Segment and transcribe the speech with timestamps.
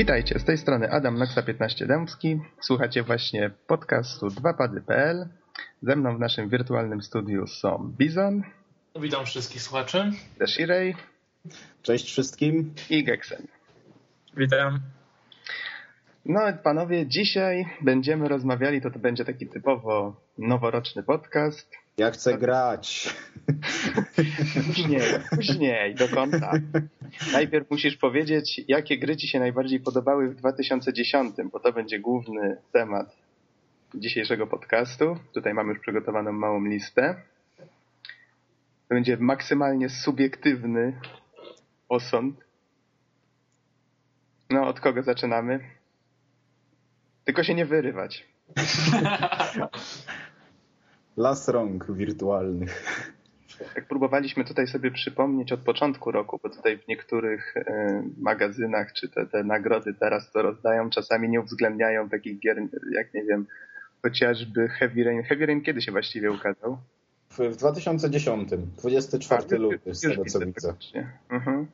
[0.00, 2.40] Witajcie, z tej strony Adam Noxa 15 Dębski.
[2.60, 5.28] Słuchacie właśnie podcastu 2pady.pl.
[5.82, 8.42] Ze mną w naszym wirtualnym studiu są Bizon.
[9.00, 10.10] Witam wszystkich słuchaczy.
[10.38, 10.96] Deshirej.
[11.82, 12.74] Cześć wszystkim.
[12.90, 13.46] I Geksen.
[14.36, 14.80] Witam.
[16.24, 21.76] No panowie, dzisiaj będziemy rozmawiali, to to będzie taki typowo noworoczny podcast.
[22.00, 23.14] Ja chcę grać.
[24.66, 25.00] Później,
[25.36, 26.52] później, do końca.
[27.32, 32.56] Najpierw musisz powiedzieć, jakie gry ci się najbardziej podobały w 2010, bo to będzie główny
[32.72, 33.16] temat
[33.94, 35.16] dzisiejszego podcastu.
[35.34, 37.22] Tutaj mamy już przygotowaną małą listę.
[38.88, 41.00] To będzie maksymalnie subiektywny
[41.88, 42.44] osąd.
[44.50, 45.60] No, od kogo zaczynamy?
[47.24, 48.28] Tylko się nie wyrywać.
[51.20, 52.84] Las rąk wirtualnych.
[53.76, 59.08] Jak próbowaliśmy tutaj sobie przypomnieć od początku roku, bo tutaj w niektórych e, magazynach, czy
[59.08, 62.56] te, te nagrody teraz to rozdają, czasami nie uwzględniają takich gier,
[62.92, 63.46] jak nie wiem,
[64.02, 65.22] chociażby Heavy Rain.
[65.22, 66.78] Heavy Rain kiedy się właściwie ukazał?
[67.30, 70.74] W, w 2010, 24 luty, z tego co widzę.
[71.30, 71.66] Mhm.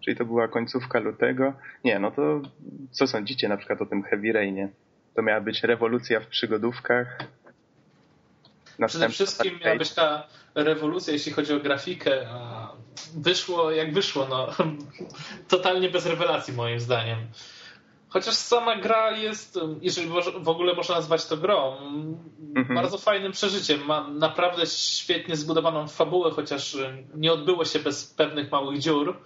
[0.00, 1.52] Czyli to była końcówka lutego.
[1.84, 2.42] Nie, no to
[2.90, 4.68] co sądzicie na przykład o tym Heavy Rainie?
[5.14, 7.18] To miała być rewolucja w przygodówkach.
[8.86, 12.26] Przede wszystkim miała być ta rewolucja, jeśli chodzi o grafikę.
[13.14, 14.48] Wyszło jak wyszło, no.
[15.48, 17.18] Totalnie bez rewelacji moim zdaniem.
[18.08, 20.08] Chociaż sama gra jest, jeżeli
[20.40, 21.76] w ogóle można nazwać to grą,
[22.56, 22.74] mhm.
[22.74, 23.86] bardzo fajnym przeżyciem.
[23.86, 26.76] Ma naprawdę świetnie zbudowaną fabułę, chociaż
[27.14, 29.16] nie odbyło się bez pewnych małych dziur,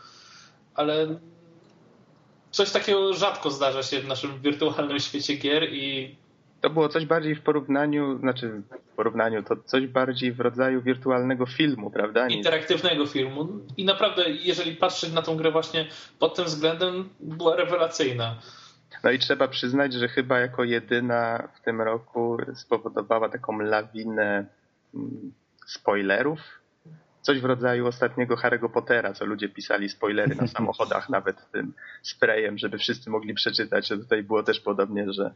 [0.74, 1.18] ale
[2.50, 6.16] coś takiego rzadko zdarza się w naszym wirtualnym świecie gier i
[6.66, 11.46] to było coś bardziej w porównaniu, znaczy w porównaniu, to coś bardziej w rodzaju wirtualnego
[11.46, 12.28] filmu, prawda?
[12.28, 13.48] Interaktywnego filmu.
[13.76, 15.86] I naprawdę, jeżeli patrzeć na tą grę właśnie
[16.18, 18.36] pod tym względem, była rewelacyjna.
[19.04, 24.46] No i trzeba przyznać, że chyba jako jedyna w tym roku spowodowała taką lawinę
[24.94, 25.32] mm,
[25.66, 26.40] spoilerów.
[27.22, 32.58] Coś w rodzaju ostatniego Harry'ego Pottera, co ludzie pisali spoilery na samochodach, nawet tym sprayem,
[32.58, 33.86] żeby wszyscy mogli przeczytać.
[33.86, 35.34] Że tutaj było też podobnie, że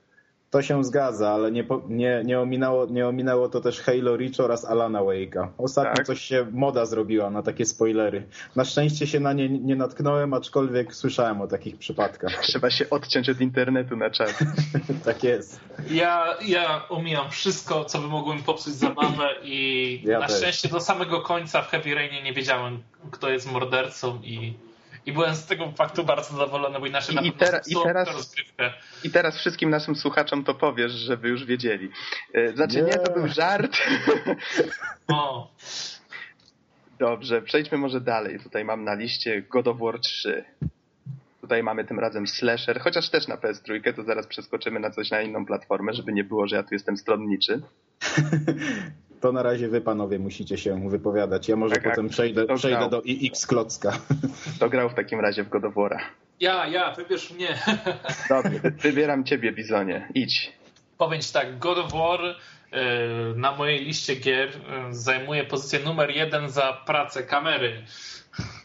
[0.50, 4.64] to się zgadza, ale nie, nie, nie, ominęło, nie ominęło to też Halo Reach oraz
[4.64, 5.48] Alana Wake'a.
[5.58, 6.06] Ostatnio tak.
[6.06, 8.26] coś się moda zrobiła na takie spoilery.
[8.56, 12.32] Na szczęście się na nie nie natknąłem, aczkolwiek słyszałem o takich przypadkach.
[12.48, 14.34] Trzeba się odciąć od internetu na czas.
[15.04, 15.60] tak jest.
[15.90, 20.36] Ja, ja omijam wszystko, co by mogło mi popsuć zabawę i ja na też.
[20.36, 24.54] szczęście do samego końca w Heavy Rainie nie wiedziałem, kto jest mordercą i
[25.06, 28.34] i byłem z tego faktu bardzo zadowolony, bo inaczej I, i, tera, i teraz,
[29.04, 31.90] I teraz wszystkim naszym słuchaczom to powiesz, żeby już wiedzieli.
[32.34, 33.76] E, znaczy nie, nie to był żart.
[35.08, 35.48] O.
[36.98, 38.40] Dobrze, przejdźmy może dalej.
[38.40, 40.44] Tutaj mam na liście God of War 3.
[41.40, 45.22] Tutaj mamy tym razem slasher, chociaż też na PS3, to zaraz przeskoczymy na coś na
[45.22, 47.62] inną platformę, żeby nie było, że ja tu jestem stronniczy.
[49.20, 51.48] to na razie wy panowie musicie się wypowiadać.
[51.48, 52.12] Ja może tak, potem tak.
[52.12, 53.92] przejdę, przejdę do X Klocka.
[54.58, 55.98] To grał w takim razie w God of War'a.
[56.40, 57.58] Ja, ja, wybierz mnie.
[58.28, 60.08] Dobrze, wybieram ciebie, Bizonie.
[60.14, 60.52] Idź.
[60.98, 64.52] Powiem ci tak, God of War y, na mojej liście gier y,
[64.90, 67.82] zajmuje pozycję numer jeden za pracę kamery,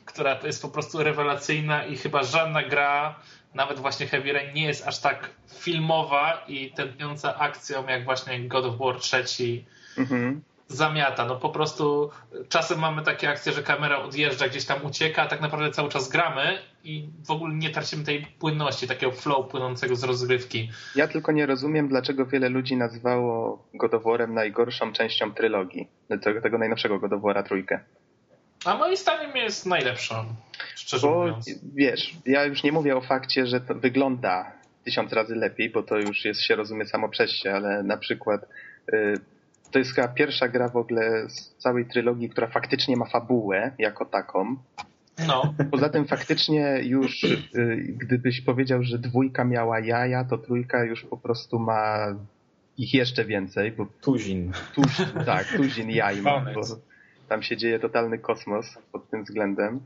[0.06, 3.20] która jest po prostu rewelacyjna i chyba żadna gra,
[3.54, 5.30] nawet właśnie Heavy Rain, nie jest aż tak
[5.60, 9.64] filmowa i tętniąca akcją jak właśnie God of War 3
[9.98, 10.42] mhm.
[10.68, 11.26] zamiata.
[11.26, 12.10] No po prostu
[12.50, 16.10] czasem mamy takie akcje, że kamera odjeżdża, gdzieś tam ucieka, a tak naprawdę cały czas
[16.10, 20.70] gramy i w ogóle nie tracimy tej płynności, takiego flow płynącego z rozgrywki.
[20.96, 25.88] Ja tylko nie rozumiem, dlaczego wiele ludzi nazwało Godoworem najgorszą częścią trylogii,
[26.22, 27.80] tego, tego najnowszego Godowora trójkę.
[28.66, 30.26] A moim zdaniem jest najlepszą,
[30.76, 31.50] szczerze bo, mówiąc.
[31.76, 34.52] Wiesz, ja już nie mówię o fakcie, że to wygląda
[34.86, 38.42] tysiąc razy lepiej, bo to już jest, się rozumie samo przez się, ale na przykład
[38.94, 39.14] y,
[39.76, 44.06] to jest chyba pierwsza gra w ogóle z całej trylogii, która faktycznie ma fabułę jako
[44.06, 44.56] taką.
[45.28, 45.54] No.
[45.72, 47.46] Poza tym faktycznie już, y,
[47.88, 52.08] gdybyś powiedział, że dwójka miała jaja, to trójka już po prostu ma
[52.78, 53.72] ich jeszcze więcej.
[53.72, 54.52] Bo tuzin.
[54.76, 56.62] tuzin tak, tuzin jaj ma, bo
[57.30, 59.80] tam się dzieje totalny kosmos pod tym względem.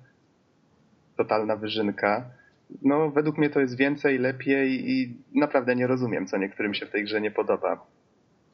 [1.17, 2.25] Totalna wyżynka.
[2.81, 6.91] No, według mnie to jest więcej, lepiej i naprawdę nie rozumiem, co niektórym się w
[6.91, 7.85] tej grze nie podoba.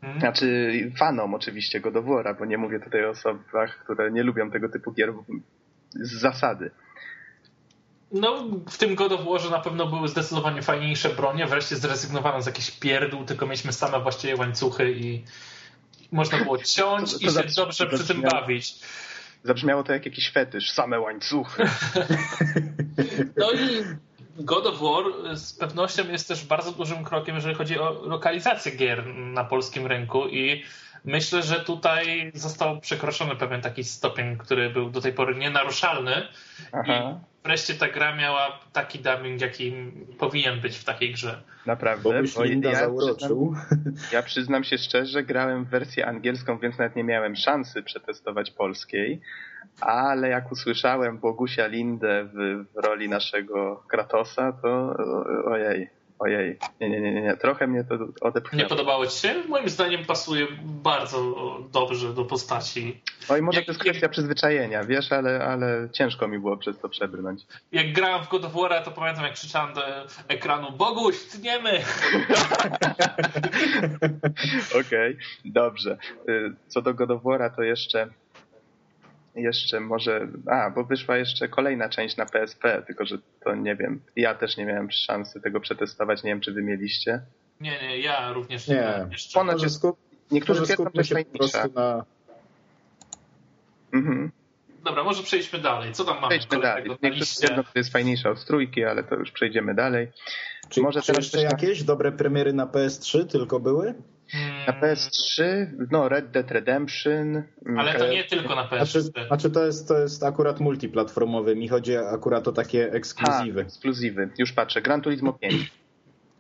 [0.06, 0.19] Hmm.
[0.19, 4.69] Znaczy fanom oczywiście go Wora, bo nie mówię tutaj o osobach, które nie lubią tego
[4.69, 5.13] typu gier
[5.90, 6.72] z zasady.
[8.12, 11.46] No, w tym God of Warze na pewno były zdecydowanie fajniejsze bronie.
[11.46, 15.24] Wreszcie zrezygnowano z jakichś pierdół, tylko mieliśmy same właściwie łańcuchy i
[16.12, 18.75] można było ciąć to, to i się dobrze przy tym bawić.
[19.44, 21.63] Zabrzmiało to jak jakiś fetysz, same łańcuchy.
[23.38, 23.84] No i
[24.36, 29.06] God of War z pewnością jest też bardzo dużym krokiem, jeżeli chodzi o lokalizację gier
[29.16, 30.64] na polskim rynku i
[31.06, 36.28] myślę, że tutaj został przekroczony pewien taki stopień, który był do tej pory nienaruszalny
[36.72, 36.94] Aha.
[36.94, 39.74] i wreszcie ta gra miała taki dubbing, jaki
[40.19, 41.42] powinien być w takiej grze.
[41.66, 42.04] Naprawdę?
[42.04, 43.56] Bo ja, przyznam,
[44.12, 49.22] ja przyznam się szczerze, grałem w wersję angielską, więc nawet nie miałem szansy przetestować polskiej,
[49.81, 54.96] ale jak usłyszałem Bogusia Lindę w, w roli naszego Kratosa, to
[55.46, 55.90] ojej,
[56.20, 58.64] ojej, nie, nie, nie, nie, trochę mnie to odepchnęło.
[58.64, 59.36] Nie podobało ci się?
[59.48, 61.36] Moim zdaniem pasuje bardzo
[61.72, 63.02] dobrze do postaci.
[63.30, 66.90] Oj, może jak, to jest kwestia przyzwyczajenia, wiesz, ale, ale ciężko mi było przez to
[66.90, 67.42] przebrnąć.
[67.72, 69.82] Jak grałem w God of War, to pamiętam jak krzyczałem do
[70.28, 71.72] ekranu Boguś, tniemy!
[74.80, 75.98] Okej, okay, dobrze.
[76.30, 78.10] Y, co do God of War, to jeszcze
[79.36, 84.02] jeszcze może, a, bo wyszła jeszcze kolejna część na PSP, tylko że to nie wiem,
[84.16, 87.22] ja też nie miałem szansy tego przetestować, nie wiem czy wy mieliście.
[87.62, 89.12] Nie, nie, ja również nie, nie.
[89.12, 89.40] Jeszcze.
[89.40, 89.98] Ponoć jest, skup,
[90.32, 92.06] niektórzy twierdzą, że się po prostu na...
[93.94, 94.32] Mhm.
[94.84, 95.94] Dobra, może przejdźmy dalej.
[95.94, 96.28] Co tam mamy?
[96.28, 96.84] Przejdźmy dalej.
[97.04, 100.12] Niektórzy twierdzą, że to jest fajniejsza od trójki, ale to już przejdziemy dalej.
[100.70, 103.94] Czy, może czy jeszcze jakieś dobre premiery na PS3 tylko były?
[104.68, 105.44] Na PS3,
[105.92, 107.44] no Red Dead Redemption.
[107.66, 108.86] Mm, Ale to nie tylko na PS3.
[108.86, 111.56] Znaczy, znaczy to, jest, to jest akurat multiplatformowy.
[111.56, 113.62] Mi chodzi akurat o takie ekskluzywy.
[113.62, 114.30] Ekskluzywy.
[114.38, 114.81] Już patrzę.
[114.81, 115.72] Gran Turismo 5.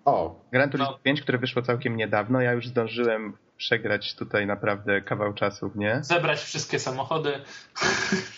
[0.05, 0.41] O.
[0.51, 0.99] Gran Turismo no.
[1.03, 2.41] 5, które wyszło całkiem niedawno.
[2.41, 5.99] Ja już zdążyłem przegrać tutaj naprawdę kawał czasu, nie?
[6.01, 7.33] Zebrać wszystkie samochody.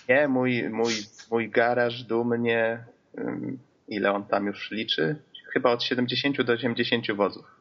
[0.10, 0.94] Nie, mój, mój,
[1.32, 2.84] mój garaż dumnie,
[3.88, 5.16] ile on tam już liczy?
[5.54, 7.57] Chyba od 70 do 80 wozów.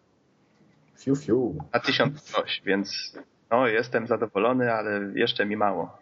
[0.99, 1.55] Fiu, fiu.
[1.85, 3.19] Tysiąc coś, więc
[3.51, 5.99] no, jestem zadowolony, ale jeszcze mi mało.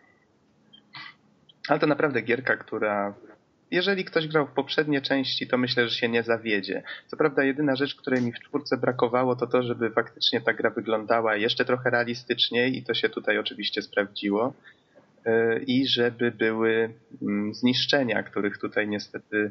[1.69, 3.15] Ale to naprawdę gierka, która
[3.71, 6.83] jeżeli ktoś grał w poprzednie części, to myślę, że się nie zawiedzie.
[7.07, 10.71] Co prawda jedyna rzecz, której mi w czwórce brakowało, to to, żeby faktycznie ta gra
[10.71, 14.55] wyglądała jeszcze trochę realistyczniej i to się tutaj oczywiście sprawdziło.
[15.27, 19.51] Y, I żeby były mm, zniszczenia, których tutaj niestety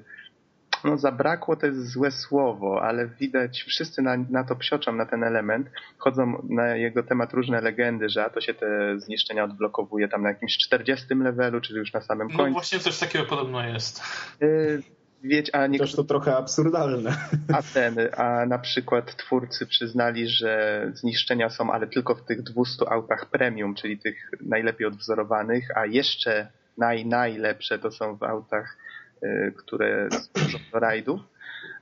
[0.84, 5.24] no zabrakło to jest złe słowo, ale widać, wszyscy na, na to psioczą, na ten
[5.24, 5.68] element.
[5.98, 10.30] Chodzą na jego temat różne legendy, że a to się te zniszczenia odblokowuje tam na
[10.30, 12.50] jakimś 40 levelu, czyli już na samym no końcu.
[12.50, 14.02] No właśnie coś takiego podobno jest.
[15.24, 15.80] Wieć, a nie...
[15.80, 17.16] Też to trochę absurdalne.
[17.54, 22.90] A ten, a na przykład twórcy przyznali, że zniszczenia są, ale tylko w tych 200
[22.90, 26.48] autach premium, czyli tych najlepiej odwzorowanych, a jeszcze
[26.78, 28.83] naj, najlepsze to są w autach Y,
[29.58, 31.22] które służą do rajdów,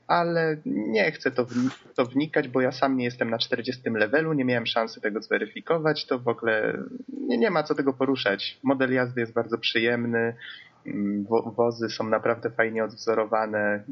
[0.08, 1.54] ale nie chcę to, w,
[1.96, 6.06] to wnikać, bo ja sam nie jestem na 40 levelu, nie miałem szansy tego zweryfikować,
[6.06, 6.78] to w ogóle
[7.28, 8.60] nie, nie ma co tego poruszać.
[8.64, 10.36] Model jazdy jest bardzo przyjemny,
[10.86, 13.84] mm, wo, wozy są naprawdę fajnie odwzorowane,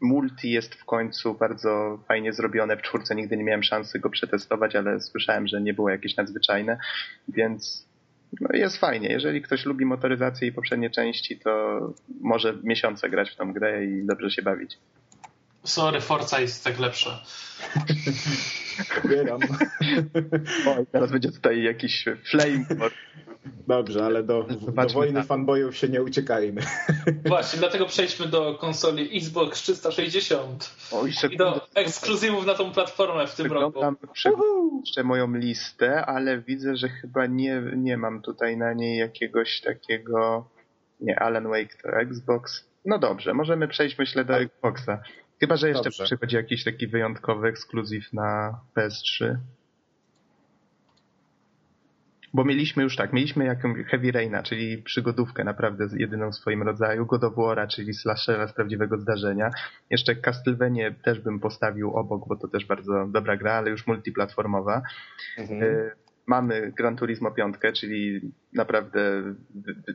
[0.00, 2.76] multi jest w końcu bardzo fajnie zrobione.
[2.76, 6.78] W czwórce nigdy nie miałem szansy go przetestować, ale słyszałem, że nie było jakieś nadzwyczajne,
[7.28, 7.85] więc
[8.40, 9.08] no jest fajnie.
[9.08, 11.80] Jeżeli ktoś lubi motoryzację i poprzednie części, to
[12.20, 14.78] może miesiące grać w tą grę i dobrze się bawić.
[15.66, 17.22] Sorry, Forza jest tak lepsza.
[19.02, 19.40] Pobieram.
[20.78, 22.64] Oj, teraz będzie tutaj jakiś flame.
[23.66, 26.62] Dobrze, ale do, do wojny fanboyów się nie uciekajmy.
[27.24, 33.34] Właśnie, dlatego przejdźmy do konsoli Xbox 360 Oj, i do ekskluzywów na tą platformę w
[33.34, 33.80] tym roku.
[34.80, 40.48] jeszcze moją listę, ale widzę, że chyba nie, nie mam tutaj na niej jakiegoś takiego...
[41.00, 42.64] Nie, Alan Wake to Xbox.
[42.84, 45.02] No dobrze, możemy przejść myślę do Xboxa.
[45.40, 46.04] Chyba, że jeszcze dobrze.
[46.04, 49.36] przychodzi jakiś taki wyjątkowy ekskluzyw na PS3.
[52.34, 57.06] Bo mieliśmy już tak, mieliśmy jakąś Heavy Raina, czyli przygodówkę naprawdę jedyną w swoim rodzaju,
[57.06, 59.50] God of War'a, czyli slashera z prawdziwego zdarzenia.
[59.90, 64.82] Jeszcze Castlevania też bym postawił obok, bo to też bardzo dobra gra, ale już multiplatformowa.
[65.38, 65.62] Mhm.
[65.62, 65.90] Y,
[66.26, 68.20] mamy Gran Turismo 5, czyli
[68.52, 69.22] naprawdę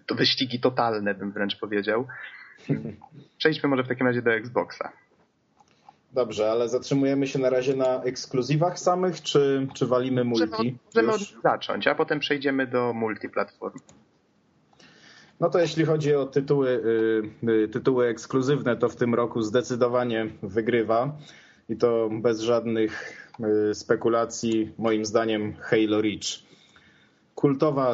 [0.06, 2.08] to wyścigi totalne, bym wręcz powiedział.
[3.40, 4.92] Przejdźmy może w takim razie do Xboxa.
[6.14, 10.50] Dobrze, ale zatrzymujemy się na razie na ekskluzywach samych, czy, czy walimy multi?
[10.50, 13.80] Możemy, możemy zacząć, a potem przejdziemy do multiplatform.
[15.40, 16.70] No to jeśli chodzi o tytuły,
[17.44, 21.18] y, y, tytuły ekskluzywne, to w tym roku zdecydowanie wygrywa
[21.70, 23.28] i to bez żadnych
[23.70, 26.52] y, spekulacji, moim zdaniem Halo Reach.
[27.36, 27.94] Kultowa,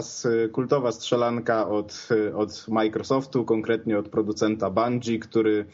[0.51, 5.65] kultowa strzelanka od, od Microsoftu, konkretnie od producenta Bungie, który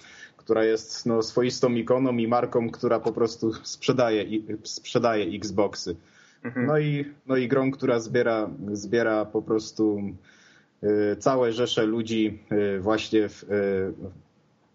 [0.44, 4.26] która jest no, swoistą ikoną i marką, która po prostu sprzedaje,
[4.64, 5.96] sprzedaje Xboxy.
[6.44, 6.66] Mhm.
[6.66, 10.02] No, i, no i grą, która zbiera, zbiera po prostu
[10.84, 13.48] y, całe rzesze ludzi y, właśnie w, y,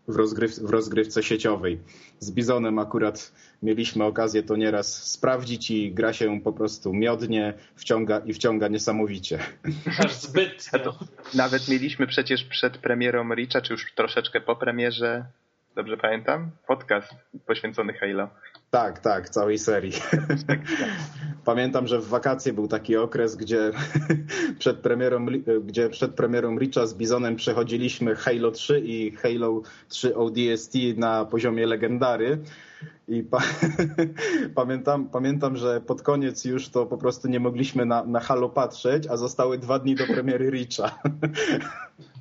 [0.08, 1.78] w, rozgryw, w rozgrywce sieciowej.
[2.18, 3.32] Z Bizonem akurat
[3.62, 9.38] mieliśmy okazję to nieraz sprawdzić i gra się po prostu miodnie wciąga i wciąga niesamowicie.
[10.04, 10.70] Aż zbyt.
[11.34, 15.24] Nawet mieliśmy przecież przed premierą Richa, czy już troszeczkę po premierze,
[15.78, 17.14] dobrze pamiętam, podcast
[17.46, 18.28] poświęcony Halo.
[18.70, 19.92] Tak, tak, całej serii.
[21.44, 23.70] Pamiętam, że w wakacje był taki okres, gdzie
[24.58, 25.26] przed premierą,
[25.64, 31.66] gdzie przed premierą Richa z Bizonem przechodziliśmy Halo 3 i Halo 3 ODST na poziomie
[31.66, 32.38] legendary.
[33.08, 33.38] I pa
[34.54, 39.06] pamiętam, pamiętam, że pod koniec już to po prostu nie mogliśmy na, na Halo patrzeć,
[39.06, 40.98] a zostały dwa dni do premiery Richa.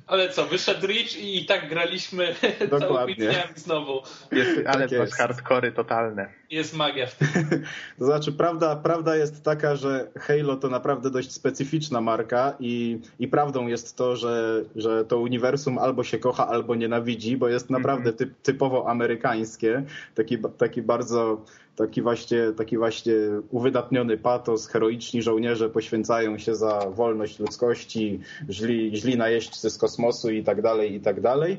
[0.08, 2.34] Ale co, wyszedł Rich i, i tak graliśmy
[2.80, 4.02] całymi dniami znowu.
[4.32, 5.14] Jest, ale tak jest.
[5.14, 6.28] hardkory totalne.
[6.50, 7.28] Jest magia w tym.
[7.98, 13.28] To znaczy, prawda, prawda jest taka, że Halo to naprawdę dość specyficzna marka i, i
[13.28, 18.12] prawdą jest to, że, że to uniwersum albo się kocha, albo nienawidzi, bo jest naprawdę
[18.12, 19.82] typ, typowo amerykańskie,
[20.14, 21.44] taki, taki bardzo
[21.78, 23.14] taki właśnie, taki właśnie
[23.50, 28.20] uwydatniony patos, heroiczni żołnierze poświęcają się za wolność ludzkości,
[28.50, 31.56] źli, źli najeźdźcy z kosmosu i tak dalej, i tak dalej.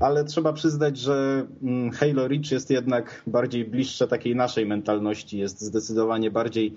[0.00, 5.60] Ale trzeba przyznać, że mm, Halo Reach jest jednak bardziej bliższe takiej naszej mentalności, jest
[5.60, 6.76] zdecydowanie bardziej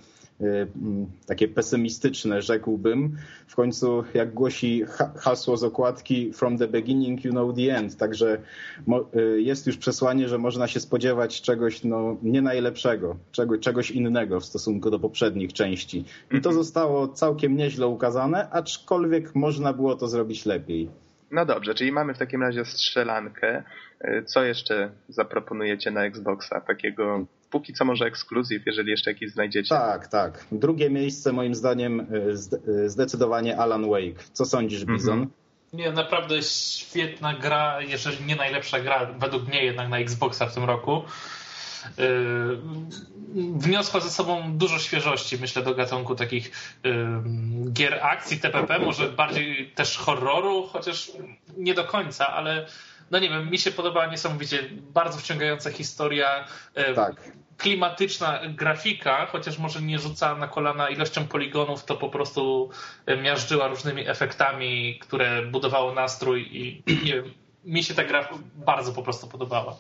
[1.27, 3.17] takie pesymistyczne, rzekłbym.
[3.47, 4.83] W końcu, jak głosi
[5.17, 7.97] hasło z okładki From the beginning you know the end.
[7.97, 8.37] Także
[9.15, 14.39] y, jest już przesłanie, że można się spodziewać czegoś no, nie najlepszego, czego, czegoś innego
[14.39, 15.99] w stosunku do poprzednich części.
[16.27, 16.55] I to mhm.
[16.55, 20.89] zostało całkiem nieźle ukazane, aczkolwiek można było to zrobić lepiej.
[21.31, 23.63] No dobrze, czyli mamy w takim razie strzelankę.
[24.05, 29.69] Y, co jeszcze zaproponujecie na Xboxa takiego póki co może ekskluzyw, jeżeli jeszcze jakiś znajdziecie.
[29.69, 30.45] Tak, tak.
[30.51, 32.05] Drugie miejsce moim zdaniem y,
[32.69, 34.23] y, zdecydowanie Alan Wake.
[34.33, 34.97] Co sądzisz, mhm.
[34.97, 35.13] Bizon?
[35.13, 35.75] Mm -hmm.
[35.77, 40.63] Nie, naprawdę świetna gra, jeżeli nie najlepsza gra, według mnie jednak na Xboxa w tym
[40.63, 41.03] roku.
[41.97, 42.59] Yy,
[43.35, 46.51] wniosła ze sobą dużo świeżości, myślę, do gatunku takich
[46.83, 46.93] yy,
[47.73, 51.11] gier akcji TPP, może bardziej też horroru, chociaż
[51.57, 52.67] nie do końca, ale
[53.11, 54.59] no nie wiem, mi się podobała niesamowicie
[54.93, 56.47] bardzo wciągająca historia.
[56.75, 57.15] Yy, tak
[57.57, 62.69] klimatyczna grafika, chociaż może nie rzucała na kolana ilością poligonów, to po prostu
[63.23, 67.33] miażdżyła różnymi efektami, które budowało nastrój i nie wiem,
[67.65, 69.75] mi się ta gra bardzo po prostu podobała.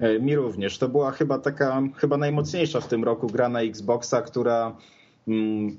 [0.00, 0.78] E, mi również.
[0.78, 4.76] To była chyba taka, chyba najmocniejsza w tym roku gra na Xboxa, która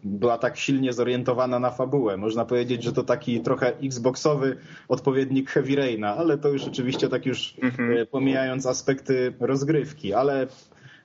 [0.04, 2.18] była tak silnie zorientowana na fabułę.
[2.18, 7.26] Można powiedzieć, że to taki trochę Xboxowy odpowiednik Heavy Raina, ale to już oczywiście tak
[7.26, 8.08] już mhm.
[8.08, 10.48] pomijając aspekty rozgrywki, ale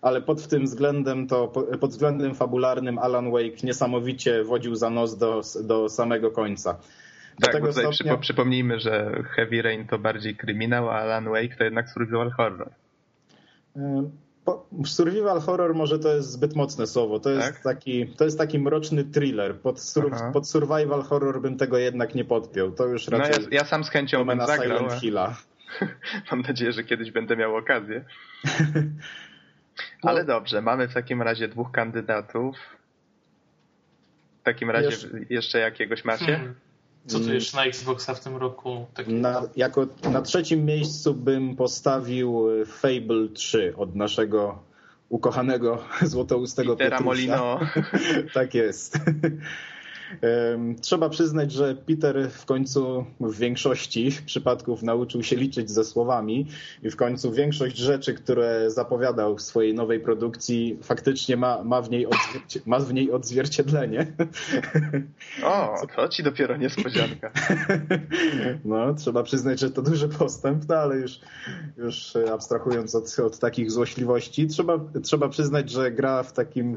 [0.03, 1.49] ale pod tym względem to
[1.81, 6.79] pod względem fabularnym Alan Wake niesamowicie wodził za nos do, do samego końca.
[7.39, 8.17] Do tak, bo tutaj stopnia...
[8.17, 12.71] przypomnijmy, że Heavy Rain to bardziej kryminał, a Alan Wake to jednak survival horror.
[14.87, 17.21] Survival horror może to jest zbyt mocne słowo.
[17.21, 17.61] To jest, tak?
[17.63, 19.61] taki, to jest taki mroczny thriller.
[19.61, 22.73] Pod, sur, pod, survival horror bym tego jednak nie podpiął.
[22.73, 23.45] To już raczej.
[23.45, 24.79] No ja, ja sam z chęcią bym zagrał.
[24.79, 25.37] Silent Hilla.
[26.31, 28.05] Mam nadzieję, że kiedyś będę miał okazję.
[30.03, 30.27] Ale no.
[30.27, 32.57] dobrze, mamy w takim razie dwóch kandydatów.
[34.41, 36.37] W takim razie jeszcze, jeszcze jakiegoś macie?
[36.37, 36.55] Hmm.
[37.07, 38.87] Co tu jeszcze na Xboxa w tym roku?
[39.07, 44.59] Na, jako, na trzecim miejscu bym postawił Fable 3 od naszego
[45.09, 47.61] ukochanego złotoustego Petera Molino.
[48.35, 48.99] tak jest.
[50.81, 56.47] Trzeba przyznać, że Peter w końcu w większości przypadków nauczył się liczyć ze słowami
[56.83, 61.91] i w końcu większość rzeczy, które zapowiadał w swojej nowej produkcji faktycznie ma, ma, w,
[61.91, 62.07] niej
[62.67, 64.13] ma w niej odzwierciedlenie.
[65.43, 67.31] O, to ci dopiero niespodzianka.
[68.65, 71.21] No, trzeba przyznać, że to duży postęp, no ale już,
[71.77, 76.77] już abstrahując od, od takich złośliwości, trzeba, trzeba przyznać, że gra w takim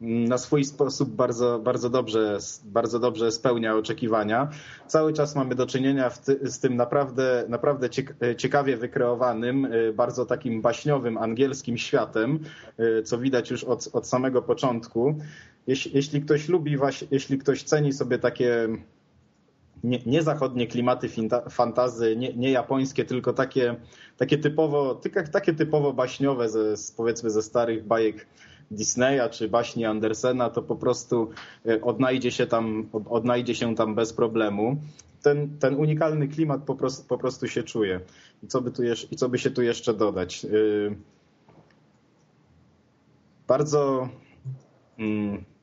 [0.00, 4.50] na swój sposób bardzo, bardzo, dobrze, bardzo dobrze spełnia oczekiwania.
[4.86, 7.88] Cały czas mamy do czynienia ty, z tym naprawdę, naprawdę
[8.36, 12.40] ciekawie wykreowanym, y, bardzo takim baśniowym angielskim światem,
[12.80, 15.18] y, co widać już od, od samego początku.
[15.66, 16.76] Jeśli, jeśli ktoś lubi,
[17.10, 18.68] jeśli ktoś ceni sobie takie
[19.84, 21.08] nie, nie zachodnie klimaty
[21.50, 23.76] fantazy, nie, nie, japońskie, tylko takie,
[24.16, 25.00] takie typowo,
[25.32, 28.26] takie typowo baśniowe, ze, powiedzmy ze starych bajek
[28.70, 31.30] Disneya czy baśni Andersena, to po prostu
[31.66, 34.76] e, odnajdzie się tam, odnajdzie się tam bez problemu.
[35.22, 38.00] Ten, ten unikalny klimat po prostu, po prostu się czuje.
[38.42, 40.44] I co, by tu I co by się tu jeszcze dodać?
[40.44, 40.48] E,
[43.48, 44.08] bardzo.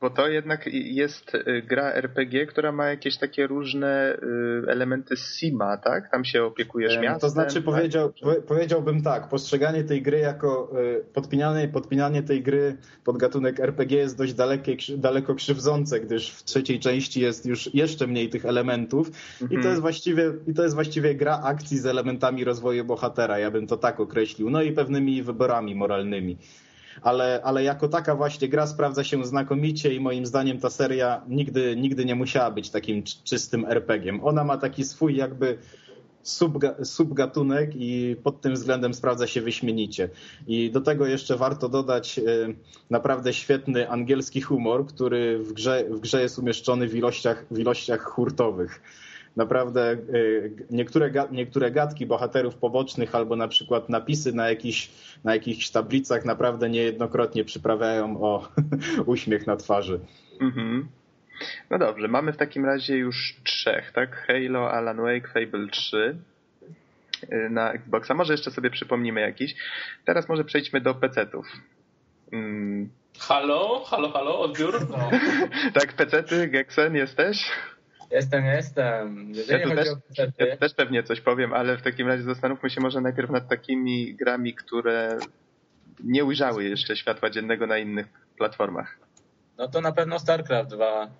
[0.00, 5.38] Bo to jednak jest y, gra RPG, która ma jakieś takie różne y, elementy z
[5.38, 6.10] Sima, tak?
[6.10, 7.20] Tam się opiekujesz miastem.
[7.20, 7.64] To znaczy tak?
[7.64, 8.12] powiedział,
[8.46, 14.18] powiedziałbym tak, postrzeganie tej gry jako y, podpinanie, podpinanie tej gry pod gatunek RPG jest
[14.18, 19.46] dość dalekie, daleko krzywdzące, gdyż w trzeciej części jest już jeszcze mniej tych elementów mhm.
[19.46, 19.70] i to mhm.
[19.70, 23.76] jest właściwie i to jest właściwie gra akcji z elementami rozwoju bohatera, ja bym to
[23.76, 26.38] tak określił, no i pewnymi wyborami moralnymi
[27.02, 31.76] ale, ale jako taka właśnie gra sprawdza się znakomicie i moim zdaniem ta seria nigdy,
[31.76, 34.24] nigdy nie musiała być takim czystym RPG-iem.
[34.24, 35.58] Ona ma taki swój jakby
[36.22, 40.08] subga, subgatunek i pod tym względem sprawdza się wyśmienicie.
[40.46, 42.56] I do tego jeszcze warto dodać y,
[42.90, 48.02] naprawdę świetny angielski humor, który w grze, w grze jest umieszczony w ilościach, w ilościach
[48.02, 48.82] hurtowych
[49.36, 54.90] naprawdę y, niektóre, niektóre gadki bohaterów pobocznych albo na przykład napisy na, jakiś,
[55.24, 58.48] na jakichś tablicach naprawdę niejednokrotnie przyprawiają o
[59.06, 60.00] uśmiech na twarzy.
[60.40, 60.88] Mhm.
[61.70, 64.26] No dobrze, mamy w takim razie już trzech, tak?
[64.26, 66.16] Halo, Alan Wake, Fable 3
[67.22, 68.14] y, na Xboxa.
[68.14, 69.54] Może jeszcze sobie przypomnimy jakiś.
[70.04, 71.46] Teraz może przejdźmy do PC-ów.
[72.32, 72.90] Mm.
[73.18, 74.86] Halo, halo, halo, odbiór?
[74.90, 75.10] No.
[75.74, 77.50] tak, PC-ty, Gexen, jesteś?
[78.12, 79.32] Jestem, jestem.
[79.34, 79.88] Jeżeli ja, też,
[80.38, 84.14] ja też pewnie coś powiem, ale w takim razie zastanówmy się może najpierw nad takimi
[84.14, 85.18] grami, które
[86.04, 88.06] nie ujrzały jeszcze światła dziennego na innych
[88.38, 88.98] platformach.
[89.58, 91.10] No to na pewno StarCraft 2.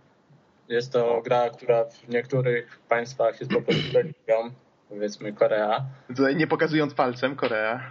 [0.69, 4.55] Jest to gra, która w niektórych państwach jest po prostu religią,
[4.89, 5.87] powiedzmy Korea.
[6.09, 7.91] Tutaj nie pokazując palcem, Korea.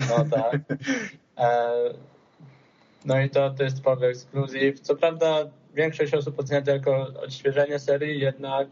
[0.00, 0.60] No tak.
[1.38, 1.70] E,
[3.04, 4.80] no i to, to jest typowy ekskluzyw.
[4.80, 5.44] Co prawda
[5.76, 8.68] większość osób ocenia to jako odświeżenie serii, jednak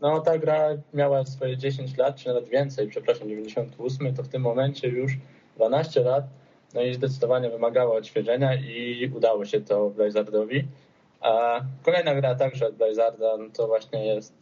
[0.00, 4.42] no, ta gra miała swoje 10 lat, czy nawet więcej, przepraszam, 98, to w tym
[4.42, 5.12] momencie już
[5.56, 6.24] 12 lat,
[6.74, 10.68] no i zdecydowanie wymagała odświeżenia i udało się to Blizzardowi.
[11.20, 14.34] A kolejna gra także od Blizzarda no to właśnie jest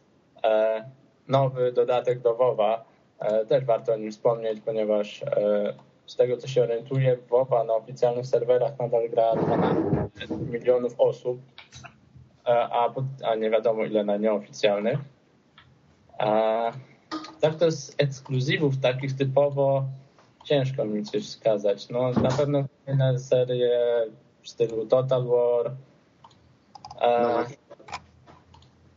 [0.44, 0.84] e,
[1.28, 2.84] nowy dodatek do WoWa.
[3.18, 5.74] E, też warto o nim wspomnieć, ponieważ e,
[6.06, 11.40] z tego co się orientuję, WoWa na oficjalnych serwerach nadal gra 12 milionów osób,
[12.48, 14.98] a, a nie wiadomo ile na nieoficjalnych.
[16.18, 16.72] A,
[17.40, 19.84] tak to z ekskluzywów takich typowo
[20.44, 21.88] ciężko mi coś wskazać.
[21.88, 23.80] No na pewno inne serie
[24.42, 25.72] w stylu Total War.
[27.22, 27.46] Nowa,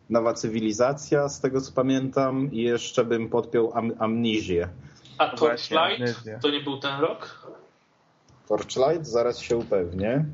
[0.09, 4.69] nowa cywilizacja, z tego co pamiętam, i jeszcze bym podpiął am, Amnizję.
[5.17, 7.47] A Torchlight to nie był ten rok?
[8.47, 9.07] Torchlight?
[9.07, 10.25] Zaraz się upewnię.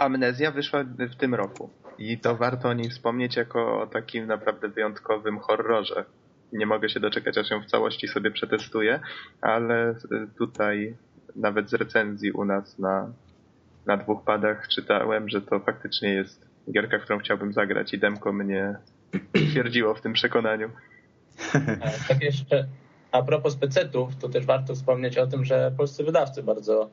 [0.00, 1.70] Amnezja wyszła w tym roku.
[1.98, 6.04] I to warto o niej wspomnieć jako o takim naprawdę wyjątkowym horrorze.
[6.52, 9.00] Nie mogę się doczekać, aż ją w całości sobie przetestuję,
[9.40, 9.94] ale
[10.38, 10.96] tutaj
[11.36, 13.12] nawet z recenzji u nas na,
[13.86, 18.76] na dwóch padach czytałem, że to faktycznie jest gierka, którą chciałbym zagrać i Demko mnie
[19.52, 20.70] twierdziło w tym przekonaniu.
[22.08, 22.66] Tak jeszcze
[23.12, 26.90] a propos pecetów, to też warto wspomnieć o tym, że polscy wydawcy bardzo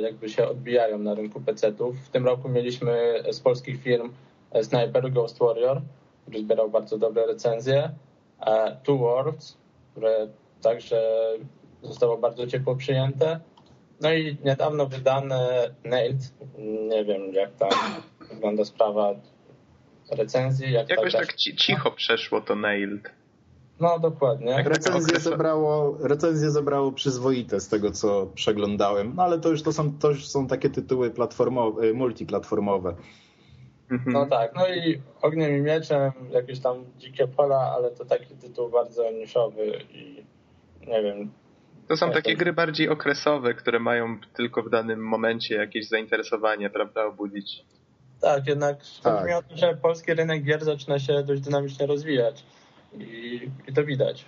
[0.00, 1.96] jakby się odbijają na rynku PC-ów.
[2.00, 4.12] W tym roku mieliśmy z polskich firm
[4.50, 5.80] e, Sniper Ghost Warrior,
[6.22, 7.90] który zbierał bardzo dobre recenzje,
[8.40, 9.58] e, Two Worlds,
[9.92, 10.28] które
[10.62, 11.02] także
[11.82, 13.40] zostało bardzo ciepło przyjęte.
[14.00, 16.34] No i niedawno wydane Nailed,
[16.90, 17.70] nie wiem jak tam
[18.30, 19.14] wygląda sprawa
[20.10, 20.72] recenzji.
[20.72, 23.21] Jak Jakoś tak cicho przeszło to Nailed.
[23.82, 24.54] No, dokładnie.
[24.54, 29.12] Tak, recenzje, zebrało, recenzje zebrało przyzwoite z tego, co przeglądałem.
[29.16, 32.94] No ale to już, to są, to już są takie tytuły platformowe, y, multiplatformowe.
[33.90, 34.12] Mhm.
[34.12, 38.68] No tak, no i Ogniem i Mieczem, jakieś tam Dzikie Pola, ale to taki tytuł
[38.68, 40.24] bardzo niszowy i
[40.86, 41.32] nie wiem.
[41.88, 42.38] To są takie to...
[42.38, 47.64] gry bardziej okresowe, które mają tylko w danym momencie jakieś zainteresowanie, prawda, obudzić.
[48.20, 49.30] Tak, jednak tak.
[49.38, 52.44] o to, że polski rynek gier zaczyna się dość dynamicznie rozwijać
[52.98, 54.24] i, i to widać.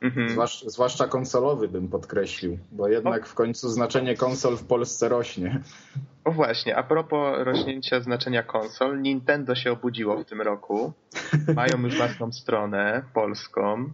[0.00, 0.28] Mhm.
[0.28, 5.60] Zwłasz, zwłaszcza konsolowy bym podkreślił, bo jednak w końcu znaczenie konsol w Polsce rośnie.
[6.24, 10.92] O właśnie, a propos rośnięcia znaczenia konsol, Nintendo się obudziło w tym roku.
[11.54, 13.92] Mają już własną stronę polską.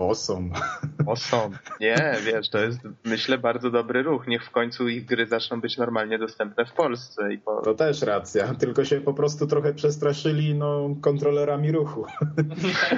[0.00, 0.50] Awesome.
[1.06, 1.58] Awesome.
[1.80, 4.26] Nie, wiesz, to jest myślę bardzo dobry ruch.
[4.26, 7.32] Niech w końcu ich gry zaczną być normalnie dostępne w Polsce.
[7.34, 7.62] I po...
[7.62, 12.06] To też racja, tylko się po prostu trochę przestraszyli no, kontrolerami ruchu.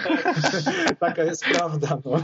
[1.01, 1.99] Taka jest prawda.
[2.05, 2.19] No.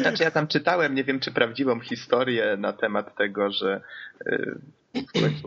[0.00, 3.80] Znaczy ja tam czytałem, nie wiem czy prawdziwą historię na temat tego, że
[4.26, 4.58] y,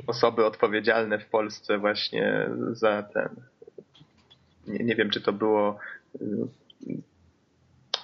[0.08, 3.30] osoby odpowiedzialne w Polsce właśnie za ten
[4.68, 5.78] nie, nie wiem czy to było
[6.22, 6.48] y,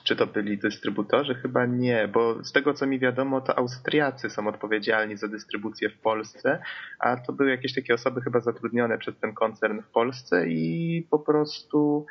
[0.07, 1.35] czy to byli dystrybutorzy?
[1.35, 5.97] Chyba nie, bo z tego co mi wiadomo, to Austriacy są odpowiedzialni za dystrybucję w
[5.97, 6.59] Polsce,
[6.99, 11.19] a to były jakieś takie osoby chyba zatrudnione przez ten koncern w Polsce i po
[11.19, 12.05] prostu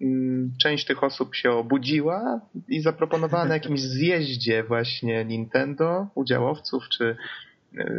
[0.00, 7.16] mm, część tych osób się obudziła i zaproponowała na jakimś zjeździe właśnie Nintendo, udziałowców, czy,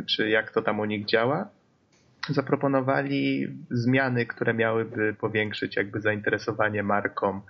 [0.09, 1.49] czy jak to tam u nich działa,
[2.29, 7.41] zaproponowali zmiany, które miałyby powiększyć jakby zainteresowanie marką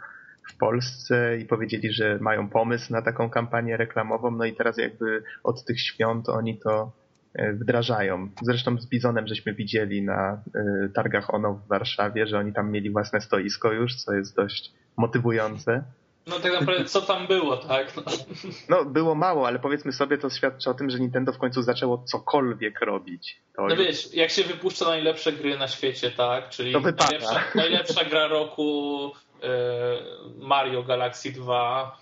[0.52, 5.24] w Polsce i powiedzieli, że mają pomysł na taką kampanię reklamową, no i teraz jakby
[5.44, 6.92] od tych świąt oni to
[7.34, 8.30] e, wdrażają.
[8.42, 12.90] Zresztą z Bizonem żeśmy widzieli na e, targach ONO w Warszawie, że oni tam mieli
[12.90, 15.84] własne stoisko już, co jest dość motywujące.
[16.28, 17.96] No tak naprawdę co tam było, tak?
[17.96, 18.04] No.
[18.70, 22.04] no było mało, ale powiedzmy sobie to świadczy o tym, że Nintendo w końcu zaczęło
[22.08, 23.42] cokolwiek robić.
[23.56, 23.80] To no już...
[23.80, 26.50] wiesz, jak się wypuszcza najlepsze gry na świecie, tak?
[26.50, 29.12] Czyli najlepsza, najlepsza gra roku
[30.38, 31.98] Mario Galaxy 2.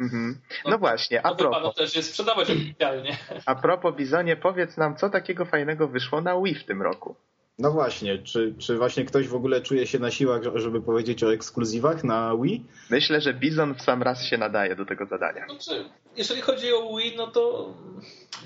[0.00, 0.40] Mhm.
[0.64, 1.74] No, no, właśnie, a to propos.
[1.74, 3.16] też jest sprzedawać oficjalnie.
[3.46, 7.16] A propos Bizonie, powiedz nam, co takiego fajnego wyszło na Wii w tym roku?
[7.58, 11.32] No właśnie, czy, czy właśnie ktoś w ogóle czuje się na siłach, żeby powiedzieć o
[11.32, 12.64] ekskluzywach na Wii?
[12.90, 15.46] Myślę, że Bizon w sam raz się nadaje do tego zadania.
[15.46, 15.84] Znaczy,
[16.16, 17.74] jeżeli chodzi o Wii, no to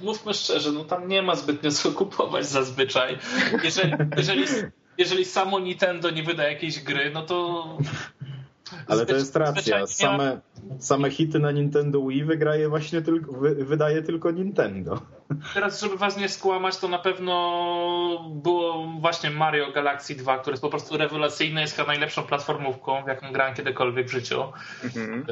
[0.02, 3.18] mówmy szczerze, no tam nie ma zbytnio co kupować zazwyczaj.
[3.64, 4.44] Jeżeli, jeżeli,
[4.98, 7.68] jeżeli samo Nintendo nie wyda jakiejś gry, no to
[8.88, 9.86] ale to jest racja.
[9.86, 10.40] Same,
[10.78, 15.00] same hity na Nintendo Wii wygraje właśnie tylko, wy, wydaje tylko Nintendo.
[15.54, 20.62] Teraz, żeby was nie skłamać, to na pewno było właśnie Mario Galaxy 2, które jest
[20.62, 24.52] po prostu rewelacyjne, jest chyba najlepszą platformówką, w jaką grałem kiedykolwiek w życiu.
[24.84, 25.24] Mhm.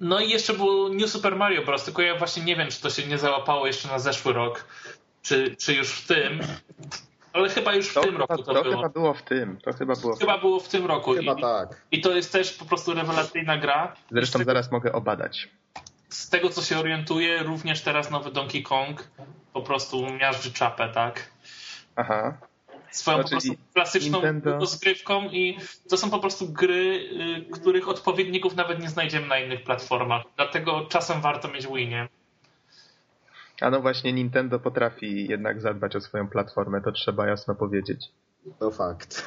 [0.00, 2.90] No i jeszcze był New Super Mario Bros., tylko ja właśnie nie wiem, czy to
[2.90, 4.64] się nie załapało jeszcze na zeszły rok,
[5.22, 6.40] czy, czy już w tym.
[7.38, 8.76] Ale chyba już w to tym chyba, roku to, to było.
[8.76, 9.56] chyba było w tym.
[9.56, 11.14] To chyba było w Chyba było w tym roku.
[11.14, 11.82] Chyba I, tak.
[11.92, 13.96] I to jest też po prostu rewelacyjna gra.
[14.10, 15.48] Zresztą tego, zaraz mogę obadać.
[16.08, 19.08] Z tego co się orientuję, również teraz nowy Donkey Kong
[19.52, 21.30] po prostu miażdży czapę, tak?
[21.96, 22.38] Aha.
[22.90, 24.58] Swoją no, po prostu klasyczną Nintendo...
[24.58, 25.58] rozgrywką i
[25.90, 27.10] to są po prostu gry,
[27.48, 30.22] y, których odpowiedników nawet nie znajdziemy na innych platformach.
[30.36, 32.08] Dlatego czasem warto mieć Wii, nie?
[33.60, 38.04] A no właśnie Nintendo potrafi jednak zadbać o swoją platformę, to trzeba jasno powiedzieć.
[38.58, 39.26] To fakt.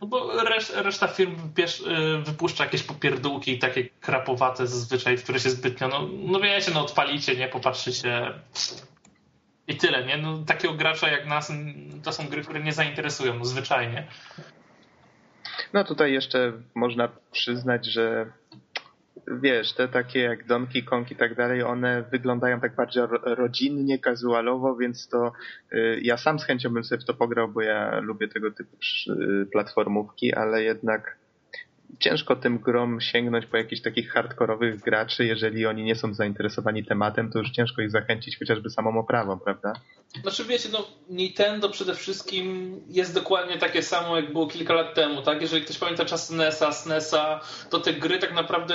[0.00, 5.50] No bo reszt, reszta firm y, wypuszcza jakieś popierdółki takie krapowate zazwyczaj, w które się
[5.50, 8.32] zbytnio, no, no wiecie, no odpalicie, nie, popatrzycie
[9.68, 10.16] i tyle, nie?
[10.16, 11.52] No, takiego gracza jak nas
[12.02, 14.06] to są gry, które nie zainteresują, no zwyczajnie.
[15.72, 18.32] No tutaj jeszcze można przyznać, że
[19.26, 24.76] wiesz, te takie jak Donkey Kong i tak dalej, one wyglądają tak bardziej rodzinnie, casualowo,
[24.76, 25.32] więc to
[25.72, 28.76] y, ja sam z chęcią bym sobie w to pograł, bo ja lubię tego typu
[28.76, 31.21] y, platformówki, ale jednak
[31.98, 37.30] ciężko tym grom sięgnąć po jakichś takich hardkorowych graczy, jeżeli oni nie są zainteresowani tematem,
[37.30, 39.72] to już ciężko ich zachęcić chociażby samą oprawą, prawda?
[40.22, 45.22] Znaczy wiecie, no Nintendo przede wszystkim jest dokładnie takie samo, jak było kilka lat temu,
[45.22, 45.42] tak?
[45.42, 48.74] Jeżeli ktoś pamięta czas NESa, SNESa, to te gry tak naprawdę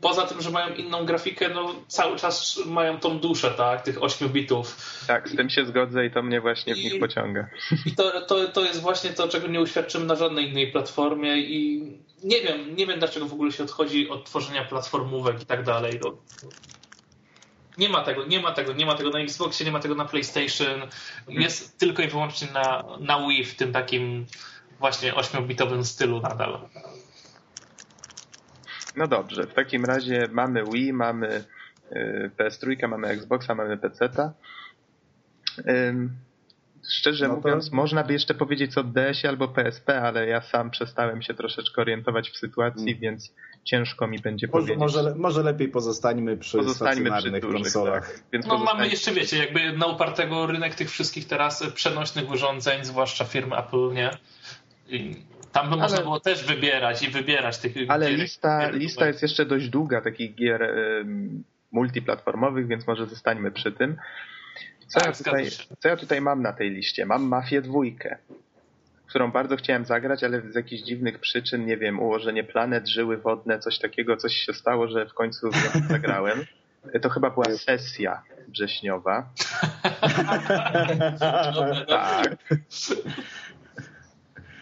[0.00, 3.82] poza tym, że mają inną grafikę, no cały czas mają tą duszę, tak?
[3.82, 4.76] Tych 8 bitów.
[5.06, 7.48] Tak, z tym się zgodzę i to mnie właśnie w nich pociąga.
[7.86, 11.82] I to, to, to jest właśnie to, czego nie uświadczymy na żadnej innej platformie i
[12.26, 16.00] nie wiem, nie wiem dlaczego w ogóle się odchodzi od tworzenia platformówek i tak dalej.
[16.04, 16.16] No.
[17.78, 20.04] Nie ma tego, nie ma tego, nie ma tego na Xboxie, nie ma tego na
[20.04, 20.80] PlayStation.
[21.28, 24.26] Jest tylko i wyłącznie na, na Wii w tym takim
[24.78, 26.58] właśnie 8-bitowym stylu nadal.
[28.96, 31.44] No dobrze, w takim razie mamy Wii, mamy
[31.92, 34.32] y, PS3, mamy Xboxa, mamy PC-ta.
[36.88, 37.76] Szczerze no mówiąc, to...
[37.76, 42.30] można by jeszcze powiedzieć o DS-ie albo PSP, ale ja sam przestałem się troszeczkę orientować
[42.30, 43.00] w sytuacji, mm.
[43.00, 44.78] więc ciężko mi będzie może, powiedzieć.
[44.78, 48.12] Może, może lepiej pozostańmy przy pozostańmy stacjonarnych przy dużych, konsolach.
[48.12, 48.22] Tak.
[48.32, 53.24] Więc no mamy jeszcze, wiecie, jakby na upartego rynek tych wszystkich teraz przenośnych urządzeń, zwłaszcza
[53.24, 54.10] firmy Apple, nie?
[54.88, 55.16] I
[55.52, 55.82] tam by ale...
[55.82, 59.68] można było też wybierać i wybierać tych Ale gier, lista, gier lista jest jeszcze dość
[59.68, 61.06] długa takich gier y,
[61.72, 63.96] multiplatformowych, więc może zostańmy przy tym.
[64.86, 67.06] Co, tak, ja tutaj, co ja tutaj mam na tej liście?
[67.06, 68.18] Mam Mafię dwójkę,
[69.06, 73.58] którą bardzo chciałem zagrać, ale z jakichś dziwnych przyczyn, nie wiem, ułożenie planet, żyły wodne,
[73.58, 75.50] coś takiego, coś się stało, że w końcu
[75.90, 76.44] zagrałem.
[77.02, 79.28] To chyba była sesja wrześniowa.
[81.88, 82.36] tak.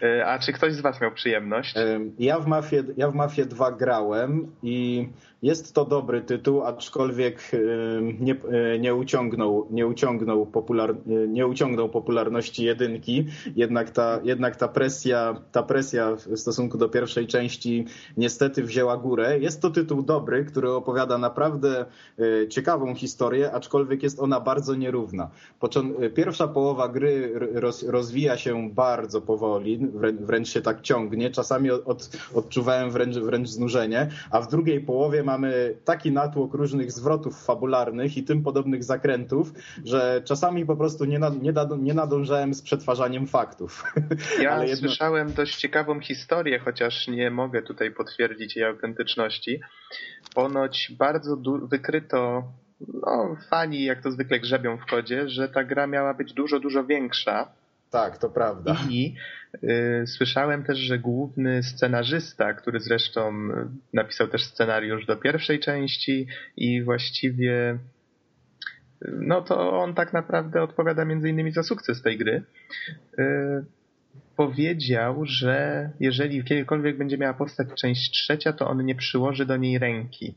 [0.01, 1.75] E, a czy ktoś z Was miał przyjemność?
[2.19, 5.07] Ja w Mafię, ja w Mafię 2 grałem i
[5.45, 7.51] jest to dobry tytuł, aczkolwiek
[8.19, 8.35] nie,
[8.79, 10.95] nie, uciągnął, nie, uciągnął popular,
[11.27, 17.27] nie uciągnął popularności jedynki, jednak ta, jednak ta presja, ta presja w stosunku do pierwszej
[17.27, 17.85] części
[18.17, 19.39] niestety wzięła górę.
[19.39, 21.85] Jest to tytuł dobry, który opowiada naprawdę
[22.49, 25.29] ciekawą historię, aczkolwiek jest ona bardzo nierówna.
[26.15, 29.87] Pierwsza połowa gry roz, rozwija się bardzo powoli,
[30.19, 31.29] wręcz się tak ciągnie.
[31.29, 37.45] Czasami od, odczuwałem wręcz, wręcz znużenie, a w drugiej połowie mamy taki natłok różnych zwrotów
[37.45, 39.51] fabularnych i tym podobnych zakrętów,
[39.85, 43.83] że czasami po prostu nie, nie, nie nadążałem z przetwarzaniem faktów.
[44.41, 44.87] Ja Ale jedno...
[44.87, 49.59] słyszałem dość ciekawą historię, chociaż nie mogę tutaj potwierdzić jej autentyczności.
[50.35, 52.43] Ponoć bardzo wykryto
[52.81, 56.83] no, fani jak to zwykle grzebią w kodzie, że ta gra miała być dużo, dużo
[56.83, 57.47] większa.
[57.95, 58.77] Tak, to prawda.
[58.89, 59.15] I
[59.63, 63.33] y, słyszałem też, że główny scenarzysta, który zresztą
[63.93, 66.27] napisał też scenariusz do pierwszej części
[66.57, 67.79] i właściwie
[69.01, 72.43] no to on tak naprawdę odpowiada między innymi za sukces tej gry.
[73.19, 73.23] Y,
[74.35, 79.79] powiedział, że jeżeli kiedykolwiek będzie miała powstać część trzecia, to on nie przyłoży do niej
[79.79, 80.35] ręki.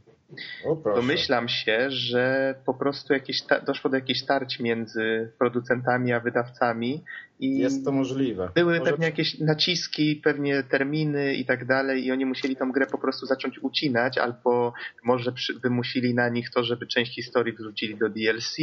[0.94, 7.04] Domyślam się, że po prostu jakieś doszło do jakichś starć między producentami a wydawcami
[7.40, 8.50] i jest to możliwe.
[8.54, 8.90] Były Może...
[8.90, 13.26] pewnie jakieś naciski, pewnie terminy i tak dalej i oni musieli tą grę po prostu
[13.26, 14.72] zacząć ucinać albo
[15.04, 18.56] może przy, wymusili na nich to, żeby część historii wrzucili do DLC.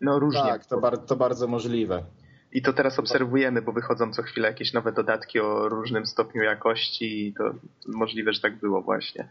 [0.00, 0.42] No różnie.
[0.42, 2.02] Tak, to, bar to bardzo możliwe.
[2.52, 7.26] I to teraz obserwujemy, bo wychodzą co chwilę jakieś nowe dodatki o różnym stopniu jakości
[7.26, 7.54] i to
[7.86, 9.28] możliwe, że tak było właśnie.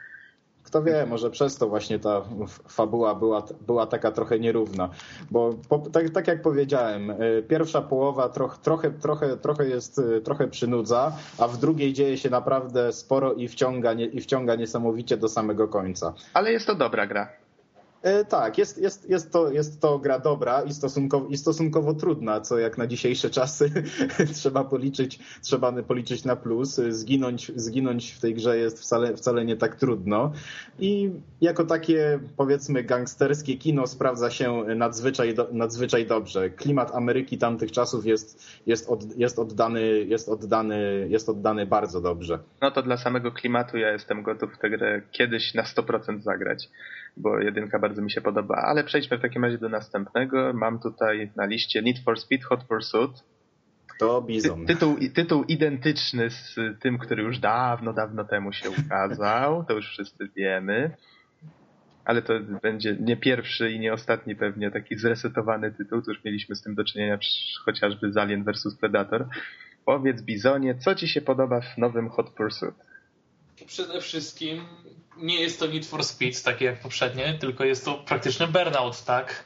[0.73, 2.21] Kto wie, może przez to właśnie ta
[2.67, 4.89] fabuła była, była taka trochę nierówna.
[5.31, 10.21] Bo po, tak, tak, jak powiedziałem, y, pierwsza połowa troch, trochę, trochę, trochę jest, y,
[10.21, 15.17] trochę przynudza, a w drugiej dzieje się naprawdę sporo i wciąga, nie, i wciąga niesamowicie
[15.17, 16.13] do samego końca.
[16.33, 17.42] Ale jest to dobra gra.
[18.03, 22.41] E, tak, jest, jest, jest, to, jest to gra dobra i stosunkowo, i stosunkowo trudna,
[22.41, 23.71] co jak na dzisiejsze czasy
[24.41, 26.81] trzeba policzyć, trzeba policzyć na plus.
[26.89, 30.31] Zginąć, zginąć w tej grze jest wcale, wcale nie tak trudno.
[30.79, 31.11] I
[31.41, 36.49] jako takie powiedzmy gangsterskie kino sprawdza się nadzwyczaj, nadzwyczaj dobrze.
[36.49, 42.39] Klimat Ameryki tamtych czasów jest, jest, od, jest, oddany, jest, oddany, jest oddany bardzo dobrze.
[42.61, 46.69] No to dla samego klimatu ja jestem gotów tę grę kiedyś na 100% zagrać
[47.17, 48.55] bo jedynka bardzo mi się podoba.
[48.55, 50.53] Ale przejdźmy w takim razie do następnego.
[50.53, 53.23] Mam tutaj na liście Need for Speed Hot Pursuit.
[53.99, 54.65] To Bizon.
[54.65, 59.65] Ty, tytuł, tytuł identyczny z tym, który już dawno, dawno temu się ukazał.
[59.65, 60.91] To już wszyscy wiemy.
[62.05, 66.01] Ale to będzie nie pierwszy i nie ostatni pewnie taki zresetowany tytuł.
[66.01, 67.19] To już mieliśmy z tym do czynienia
[67.65, 69.27] chociażby z Alien vs Predator.
[69.85, 72.75] Powiedz Bizonie, co ci się podoba w nowym Hot Pursuit?
[73.67, 74.65] Przede wszystkim
[75.17, 79.45] nie jest to Need for Speed, takie jak poprzednie, tylko jest to praktyczny burnout, tak?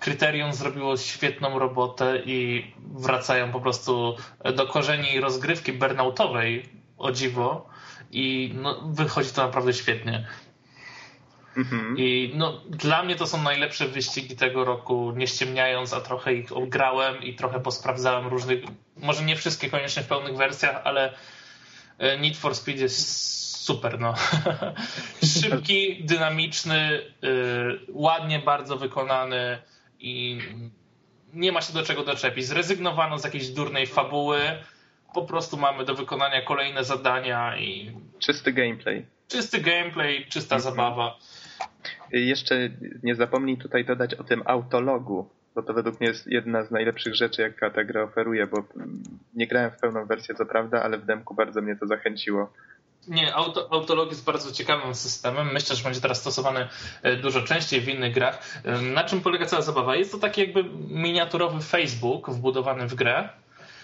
[0.00, 4.16] Kryterium zrobiło świetną robotę i wracają po prostu
[4.56, 7.68] do korzeni rozgrywki burnoutowej, o dziwo,
[8.10, 10.26] i no, wychodzi to naprawdę świetnie.
[11.56, 11.98] Mhm.
[11.98, 16.50] I no, dla mnie to są najlepsze wyścigi tego roku, nie ściemniając, a trochę ich
[16.68, 18.60] grałem i trochę posprawdzałem różnych,
[18.96, 21.14] może nie wszystkie koniecznie w pełnych wersjach, ale
[22.20, 24.14] Need for Speed jest super, no.
[25.40, 29.58] Szybki, dynamiczny, yy, ładnie bardzo wykonany
[30.00, 30.38] i
[31.34, 32.46] nie ma się do czego doczepić.
[32.46, 34.40] Zrezygnowano z jakiejś durnej fabuły,
[35.14, 37.92] po prostu mamy do wykonania kolejne zadania i...
[38.18, 39.06] Czysty gameplay.
[39.28, 40.74] Czysty gameplay, czysta mhm.
[40.74, 41.18] zabawa.
[42.12, 42.54] Jeszcze
[43.02, 47.14] nie zapomnij tutaj dodać o tym autologu, bo to według mnie jest jedna z najlepszych
[47.14, 48.64] rzeczy, jaka ta gra oferuje, bo
[49.34, 52.52] nie grałem w pełną wersję, co prawda, ale w demku bardzo mnie to zachęciło.
[53.08, 55.52] Nie, auto, Autolog jest bardzo ciekawym systemem.
[55.52, 56.68] Myślę, że będzie teraz stosowany
[57.02, 58.60] e, dużo częściej w innych grach.
[58.64, 59.96] E, na czym polega cała zabawa?
[59.96, 63.28] Jest to taki jakby miniaturowy Facebook wbudowany w grę,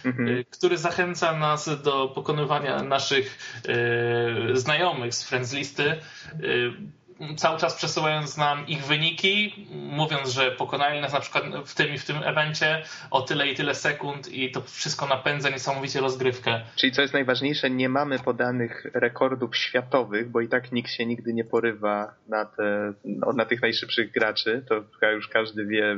[0.04, 0.28] mhm.
[0.28, 3.38] E, który zachęca nas do pokonywania naszych
[4.52, 6.00] znajomych z friends listy
[7.36, 11.98] cały czas przesyłając nam ich wyniki, mówiąc, że pokonali nas na przykład w tym i
[11.98, 16.60] w tym evencie o tyle i tyle sekund i to wszystko napędza niesamowicie rozgrywkę.
[16.76, 21.34] Czyli co jest najważniejsze, nie mamy podanych rekordów światowych, bo i tak nikt się nigdy
[21.34, 25.96] nie porywa na, te, no, na tych najszybszych graczy, to chyba już każdy wie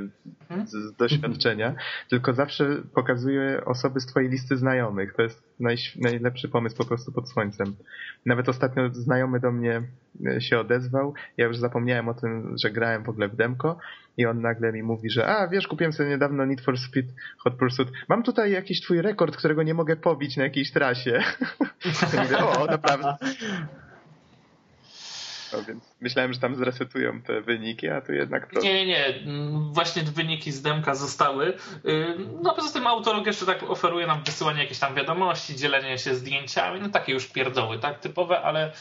[0.64, 1.74] z, z doświadczenia,
[2.08, 5.14] tylko zawsze pokazuje osoby z twojej listy znajomych.
[5.14, 7.76] To jest naj, najlepszy pomysł po prostu pod słońcem.
[8.26, 9.82] Nawet ostatnio znajomy do mnie
[10.38, 11.14] się odezwał.
[11.36, 13.78] Ja już zapomniałem o tym, że grałem w ogóle w demko
[14.16, 17.54] i on nagle mi mówi, że a wiesz, kupiłem sobie niedawno Need for Speed Hot
[17.54, 17.88] Pursuit.
[18.08, 21.22] Mam tutaj jakiś twój rekord, którego nie mogę pobić na jakiejś trasie.
[22.22, 23.16] mówię, o, naprawdę.
[25.52, 28.60] No więc myślałem, że tam zresetują te wyniki, a tu jednak to...
[28.60, 29.14] Nie, nie, nie.
[29.72, 31.52] Właśnie wyniki z demka zostały.
[32.42, 36.80] No poza tym autor jeszcze tak oferuje nam wysyłanie jakichś tam wiadomości, dzielenie się zdjęciami,
[36.80, 38.72] no takie już pierdoły, tak, typowe, ale y,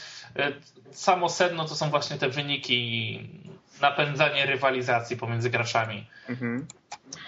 [0.90, 3.20] samo sedno to są właśnie te wyniki
[3.80, 6.06] napędzanie rywalizacji pomiędzy graczami.
[6.28, 6.66] Mhm.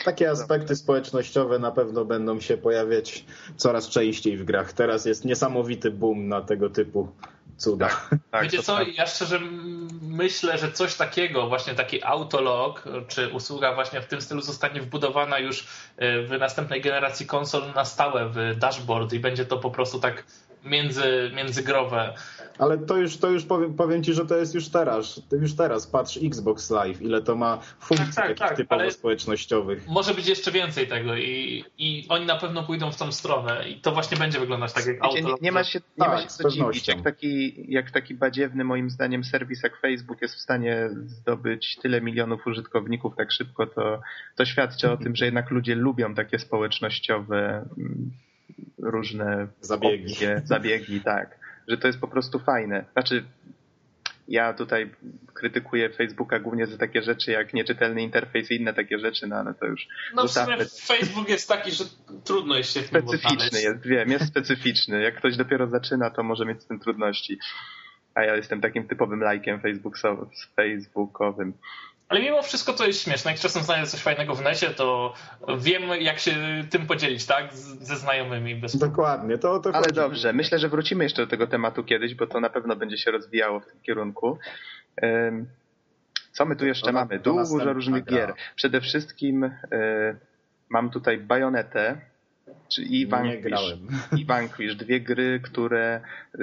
[0.04, 3.24] Takie aspekty społecznościowe na pewno będą się pojawiać
[3.56, 4.72] coraz częściej w grach.
[4.72, 7.12] Teraz jest niesamowity boom na tego typu
[7.56, 7.88] cuda.
[7.88, 8.96] Tak, tak Wiecie co, tak.
[8.96, 9.40] ja szczerze
[10.02, 15.38] myślę, że coś takiego, właśnie taki autolog, czy usługa właśnie w tym stylu zostanie wbudowana
[15.38, 20.00] już e, w następnej generacji konsol na stałe w dashboard i będzie to po prostu
[20.00, 20.24] tak
[20.64, 22.14] między, międzygrowe.
[22.58, 25.22] Ale to już, to już powiem, powiem ci, że to jest już teraz.
[25.30, 28.90] To już teraz patrz Xbox Live, ile to ma funkcji tak, tak, takich tak, typowo
[28.90, 29.88] społecznościowych.
[29.88, 33.80] Może być jeszcze więcej tego i, i oni na pewno pójdą w tą stronę i
[33.80, 36.28] to właśnie będzie wyglądać tak jak Wiecie, nie, nie, ma się, nie tak, ma się
[36.28, 40.90] co dziwić, jak taki, jak taki badziewny moim zdaniem serwis jak Facebook jest w stanie
[41.06, 44.00] zdobyć tyle milionów użytkowników tak szybko, to,
[44.36, 48.10] to świadczy o tym, że jednak ludzie lubią takie społecznościowe mm,
[48.78, 50.12] różne zabiegi.
[50.12, 51.37] Opcje, zabiegi, tak.
[51.68, 52.84] Że to jest po prostu fajne.
[52.92, 53.24] Znaczy,
[54.28, 54.90] ja tutaj
[55.34, 59.54] krytykuję Facebooka głównie za takie rzeczy jak nieczytelny interfejs i inne takie rzeczy, no ale
[59.54, 59.88] to już...
[60.14, 61.84] No w sumie Facebook jest taki, że
[62.24, 65.02] trudno jest się Specyficzny jest, wiem, jest specyficzny.
[65.02, 67.38] Jak ktoś dopiero zaczyna, to może mieć z tym trudności.
[68.14, 69.60] A ja jestem takim typowym lajkiem
[70.56, 71.52] facebookowym.
[72.08, 73.30] Ale mimo wszystko to jest śmieszne.
[73.30, 75.14] Jak czasem znajdę coś fajnego w necie, to
[75.58, 76.34] wiem, jak się
[76.70, 77.54] tym podzielić, tak?
[77.54, 78.54] ze znajomymi.
[78.54, 79.38] Bez Dokładnie.
[79.38, 79.94] To, to Ale chodzi.
[79.94, 80.32] dobrze.
[80.32, 83.60] Myślę, że wrócimy jeszcze do tego tematu kiedyś, bo to na pewno będzie się rozwijało
[83.60, 84.38] w tym kierunku.
[86.32, 87.18] Co my tu jeszcze to mamy?
[87.18, 88.34] Dużo różnych gier.
[88.56, 89.50] Przede wszystkim e,
[90.68, 92.00] mam tutaj Bajonetę,
[92.68, 93.76] czy i Vanquish,
[94.16, 96.00] i Vanquish, dwie gry, które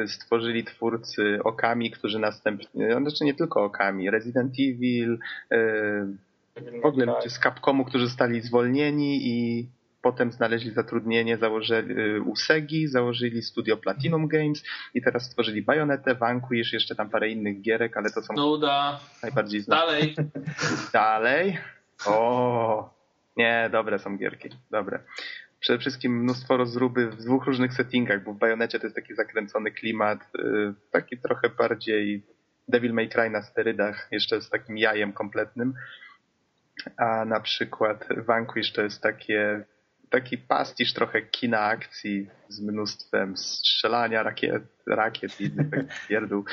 [0.08, 5.20] stworzyli twórcy Okami, którzy następnie, no, znaczy nie tylko Okami, Resident Evil,
[5.52, 9.68] yy, w ogóle ludzie z Capcomu, którzy zostali zwolnieni i
[10.02, 14.64] potem znaleźli zatrudnienie, założyli e, Usegi, założyli studio Platinum Games
[14.94, 19.00] i teraz stworzyli Bayonetę, Vanquish, jeszcze tam parę innych gierek, ale to są Nuda.
[19.24, 19.82] najbardziej znane.
[19.82, 20.16] Dalej.
[20.94, 21.58] Dalej?
[22.06, 22.94] O,
[23.38, 25.00] nie, dobre są gierki, dobre
[25.66, 29.72] przede wszystkim mnóstwo rozruby w dwóch różnych settingach, bo w Bajonecie to jest taki zakręcony
[29.72, 32.24] klimat, y, taki trochę bardziej
[32.68, 35.74] Devil May Cry na sterydach, jeszcze z takim jajem kompletnym.
[36.98, 39.66] A na przykład Vanquish to jest takie,
[40.16, 45.70] taki pastisz trochę kina akcji z mnóstwem strzelania rakiet, rakiet i innych
[46.10, 46.46] pierdół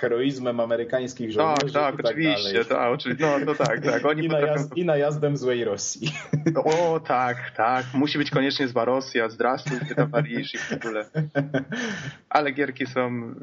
[0.00, 1.74] heroizmem amerykańskich tak, żołnierzy.
[1.74, 3.26] Tak, tak, oczywiście, tak, oczywiście.
[3.26, 4.04] No, no tak, tak.
[4.06, 4.46] Oni I, potrafią...
[4.46, 6.12] najazd, I najazdem złej Rosji.
[6.64, 7.86] O, tak, tak.
[7.94, 11.04] Musi być koniecznie zła Rosja, zdrastujcie, towarzysz i w ogóle.
[12.28, 13.34] Ale gierki są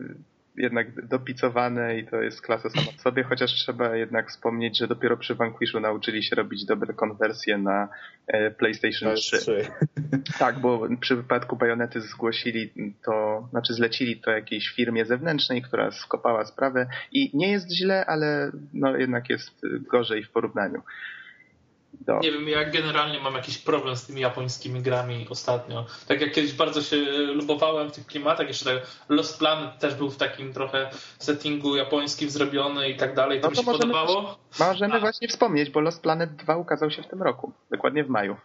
[0.61, 5.17] jednak dopicowane i to jest klasa sama w sobie, chociaż trzeba jednak wspomnieć, że dopiero
[5.17, 7.89] przy Vanquishu nauczyli się robić dobre konwersje na
[8.27, 9.37] e, PlayStation 3.
[9.37, 9.67] 3.
[10.39, 12.73] Tak, bo przy wypadku Bajonety zgłosili
[13.05, 18.51] to, znaczy zlecili to jakiejś firmie zewnętrznej, która skopała sprawę i nie jest źle, ale
[18.73, 20.81] no jednak jest gorzej w porównaniu.
[21.93, 22.19] Do.
[22.19, 25.85] Nie wiem, ja generalnie mam jakiś problem z tymi japońskimi grami ostatnio.
[26.07, 26.95] Tak jak kiedyś bardzo się
[27.33, 32.29] lubowałem w tych klimatach, jeszcze tak Lost Planet też był w takim trochę settingu japońskim
[32.29, 34.37] zrobiony i tak dalej, to, no to mi się możemy, podobało.
[34.59, 34.99] Możemy A.
[34.99, 38.35] właśnie wspomnieć, bo Lost Planet 2 ukazał się w tym roku, dokładnie w maju.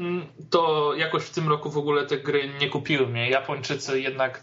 [0.00, 3.30] Mm, to jakoś w tym roku w ogóle te gry nie kupiły mnie.
[3.30, 4.42] Japończycy jednak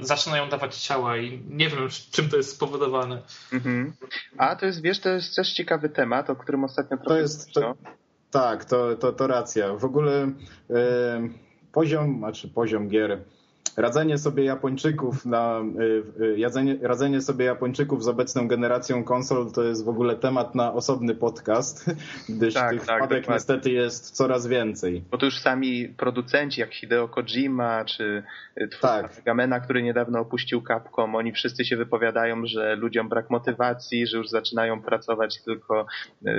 [0.00, 3.22] zaczynają dawać ciała i nie wiem, czym to jest spowodowane.
[3.52, 3.92] Mhm.
[4.38, 7.14] A to jest, wiesz, to jest też ciekawy temat, o którym ostatnio trochę...
[7.14, 7.74] To jest, to,
[8.32, 9.76] tak, to, to, to racja.
[9.76, 10.32] W ogóle
[11.72, 13.24] poziom, znaczy poziom gier
[13.76, 15.60] radzenie sobie Japończyków na
[16.20, 20.54] y, y, jadzenie, radzenie sobie Japończyków z obecną generacją konsol to jest w ogóle temat
[20.54, 21.90] na osobny podcast,
[22.28, 25.04] gdyż tak, tych tak, wpadek niestety jest coraz więcej.
[25.10, 28.22] Bo to już sami producenci jak Hideo Kojima czy
[28.70, 29.22] twórca tak.
[29.24, 34.28] Gamena, który niedawno opuścił Capcom, oni wszyscy się wypowiadają, że ludziom brak motywacji, że już
[34.28, 35.86] zaczynają pracować tylko
[36.26, 36.32] y,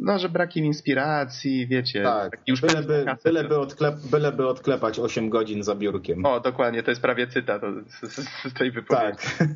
[0.00, 2.02] no, że brak im inspiracji, wiecie.
[2.02, 6.17] Tak, już byleby, byleby, odklep, byleby odklepać 8 godzin za biurkiem.
[6.24, 9.18] O, dokładnie, to jest prawie cytat z, z, z tej wypowiedzi.
[9.38, 9.48] Tak.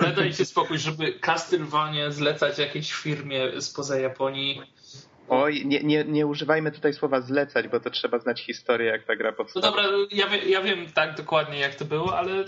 [0.00, 4.62] Ale dajcie spokój, żeby Castlevania zlecać jakiejś firmie spoza Japonii.
[5.28, 9.16] Oj, nie, nie, nie używajmy tutaj słowa zlecać, bo to trzeba znać historię, jak ta
[9.16, 9.66] gra powstała.
[9.66, 12.44] No dobra, ja, ja wiem tak dokładnie, jak to było, ale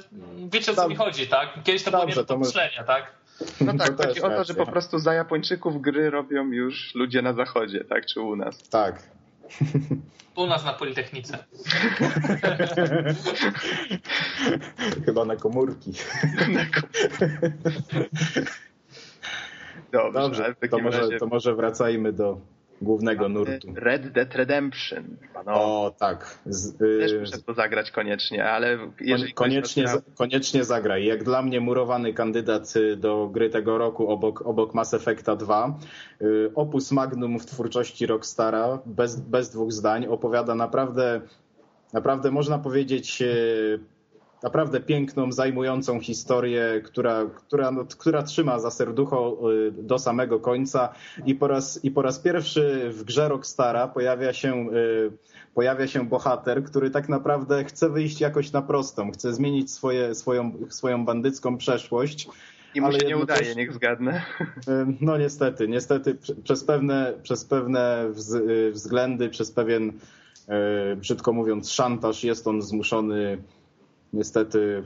[0.52, 1.48] wiecie o co mi chodzi, tak?
[1.64, 3.12] Kiedyś to Dobrze, było nie do pomyślenia, tak?
[3.60, 7.32] No tak, chodzi o to, że po prostu za Japończyków gry robią już ludzie na
[7.32, 8.06] zachodzie, tak?
[8.06, 8.68] Czy u nas.
[8.68, 9.02] Tak.
[10.36, 11.38] U nas na Politechnice.
[15.04, 15.92] Chyba na komórki.
[19.92, 22.40] Dobrze, Dobrze, to może, razie to może wracajmy do
[22.80, 23.68] głównego nurtu.
[23.74, 25.16] Red Dead Redemption.
[25.34, 26.38] Panowie, O, tak.
[26.46, 31.04] Z, też y, muszę to zagrać koniecznie, ale jeżeli koniecznie, koniecznie zagraj.
[31.04, 35.78] Jak dla mnie murowany kandydat y, do gry tego roku obok, obok Mass Effecta 2.
[36.22, 41.20] Y, Opus magnum w twórczości Rockstara, bez, bez dwóch zdań, opowiada naprawdę,
[41.92, 43.22] naprawdę można powiedzieć,
[44.42, 50.88] naprawdę piękną, zajmującą historię, która, która, no, która trzyma za serducho y, do samego końca
[51.26, 55.12] i po raz, i po raz pierwszy w grze Rockstara pojawia się, y,
[55.54, 60.52] pojawia się bohater, który tak naprawdę chce wyjść jakoś na prostą, chce zmienić swoje, swoją,
[60.68, 62.28] swoją bandycką przeszłość.
[62.74, 64.22] i mu ale się nie udaje, niech zgadnę.
[64.40, 68.36] Y, No niestety, niestety prze- przez pewne, przez pewne wz,
[68.72, 69.92] względy, przez pewien,
[70.96, 73.38] brzydko mówiąc, szantaż jest on zmuszony
[74.12, 74.82] niestety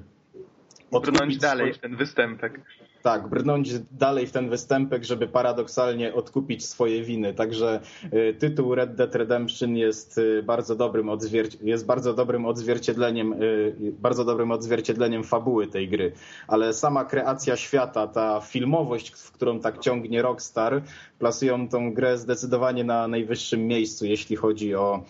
[1.03, 2.61] Brnąć dalej swoje- w ten występek.
[3.03, 7.35] tak, brnąć dalej w ten występek, żeby paradoksalnie odkupić swoje winy.
[7.35, 7.81] Także
[8.15, 13.75] y, tytuł Red Dead Redemption jest y, bardzo dobrym, odzwierci- jest bardzo dobrym odzwierciedleniem, y,
[13.99, 16.13] bardzo dobrym odzwierciedleniem fabuły tej gry.
[16.49, 20.83] Ale sama kreacja świata, ta filmowość, w którą tak ciągnie Rockstar,
[21.19, 25.05] plasują tą grę zdecydowanie na najwyższym miejscu, jeśli chodzi o,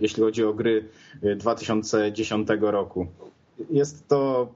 [0.00, 0.88] jeśli chodzi o gry
[1.24, 3.06] y, 2010 roku.
[3.70, 4.48] Jest to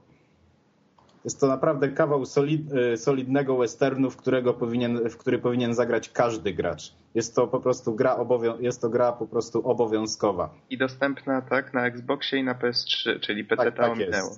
[1.23, 6.09] jest to naprawdę kawał solid, y, solidnego westernu, w, którego powinien, w który powinien zagrać
[6.09, 6.93] każdy gracz.
[7.15, 10.53] Jest to po prostu gra, obowią- jest to gra po prostu obowiązkowa.
[10.69, 14.35] I dostępna tak na Xboxie i na PS3, czyli PC Tak, tak, ominęło.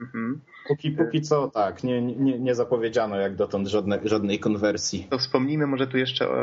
[0.00, 0.40] Mhm.
[0.68, 5.06] Póki, póki co tak, nie, nie, nie zapowiedziano jak dotąd żadne, żadnej konwersji.
[5.10, 6.38] To wspomnijmy może tu jeszcze o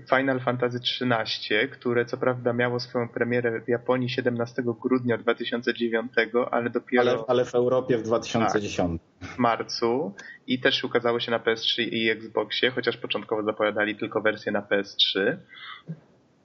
[0.00, 6.12] Final Fantasy XIII, które co prawda miało swoją premierę w Japonii 17 grudnia 2009,
[6.50, 9.02] ale dopiero Ale, ale w Europie w 2010.
[9.20, 10.14] w marcu
[10.46, 15.36] i też ukazało się na PS3 i Xboxie, chociaż początkowo zapowiadali tylko wersję na PS3.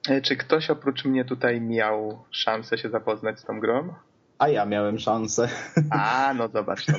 [0.08, 3.94] E, Czy ktoś oprócz mnie tutaj miał szansę się zapoznać z tą grą?
[4.38, 5.48] A ja miałem szansę.
[5.90, 6.88] A, no zobacz.
[6.88, 6.94] No.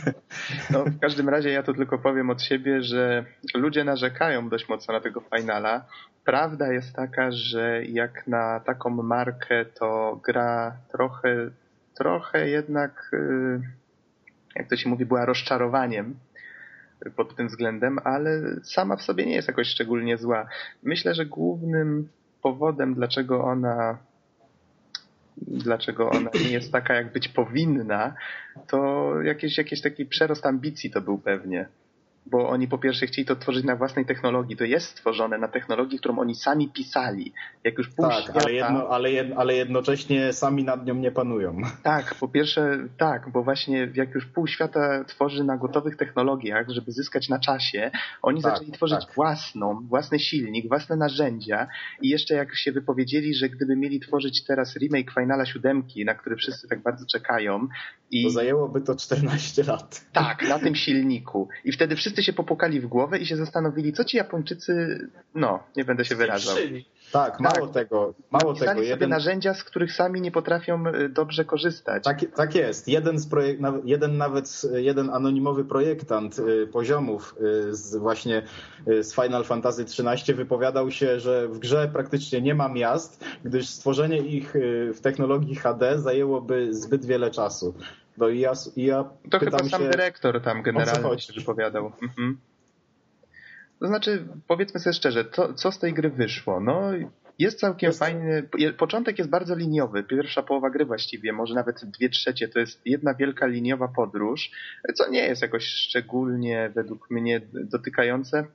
[0.70, 4.94] no, w każdym razie ja tu tylko powiem od siebie, że ludzie narzekają dość mocno
[4.94, 5.86] na tego finala.
[6.26, 11.50] Prawda jest taka, że jak na taką markę to gra trochę,
[11.98, 13.62] trochę jednak, y,
[14.56, 16.16] jak to się mówi, była rozczarowaniem
[17.16, 20.46] pod tym względem, ale sama w sobie nie jest jakoś szczególnie zła.
[20.84, 22.10] Myślę, że głównym
[22.42, 23.98] powodem, dlaczego ona
[25.48, 28.14] dlaczego ona nie jest taka, jak być powinna,
[28.68, 31.68] to jakiś, jakiś taki przerost ambicji to był pewnie.
[32.32, 34.58] Bo oni po pierwsze chcieli to tworzyć na własnej technologii.
[34.58, 37.34] To jest stworzone na technologii, którą oni sami pisali.
[37.64, 38.40] Jak już pół Tak, świata...
[38.44, 41.58] ale, jedno, ale, jed, ale jednocześnie sami nad nią nie panują.
[41.84, 46.92] Tak, po pierwsze tak, bo właśnie jak już pół świata tworzy na gotowych technologiach, żeby
[46.92, 49.16] zyskać na czasie, oni Tak, zaczęli tworzyć tak.
[49.16, 51.68] własną, własny silnik, własne narzędzia
[52.02, 56.36] i jeszcze jak się wypowiedzieli, że gdyby mieli tworzyć teraz remake Finala siódemki, na który
[56.36, 57.68] wszyscy tak bardzo czekają
[58.12, 60.02] i To zajęłoby to 14 lat.
[60.14, 64.04] tak, na tym silniku i wtedy wszyscy się popukali w głowę i się zastanowili, co
[64.04, 65.00] ci Japończycy,
[65.36, 66.56] no, nie będę się wyrażał.
[67.12, 68.74] Tak, mało tego, mało tego.
[68.74, 72.04] sobie Jeden, narzędzia, z których sami nie potrafią y, dobrze korzystać.
[72.04, 72.88] Tak, tak jest.
[72.88, 77.36] Jeden, z projek- jeden nawet jeden anonimowy projektant y, poziomów
[77.70, 78.42] y, z właśnie
[79.02, 84.18] z Final Fantasy XIII wypowiadał się, że w grze praktycznie nie ma miast, gdyż stworzenie
[84.18, 84.54] ich
[84.94, 87.74] w technologii HD zajęłoby zbyt wiele czasu.
[88.20, 91.92] No i ja, i ja To chyba sam się, dyrektor tam generalnie się wypowiadał.
[92.02, 92.38] Mhm.
[93.80, 96.60] To znaczy, powiedzmy sobie szczerze, to, co z tej gry wyszło?
[96.60, 96.92] No,
[97.40, 98.50] jest całkiem Jest- fajny.
[98.78, 100.04] Początek jest bardzo liniowy.
[100.04, 104.52] Pierwsza połowa gry właściwie, może nawet dwie trzecie, to jest jedna wielka liniowa podróż,
[104.96, 108.46] co nie jest jakoś szczególnie według mnie dotykające.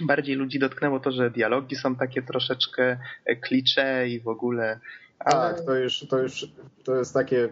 [0.00, 4.80] Bardziej ludzi dotknęło to, że dialogi są takie troszeczkę e, klicze i w ogóle.
[5.18, 6.46] Ale Tak, to już, to już
[6.84, 7.48] to jest takie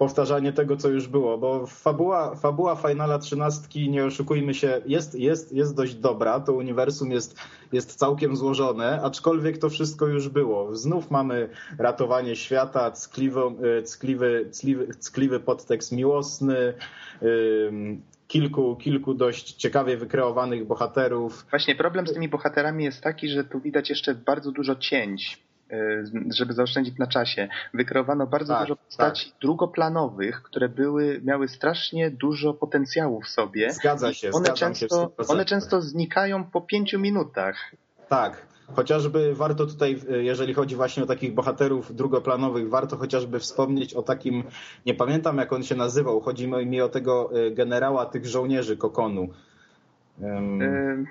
[0.00, 5.52] powtarzanie tego, co już było, bo fabuła, fabuła Finala 13, nie oszukujmy się, jest, jest,
[5.52, 7.38] jest dość dobra, to uniwersum jest,
[7.72, 10.76] jest całkiem złożone, aczkolwiek to wszystko już było.
[10.76, 11.48] Znów mamy
[11.78, 13.40] ratowanie świata, ckliwy,
[13.84, 16.74] ckliwy, ckliwy, ckliwy podtekst miłosny,
[18.28, 21.46] kilku, kilku dość ciekawie wykreowanych bohaterów.
[21.50, 25.49] Właśnie problem z tymi bohaterami jest taki, że tu widać jeszcze bardzo dużo cięć,
[26.30, 27.48] żeby zaoszczędzić na czasie.
[27.74, 33.72] Wykreowano bardzo Tak, dużo postaci drugoplanowych, które były, miały strasznie dużo potencjału w sobie.
[33.72, 35.30] Zgadza się, one się często, 100%.
[35.30, 37.56] one często znikają po pięciu minutach.
[38.08, 44.02] Tak, Chociażby warto tutaj, jeżeli chodzi właśnie o takich bohaterów drugoplanowych, warto chociażby wspomnieć o
[44.02, 44.44] takim,
[44.86, 49.28] nie pamiętam jak on się nazywał, chodzi mi o tego generała tych żołnierzy Kokonu.
[50.20, 51.06] Um,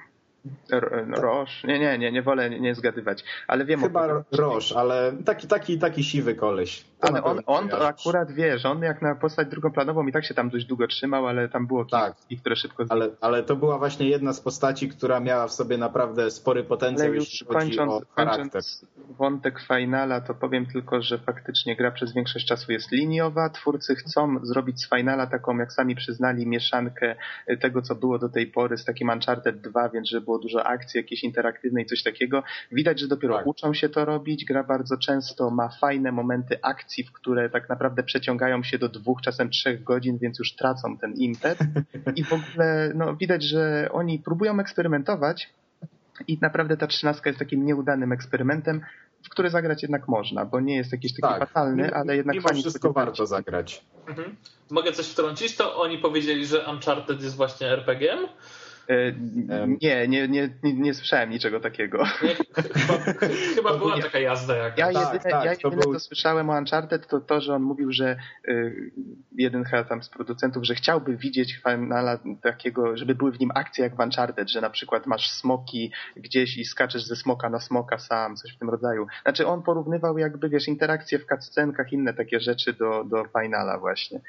[1.09, 1.63] Roż?
[1.63, 5.79] Nie, nie, nie, nie wolę nie zgadywać, ale wiem Chyba o Roż, ale taki, taki,
[5.79, 6.85] taki siwy koleś.
[7.01, 10.33] Ale on, on to akurat wie, że on jak na postać drugoplanową i tak się
[10.33, 12.15] tam dość długo trzymał, ale tam było tak.
[12.39, 16.31] które szybko ale, ale to była właśnie jedna z postaci, która miała w sobie naprawdę
[16.31, 18.43] spory potencjał, jeśli chodzi kończąc, o charakter.
[18.43, 18.85] Kończąc
[19.17, 23.49] wątek finala, to powiem tylko, że faktycznie gra przez większość czasu jest liniowa.
[23.49, 27.15] Twórcy chcą zrobić z finala taką, jak sami przyznali, mieszankę
[27.61, 30.97] tego, co było do tej pory z takim Uncharted 2, więc żeby było dużo akcji
[30.97, 32.43] jakieś interaktywnej, coś takiego.
[32.71, 33.47] Widać, że dopiero tak.
[33.47, 34.45] uczą się to robić.
[34.45, 39.21] Gra bardzo często ma fajne momenty akcji, w które tak naprawdę przeciągają się do dwóch,
[39.21, 41.59] czasem trzech godzin, więc już tracą ten impet.
[42.15, 45.49] I w ogóle no, widać, że oni próbują eksperymentować,
[46.27, 48.81] i naprawdę ta trzynastka jest takim nieudanym eksperymentem,
[49.23, 51.49] w który zagrać jednak można, bo nie jest jakiś taki tak.
[51.49, 53.85] fatalny, ale jednak Mimo fajnie wszystko warto zagrać.
[54.07, 54.35] Mhm.
[54.71, 55.55] Mogę coś wtrącić?
[55.55, 58.29] To oni powiedzieli, że Uncharted jest właśnie RPG-iem, E,
[59.81, 61.97] nie, nie, nie, nie, słyszałem niczego takiego.
[62.23, 62.35] Nie,
[62.73, 62.93] chyba,
[63.55, 64.79] chyba była taka jazda jakaś.
[64.79, 65.93] Ja jedyne, tak, tak, ja jedyne to, był...
[65.93, 68.17] co słyszałem o Uncharted, to to, że on mówił, że
[68.47, 68.91] y,
[69.35, 73.83] jeden chyba tam z producentów, że chciałby widzieć finala takiego, żeby były w nim akcje
[73.83, 77.97] jak w Uncharted, że na przykład masz smoki gdzieś i skaczesz ze smoka na smoka
[77.97, 79.07] sam, coś w tym rodzaju.
[79.23, 84.21] Znaczy on porównywał jakby, wiesz, interakcje w cutscenkach, inne takie rzeczy do, do finala właśnie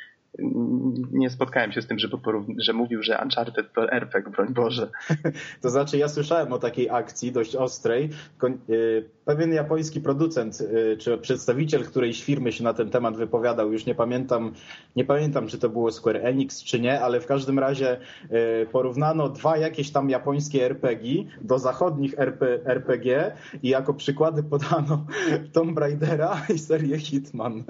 [1.13, 2.17] nie spotkałem się z tym, żeby
[2.59, 4.91] że mówił, że Uncharted to RPG, broń Boże.
[5.63, 8.11] To znaczy, ja słyszałem o takiej akcji dość ostrej.
[8.71, 13.87] Y, pewien japoński producent, y, czy przedstawiciel którejś firmy się na ten temat wypowiadał, już
[13.87, 14.53] nie pamiętam,
[14.97, 18.01] nie pamiętam, czy to było Square Enix, czy nie, ale w każdym razie
[18.63, 25.07] y, porównano dwa jakieś tam japońskie RPG do zachodnich RP, RPG i jako przykłady podano
[25.53, 27.65] Tomb Raidera i serię Hitman.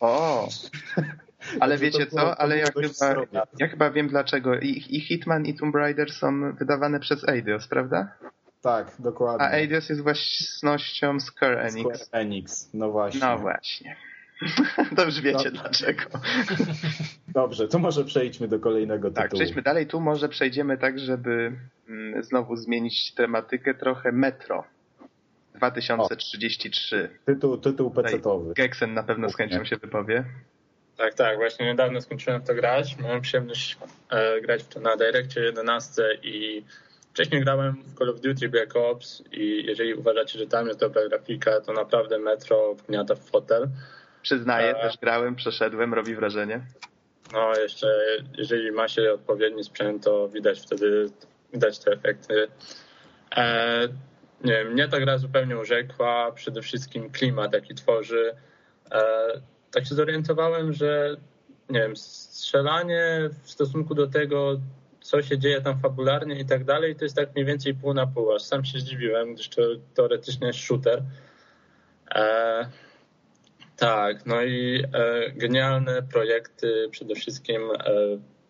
[0.00, 0.48] O!
[1.60, 2.40] Ale wiecie co?
[2.40, 3.14] Ale ja chyba,
[3.58, 4.58] ja chyba wiem dlaczego.
[4.58, 8.08] I, I Hitman i Tomb Raider są wydawane przez Eidos, prawda?
[8.62, 9.46] Tak, dokładnie.
[9.46, 12.02] A Eidos jest własnością Square Enix.
[12.02, 13.20] Square Enix, no właśnie.
[13.20, 13.96] No właśnie.
[14.96, 15.60] To już wiecie no.
[15.60, 16.02] dlaczego.
[17.28, 19.28] Dobrze, to może przejdźmy do kolejnego tak, tytułu.
[19.28, 19.86] Tak, przejdźmy dalej.
[19.86, 21.52] Tu może przejdziemy tak, żeby
[21.88, 24.12] mm, znowu zmienić tematykę trochę.
[24.12, 24.64] Metro
[25.54, 27.10] 2033.
[27.22, 28.52] O, tytuł, tytuł PC-towy.
[28.54, 30.24] Geksen na pewno z chęcią się wypowie.
[30.98, 31.36] Tak, tak.
[31.36, 32.98] Właśnie niedawno skończyłem to grać.
[32.98, 33.78] Miałem przyjemność
[34.10, 36.64] e, grać w to na Directie 11 i
[37.12, 41.08] wcześniej grałem w Call of Duty Black Ops i jeżeli uważacie, że tam jest dobra
[41.08, 43.68] grafika, to naprawdę Metro wgniata w fotel.
[44.22, 44.80] Przyznaję, e...
[44.82, 46.60] też grałem, przeszedłem, robi wrażenie.
[47.32, 47.86] No, jeszcze
[48.38, 51.06] jeżeli ma się odpowiedni sprzęt, to widać wtedy
[51.52, 52.48] widać te efekty.
[53.36, 53.80] E,
[54.44, 58.34] nie wiem, mnie ta gra zupełnie urzekła, przede wszystkim klimat, jaki tworzy.
[58.92, 59.02] E,
[59.70, 61.16] tak się zorientowałem, że
[61.70, 64.60] nie wiem, strzelanie w stosunku do tego,
[65.00, 68.06] co się dzieje tam fabularnie i tak dalej, to jest tak mniej więcej pół na
[68.06, 68.32] pół.
[68.32, 69.62] Aż sam się zdziwiłem, gdyż to
[69.94, 71.02] teoretycznie jest shooter.
[72.14, 72.68] E,
[73.76, 77.92] tak, no i e, genialne projekty, przede wszystkim e,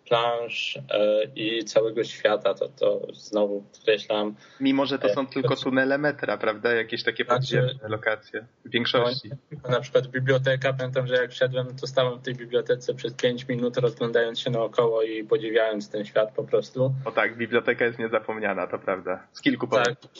[0.09, 4.35] plansz e, i całego świata, to, to znowu podkreślam.
[4.61, 6.75] Mimo, że to są e, tylko tunele metra, prawda?
[6.75, 9.31] Jakieś takie znaczy, podziemne lokacje w większości.
[9.63, 13.49] No, na przykład biblioteka, pamiętam, że jak wszedłem, to stałem w tej bibliotece przez 5
[13.49, 16.95] minut rozglądając się naokoło i podziwiając ten świat po prostu.
[17.05, 19.27] O tak, biblioteka jest niezapomniana, to prawda.
[19.33, 19.99] Z kilku powodów.
[20.01, 20.11] Tak.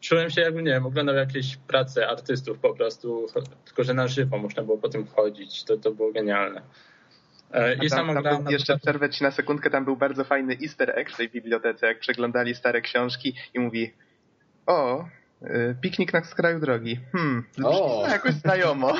[0.00, 3.26] Czułem się jakby, nie wiem, oglądał jakieś prace artystów po prostu,
[3.64, 5.64] tylko że na żywo można było po tym chodzić.
[5.64, 6.62] To, to było genialne.
[7.56, 10.98] E, I tam, tam był, jeszcze przerwę ci na sekundkę, tam był bardzo fajny easter
[10.98, 13.94] egg w tej bibliotece, jak przeglądali stare książki i mówi
[14.66, 15.04] o,
[15.42, 17.00] e, piknik na skraju drogi.
[17.12, 18.04] Hmm, o.
[18.08, 18.94] jakoś znajomo.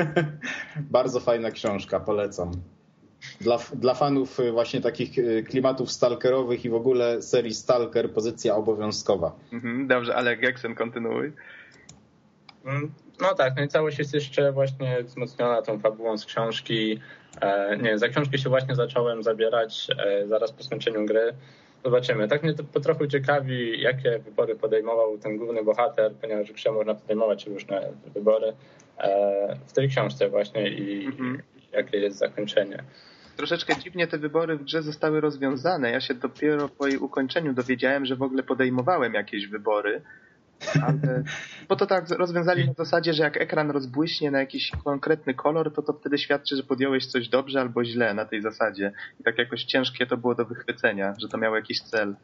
[0.96, 2.52] bardzo fajna książka, polecam.
[3.40, 5.10] Dla, dla fanów e, właśnie takich
[5.48, 9.36] klimatów stalkerowych i w ogóle serii Stalker pozycja obowiązkowa.
[9.52, 11.32] Mhm, dobrze, ale Geksen kontynuuj.
[13.22, 17.00] No tak, no i całość jest jeszcze właśnie wzmocniona tą fabułą z książki.
[17.40, 21.32] E, nie, za książkę się właśnie zacząłem zabierać e, zaraz po skończeniu gry.
[21.84, 22.28] Zobaczymy.
[22.28, 26.72] Tak mnie to po trochu ciekawi, jakie wybory podejmował ten główny bohater, ponieważ w grze
[26.72, 28.52] można podejmować różne wybory
[28.98, 31.42] e, w tej książce właśnie i mhm.
[31.72, 32.82] jakie jest zakończenie.
[33.36, 35.90] Troszeczkę dziwnie te wybory w grze zostały rozwiązane.
[35.90, 40.02] Ja się dopiero po jej ukończeniu dowiedziałem, że w ogóle podejmowałem jakieś wybory
[40.82, 41.22] ale,
[41.68, 45.82] bo to tak rozwiązali na zasadzie, że jak ekran rozbłyśnie na jakiś konkretny kolor, to
[45.82, 48.92] to wtedy świadczy, że podjąłeś coś dobrze albo źle na tej zasadzie.
[49.20, 52.14] I tak jakoś ciężkie to było do wychwycenia, że to miało jakiś cel.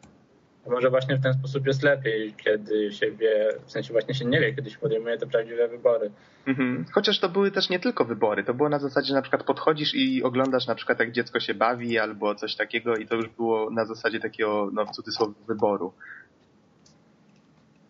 [0.66, 4.24] A może właśnie w ten sposób jest lepiej, kiedy się wie, w sensie właśnie się
[4.24, 6.11] nie wie, kiedy się podejmuje te prawdziwe wybory.
[6.47, 6.84] Mhm.
[6.93, 9.95] Chociaż to były też nie tylko wybory, to było na zasadzie, że na przykład podchodzisz
[9.95, 13.70] i oglądasz na przykład jak dziecko się bawi albo coś takiego i to już było
[13.70, 15.93] na zasadzie takiego, no w cudzysłowie, wyboru.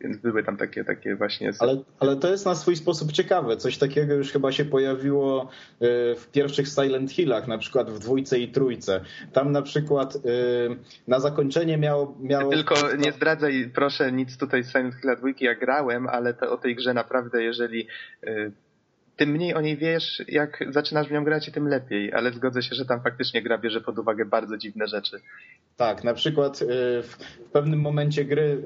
[0.01, 1.53] Więc były tam takie, takie właśnie.
[1.59, 3.57] Ale, ale to jest na swój sposób ciekawe.
[3.57, 5.47] Coś takiego już chyba się pojawiło y,
[6.17, 9.01] w pierwszych Silent Hillach, na przykład w dwójce i trójce.
[9.33, 10.21] Tam na przykład y,
[11.09, 12.17] na zakończenie miało.
[12.21, 12.51] miało...
[12.51, 15.45] Tylko nie zdradzaj, proszę, nic tutaj z Silent Hilla dwójki.
[15.45, 17.87] Ja grałem, ale to, o tej grze naprawdę, jeżeli.
[18.25, 18.53] Y,
[19.17, 22.75] tym mniej o niej wiesz, jak zaczynasz w nią grać, tym lepiej, ale zgodzę się,
[22.75, 25.21] że tam faktycznie gra bierze pod uwagę bardzo dziwne rzeczy.
[25.77, 26.59] Tak, na przykład
[27.03, 27.17] w
[27.53, 28.63] pewnym momencie gry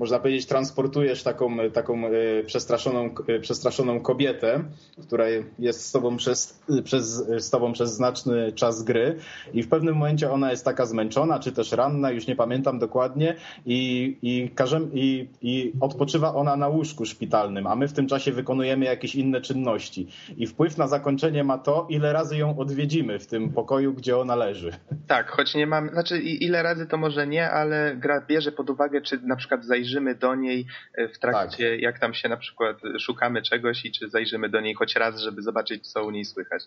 [0.00, 2.10] można powiedzieć, transportujesz taką, taką e,
[2.44, 4.64] przestraszoną, e, przestraszoną kobietę,
[5.02, 5.24] która
[5.58, 9.16] jest z tobą, przez, przez, z tobą przez znaczny czas gry
[9.52, 13.36] i w pewnym momencie ona jest taka zmęczona, czy też ranna, już nie pamiętam dokładnie
[13.66, 14.50] i, i,
[14.94, 19.40] i, i odpoczywa ona na łóżku szpitalnym, a my w tym czasie wykonujemy jakieś inne
[19.40, 20.08] czynności.
[20.36, 24.36] I wpływ na zakończenie ma to, ile razy ją odwiedzimy w tym pokoju, gdzie ona
[24.36, 24.72] leży.
[25.06, 29.00] Tak, choć nie mam, znaczy ile razy to może nie, ale gra bierze pod uwagę,
[29.00, 31.80] czy na przykład zajrzymy zajrzymy do niej e, w trakcie, tak.
[31.80, 35.42] jak tam się na przykład szukamy czegoś i czy zajrzymy do niej choć raz, żeby
[35.42, 36.62] zobaczyć, co u niej słychać.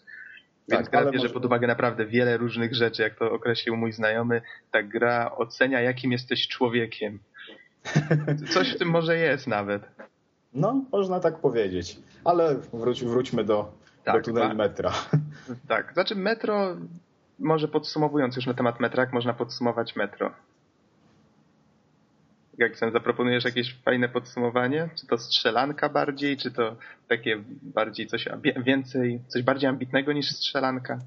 [0.70, 1.34] Więc tak, gra bierze może...
[1.34, 4.42] pod uwagę naprawdę wiele różnych rzeczy, jak to określił mój znajomy.
[4.72, 7.20] Ta gra ocenia, jakim jesteś człowiekiem.
[8.54, 9.84] Coś w tym może jest nawet.
[10.54, 11.98] No, można tak powiedzieć.
[12.24, 13.72] Ale wróć, wróćmy do,
[14.04, 14.92] tak, do tuneli metra.
[15.68, 16.78] Tak, znaczy metro,
[17.40, 20.32] może podsumowując już na temat metra, jak można podsumować metro?
[22.58, 24.90] Jak sam zaproponujesz jakieś fajne podsumowanie?
[25.00, 26.76] Czy to strzelanka bardziej, czy to
[27.08, 28.26] takie bardziej coś
[28.66, 31.00] więcej, coś bardziej ambitnego niż strzelanka?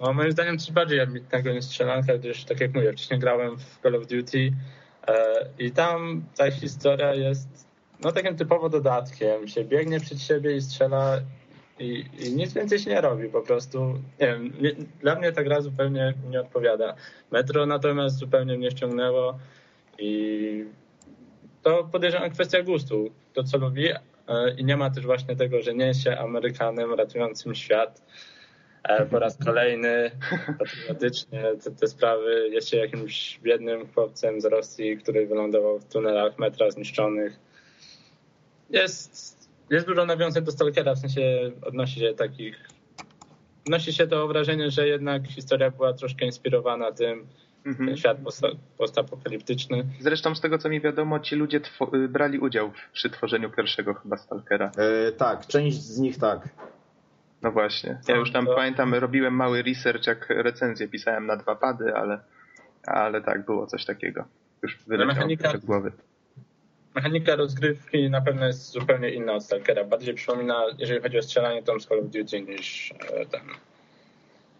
[0.00, 3.78] No, moim zdaniem coś bardziej ambitnego niż strzelanka, gdyż tak jak mówię, wcześniej grałem w
[3.82, 4.52] Call of Duty
[5.08, 7.70] e, i tam ta historia jest
[8.04, 9.48] no takim typowo dodatkiem.
[9.48, 11.20] Się biegnie przed siebie i strzela
[11.78, 13.78] i, i nic więcej się nie robi po prostu.
[14.20, 16.94] Nie wiem, nie, dla mnie ta gra zupełnie nie odpowiada.
[17.30, 19.38] Metro natomiast zupełnie mnie ściągnęło.
[20.00, 20.64] I
[21.62, 23.88] to podejrzewam kwestia gustu, to co lubi.
[23.88, 23.96] E,
[24.58, 28.02] I nie ma też właśnie tego, że nie jest się Amerykanem ratującym świat
[28.82, 30.10] e, po raz kolejny,
[30.58, 32.48] patriotycznie te, te sprawy.
[32.48, 37.40] Jest się jakimś biednym chłopcem z Rosji, który wylądował w tunelach metra zniszczonych.
[38.70, 42.70] Jest, jest dużo nawiązań do Stalkera, w sensie odnosi się takich
[43.66, 47.26] odnosi się to wrażenie, że jednak historia była troszkę inspirowana tym,
[47.66, 47.86] mhm.
[47.86, 48.18] ten świat
[48.78, 49.84] postapokaliptyczny.
[50.00, 51.60] Zresztą z tego co mi wiadomo, ci ludzie
[51.94, 54.70] y, brali udział przy tworzeniu pierwszego chyba Stalkera.
[54.76, 56.48] E, tak, część z nich tak.
[57.42, 57.98] No właśnie.
[58.08, 58.54] Ja już tam to...
[58.54, 62.20] pamiętam, robiłem mały research, jak recenzję pisałem na dwa pady, ale,
[62.86, 64.24] ale tak, było coś takiego.
[64.62, 65.92] Już wyleciało mechanika, z głowy.
[66.94, 69.84] Mechanika rozgrywki na pewno jest zupełnie inna od Stalkera.
[69.84, 73.42] Bardziej przypomina, jeżeli chodzi o strzelanie, Tom z Call of Duty niż e, ten,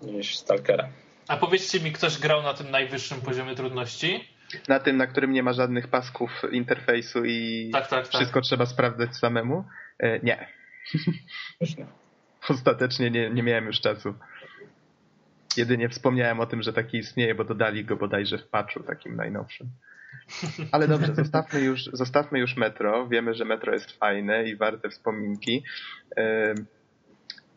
[0.02, 0.88] niż Stalkera.
[1.30, 4.28] A powiedzcie mi, ktoś grał na tym najwyższym poziomie trudności?
[4.68, 8.08] Na tym, na którym nie ma żadnych pasków interfejsu i tak, tak, tak.
[8.08, 8.44] wszystko tak.
[8.44, 9.64] trzeba sprawdzać samemu?
[9.98, 10.48] E, nie.
[12.48, 14.14] Ostatecznie nie, nie miałem już czasu.
[15.56, 19.70] Jedynie wspomniałem o tym, że taki istnieje, bo dodali go bodajże w patchu takim najnowszym.
[20.72, 23.08] Ale dobrze, zostawmy już, zostawmy już metro.
[23.08, 25.64] Wiemy, że metro jest fajne i warte wspominki.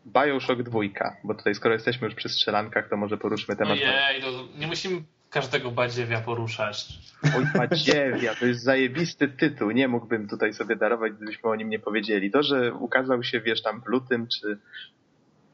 [0.06, 0.80] Bioshock 2,
[1.24, 3.72] bo tutaj skoro jesteśmy już przy strzelankach, to może poruszmy temat.
[3.72, 6.88] Ojej, no, nie musimy każdego badziewia poruszać.
[7.36, 9.70] Oj, badziewia, to jest zajebisty tytuł.
[9.70, 12.30] Nie mógłbym tutaj sobie darować, gdybyśmy o nim nie powiedzieli.
[12.30, 14.58] To, że ukazał się, wiesz, tam w lutym, czy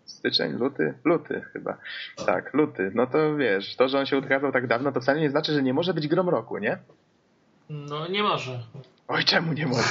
[0.05, 0.95] styczeń, luty?
[1.05, 1.77] Luty chyba.
[2.27, 2.91] Tak, luty.
[2.95, 5.63] No to wiesz, to, że on się ukazał tak dawno, to wcale nie znaczy, że
[5.63, 6.79] nie może być grom roku, nie?
[7.71, 8.61] No nie może.
[9.13, 9.83] Oj, czemu nie może?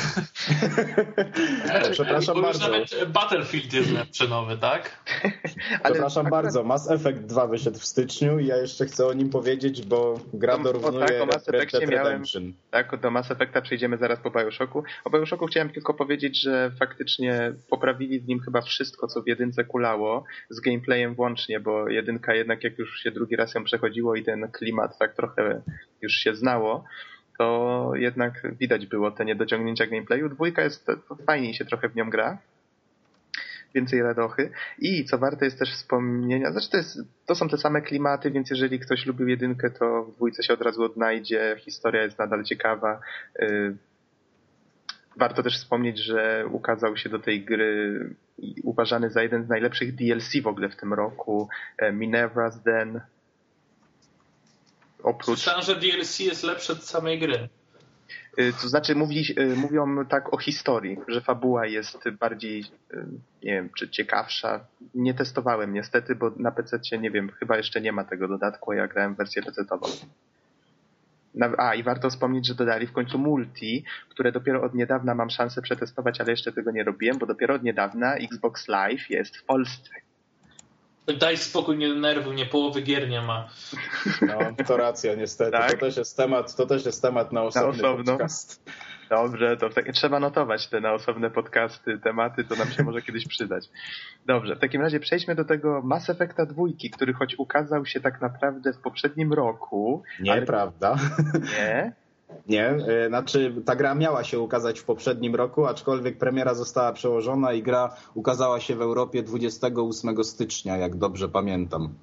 [1.92, 2.72] Przepraszam bardzo.
[2.72, 5.04] Nawet Battlefield jest lepszy nowy, tak?
[5.84, 6.44] Ale Przepraszam akurat...
[6.44, 10.20] bardzo, Mass Effect 2 wyszedł w styczniu i ja jeszcze chcę o nim powiedzieć, bo
[10.34, 12.24] gra no, dorównuje tak, o Mass Effectie miałem,
[12.72, 14.84] Tak, do Mass Effecta przejdziemy zaraz po Bioshocku.
[15.06, 19.64] O Bioshocku chciałem tylko powiedzieć, że faktycznie poprawili w nim chyba wszystko, co w jedynce
[19.64, 24.24] kulało, z gameplayem włącznie, bo jedynka jednak jak już się drugi raz ją przechodziło i
[24.24, 25.62] ten klimat tak trochę
[26.02, 26.86] już się znało,
[27.40, 30.30] to jednak widać było te niedociągnięcia gameplayu.
[30.30, 30.88] Dwójka jest,
[31.26, 32.38] fajniej się trochę w nią gra.
[33.76, 34.52] Więcej radochy.
[34.80, 38.50] I co warte jest też wspomnienia, znaczy to, jest, to są te same klimaty, więc
[38.50, 41.56] jeżeli ktoś lubił jedynkę, to w dwójce się od razu odnajdzie.
[41.60, 43.00] Historia jest nadal ciekawa.
[43.42, 43.76] Y,
[45.18, 48.00] warto też wspomnieć, że ukazał się do tej gry
[48.64, 51.50] uważany za jeden z najlepszych DLC w ogóle w tym roku.
[51.78, 53.02] E, Minerva's Den,
[55.04, 55.26] oprócz...
[55.26, 57.50] Słyszałem, że DLC jest lepsze od samej gry.
[58.40, 63.06] Y, to znaczy y, mówią tak o historii, że fabuła jest bardziej, y,
[63.44, 64.66] nie wiem, czy ciekawsza.
[64.96, 68.76] Nie testowałem niestety, bo na PC nie wiem, chyba jeszcze nie ma tego dodatku, a
[68.76, 69.88] ja grałem w wersję PC-ową.
[71.58, 75.62] A, i warto wspomnieć, że dodali w końcu multi, które dopiero od niedawna mam szansę
[75.62, 79.90] przetestować, ale jeszcze tego nie robiłem, bo dopiero od niedawna Xbox Live jest w Polsce.
[81.14, 83.50] Daj spokój, nie nerwuj, nie połowy gier nie ma.
[84.22, 85.52] No, to racja, niestety.
[85.52, 85.72] Tak?
[85.72, 88.64] To, też jest temat, to też jest temat na osobny na podcast.
[89.10, 93.28] Dobrze, to tak, trzeba notować te na osobne podcasty, tematy, to nam się może kiedyś
[93.28, 93.66] przydać.
[94.26, 98.22] Dobrze, w takim razie przejdźmy do tego Mass Effecta dwójki, który choć ukazał się tak
[98.22, 100.04] naprawdę w poprzednim roku.
[100.20, 100.90] Nieprawda.
[100.90, 101.40] Ale...
[101.40, 101.94] Nie?
[102.48, 107.54] Nie, e, znaczy ta gra miała się ukazać w poprzednim roku, aczkolwiek premiera została przełożona
[107.54, 111.94] i gra ukazała się w Europie 28 stycznia, jak dobrze pamiętam.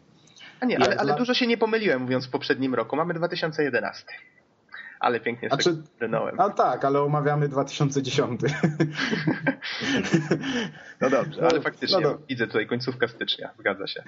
[0.60, 2.96] A nie, ale, ale dużo się nie pomyliłem mówiąc w poprzednim roku.
[2.96, 4.04] Mamy 2011
[5.00, 6.40] ale pięknie znaczy, brnąłem.
[6.40, 8.40] A tak, ale omawiamy 2010.
[11.00, 14.02] no dobrze, ale no, faktycznie no widzę tutaj końcówka stycznia, zgadza się.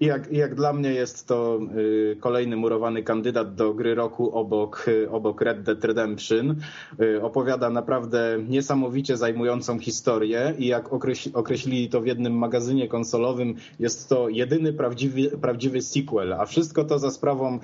[0.00, 4.84] I jak, jak dla mnie jest to y, kolejny murowany kandydat do gry roku obok,
[4.88, 6.56] y, obok Red Dead Redemption.
[7.00, 13.54] Y, opowiada naprawdę niesamowicie zajmującą historię i jak określi, określili to w jednym magazynie konsolowym,
[13.78, 17.58] jest to jedyny prawdziwy, prawdziwy sequel, a wszystko to za sprawą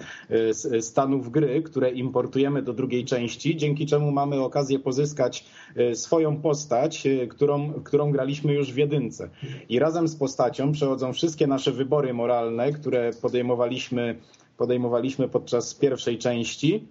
[0.80, 5.44] stanów gry, które importujemy do drugiej części, dzięki czemu mamy okazję pozyskać
[5.76, 9.28] e, swoją postać, e, którą, którą graliśmy już w jedynce.
[9.68, 14.18] I razem z postacią przechodzą wszystkie nasze wybory moralne, które podejmowaliśmy,
[14.56, 16.88] podejmowaliśmy podczas pierwszej części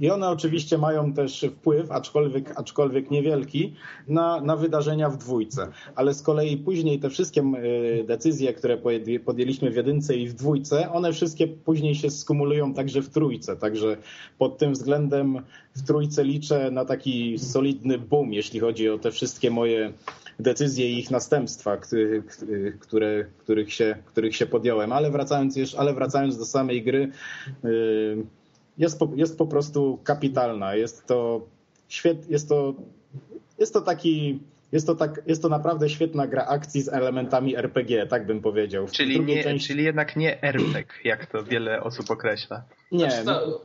[0.00, 3.74] i one oczywiście mają też wpływ, aczkolwiek, aczkolwiek niewielki,
[4.08, 5.68] na, na wydarzenia w dwójce.
[5.94, 8.78] Ale z kolei później te wszystkie e, decyzje, które
[9.24, 13.56] podjęliśmy w jedynce i w dwójce, one wszystkie później się skumulują także w trójce.
[13.56, 13.96] Także
[14.38, 15.42] pod tym względem
[15.76, 19.92] w trójce liczę na taki solidny boom, jeśli chodzi o te wszystkie moje
[20.38, 21.76] decyzje i ich następstwa,
[22.80, 24.92] które, których, się, których się podjąłem.
[24.92, 27.10] Ale wracając, ale wracając do samej gry,
[27.64, 28.26] yy,
[28.78, 30.74] jest po, jest po prostu kapitalna.
[30.74, 31.46] Jest to,
[31.88, 32.74] świet, jest to,
[33.58, 34.40] jest to taki
[34.72, 38.86] jest to, tak, jest to naprawdę świetna gra akcji z elementami RPG, tak bym powiedział.
[38.92, 39.68] czyli, nie, części...
[39.68, 42.62] czyli jednak nie RPG, jak to wiele osób określa.
[42.92, 43.10] Nie.
[43.10, 43.60] Znaczy, no,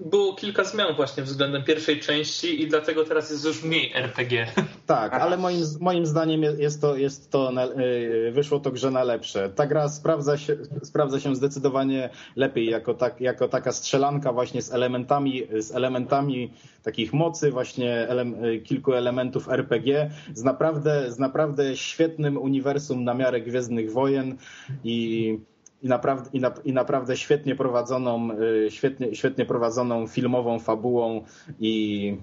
[0.00, 4.46] było kilka zmian właśnie względem pierwszej części i dlatego teraz jest już mniej RPG.
[4.86, 9.48] Tak, ale moim, moim zdaniem jest to, jest to y, wyszło to grze na lepsze.
[9.48, 14.72] Ta gra sprawdza się, sprawdza się zdecydowanie lepiej jako, tak, jako taka strzelanka właśnie z
[14.72, 16.52] elementami, z elementami
[16.82, 18.24] takich mocy, właśnie ele,
[18.64, 24.36] kilku elementów RPG, z naprawdę, z naprawdę świetnym uniwersum na miarę Gwiezdnych Wojen
[24.84, 25.38] i
[25.86, 31.24] i naprawdę, i, na, i naprawdę świetnie prowadzoną, y, świetnie, świetnie prowadzoną filmową fabułą
[31.60, 32.16] i,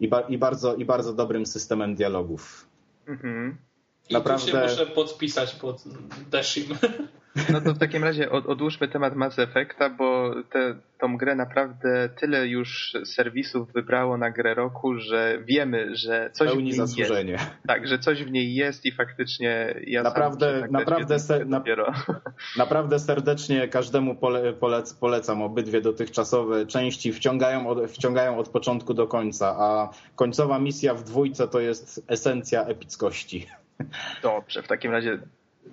[0.00, 2.68] i, ba, i, bardzo, i bardzo dobrym systemem dialogów.
[3.06, 3.56] Mhm.
[4.10, 4.48] Naprawdę...
[4.48, 5.84] I tu się muszę podpisać pod
[6.30, 6.66] Dashim.
[7.52, 12.08] No to w takim razie od, odłóżmy temat Mass Effecta, bo te, tą grę naprawdę
[12.20, 17.32] tyle już serwisów wybrało na grę roku, że wiemy, że coś Pełni w niej zasłużenie.
[17.32, 17.44] jest.
[17.66, 21.62] Tak, że coś w niej jest i faktycznie ja naprawdę, tak naprawdę, ser, na,
[22.56, 27.12] naprawdę serdecznie każdemu pole, polec, polecam obydwie dotychczasowe części.
[27.12, 32.64] Wciągają od, wciągają od początku do końca, a końcowa misja w dwójce to jest esencja
[32.64, 33.46] epickości.
[34.22, 35.18] Dobrze, w takim razie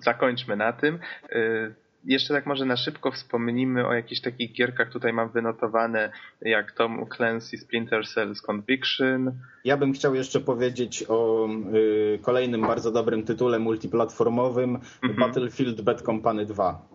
[0.00, 0.98] zakończmy na tym.
[1.32, 1.74] Y,
[2.04, 7.06] jeszcze tak może na szybko wspomnimy o jakichś takich gierkach, tutaj mam wynotowane, jak Tom
[7.16, 9.32] Clancy Splinter Cell Conviction.
[9.64, 15.16] Ja bym chciał jeszcze powiedzieć o y, kolejnym bardzo dobrym tytule multiplatformowym mhm.
[15.20, 16.88] Battlefield Bad Company 2.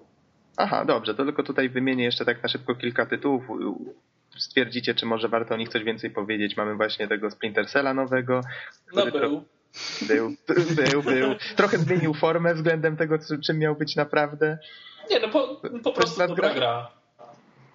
[0.57, 3.43] Aha, dobrze, to tylko tutaj wymienię jeszcze tak na szybko kilka tytułów.
[4.37, 6.57] Stwierdzicie, czy może warto o nich coś więcej powiedzieć.
[6.57, 8.41] Mamy właśnie tego Splinter Cella nowego.
[8.95, 9.43] No był.
[10.01, 10.35] Był,
[10.91, 11.35] był, był.
[11.55, 14.57] Trochę zmienił formę względem tego, czym miał być naprawdę.
[15.09, 16.53] Nie, no po, po prostu dobra gra.
[16.53, 16.91] gra.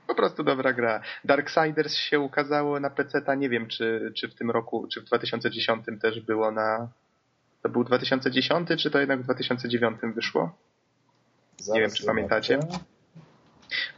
[0.07, 1.01] Po prostu dobra gra.
[1.25, 5.87] Darksiders się ukazało na PC, nie wiem, czy, czy w tym roku, czy w 2010
[6.01, 6.89] też było na.
[7.63, 10.59] To był 2010, czy to jednak w 2009 wyszło?
[11.57, 12.59] Zaraz nie wiem, czy pamiętacie.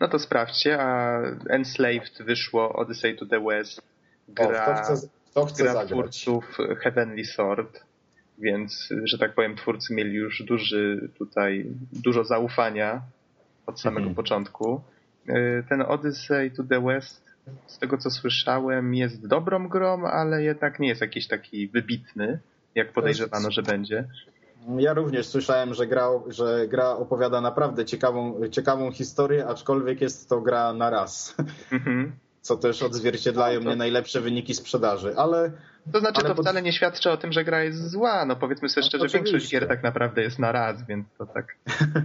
[0.00, 3.82] No to sprawdźcie, a Enslaved wyszło Odyssey to the West.
[4.28, 5.90] Gra, o, to chcę, to chcę gra zagrać.
[5.90, 7.84] twórców Heavenly Sword
[8.38, 13.02] więc, że tak powiem, twórcy mieli już duży tutaj, dużo zaufania
[13.66, 14.14] od samego mhm.
[14.14, 14.80] początku.
[15.28, 17.24] Y, ten Odyssey to the West,
[17.66, 22.38] z tego co słyszałem, jest dobrą grą, ale jednak nie jest jakiś taki wybitny,
[22.74, 24.08] jak podejrzewano, że będzie.
[24.78, 30.40] Ja również słyszałem, że gra, że gra opowiada naprawdę ciekawą, ciekawą historię, aczkolwiek jest to
[30.40, 31.36] gra na raz.
[31.72, 32.12] Mhm.
[32.44, 33.70] Co też odzwierciedlają no, to...
[33.70, 35.52] nie najlepsze wyniki sprzedaży, ale
[35.92, 38.24] to znaczy, Ale to wcale nie świadczy o tym, że gra jest zła.
[38.24, 39.32] No powiedzmy sobie no, szczerze, oczywiście.
[39.32, 41.56] większość gier tak naprawdę jest na raz, więc to tak.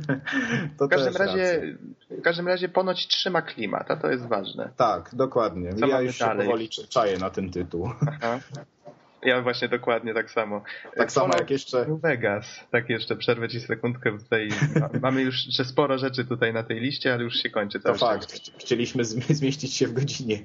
[0.77, 1.77] to w, każdym razie,
[2.09, 4.69] w każdym razie ponoć trzyma klimat, a to jest ważne.
[4.77, 5.73] Tak, dokładnie.
[5.73, 6.47] Co ja już dalej?
[6.47, 7.89] powoli czaję na ten tytuł.
[8.07, 8.39] Aha.
[9.23, 10.63] Ja właśnie dokładnie tak samo.
[10.95, 11.85] Tak samo jak jeszcze...
[11.85, 12.67] New Vegas.
[12.71, 14.17] Tak jeszcze przerwę ci sekundkę.
[14.17, 14.49] Tutaj
[15.01, 17.79] mamy już jeszcze sporo rzeczy tutaj na tej liście, ale już się kończy.
[17.79, 18.33] To fakt.
[18.59, 19.03] Chcieliśmy
[19.39, 20.39] zmieścić się w godzinie.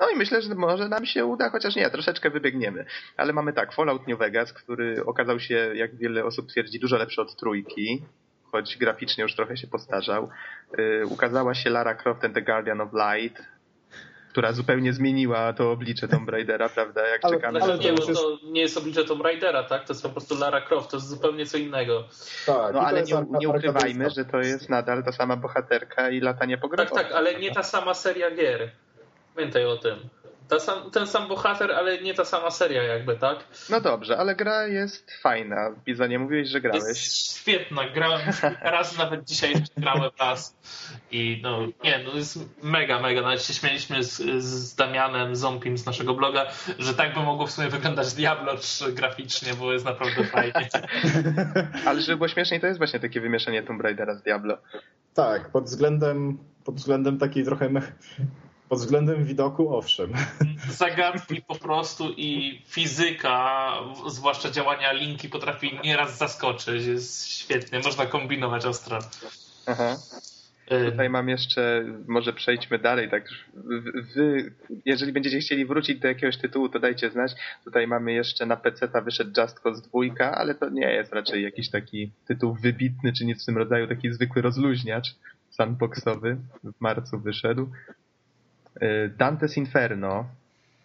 [0.00, 2.84] No i myślę, że może nam się uda, chociaż nie, troszeczkę wybiegniemy.
[3.16, 7.20] Ale mamy tak, Fallout New Vegas, który okazał się, jak wiele osób twierdzi, dużo lepszy
[7.20, 8.02] od trójki
[8.54, 10.28] choć graficznie już trochę się postarzał.
[10.78, 13.42] Yy, ukazała się Lara Croft and the Guardian of Light,
[14.34, 17.06] która zupełnie zmieniła to oblicze Tomb Raidera, prawda?
[17.06, 18.06] Jak ale, czekamy ale to, nie, jest...
[18.06, 19.84] to nie jest oblicze Tomb Raidera, tak?
[19.86, 22.04] To jest po prostu Lara Croft, to jest zupełnie co innego.
[22.46, 26.58] Tak, no ale nie, nie ukrywajmy, że to jest nadal ta sama bohaterka i latanie
[26.58, 28.70] po Tak, tak, ale nie ta sama seria gier.
[29.34, 29.98] Pamiętaj o tym.
[30.58, 33.38] Sam, ten sam bohater, ale nie ta sama seria jakby, tak?
[33.70, 35.70] No dobrze, ale gra jest fajna.
[35.84, 36.84] Biza, nie mówiłeś, że grałeś.
[36.88, 37.88] Jest świetna.
[37.88, 38.20] Grałem
[38.62, 40.56] raz, nawet dzisiaj jeszcze grałem raz.
[41.10, 43.22] I no, nie, no jest mega, mega.
[43.22, 46.46] Nawet się śmieliśmy z, z Damianem Zompim z naszego bloga,
[46.78, 50.68] że tak by mogło w sumie wyglądać Diablo 3 graficznie, bo jest naprawdę fajnie.
[51.86, 54.58] ale żeby było śmieszniej, to jest właśnie takie wymieszanie Tomb Raidera z Diablo.
[55.14, 57.70] Tak, pod względem, pod względem takiej trochę
[58.68, 60.12] pod względem widoku, owszem.
[60.70, 63.72] Zagadki po prostu i fizyka,
[64.08, 66.86] zwłaszcza działania linki, potrafi nieraz zaskoczyć.
[66.86, 68.98] Jest świetnie, można kombinować ostro.
[69.66, 69.96] Aha.
[70.90, 73.28] Tutaj mam jeszcze, może przejdźmy dalej, tak
[74.14, 74.52] wy,
[74.84, 77.32] jeżeli będziecie chcieli wrócić do jakiegoś tytułu, to dajcie znać.
[77.64, 81.42] Tutaj mamy jeszcze na PC ta wyszedł Just Cause 2, ale to nie jest raczej
[81.42, 85.14] jakiś taki tytuł wybitny, czy nic w tym rodzaju, taki zwykły rozluźniacz
[85.50, 87.68] sandboxowy w marcu wyszedł.
[88.80, 90.24] E, Dante's Inferno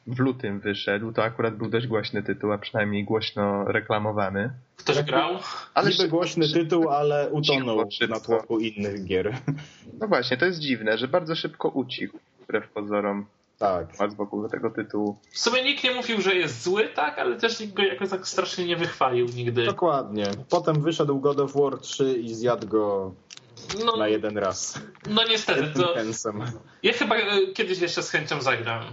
[0.07, 4.51] w lutym wyszedł, to akurat był dość głośny tytuł, a przynajmniej głośno reklamowany.
[4.77, 5.37] Ktoś grał?
[5.73, 9.37] Ale Niby głośny tytuł, ale utonął na tłoku innych gier.
[9.99, 13.25] No właśnie, to jest dziwne, że bardzo szybko ucichł, wbrew pozorom.
[13.59, 13.87] Tak.
[14.17, 15.17] wokół tego tytułu.
[15.31, 18.27] W sumie nikt nie mówił, że jest zły, tak, ale też nikt go jakoś tak
[18.27, 19.65] strasznie nie wychwalił nigdy.
[19.65, 20.25] Dokładnie.
[20.49, 23.13] Potem wyszedł God of War 3 i zjadł go
[23.85, 24.81] no, na jeden raz.
[25.09, 25.73] No niestety.
[25.73, 25.95] To...
[26.83, 28.83] Ja chyba e, kiedyś jeszcze z chęcią zagram.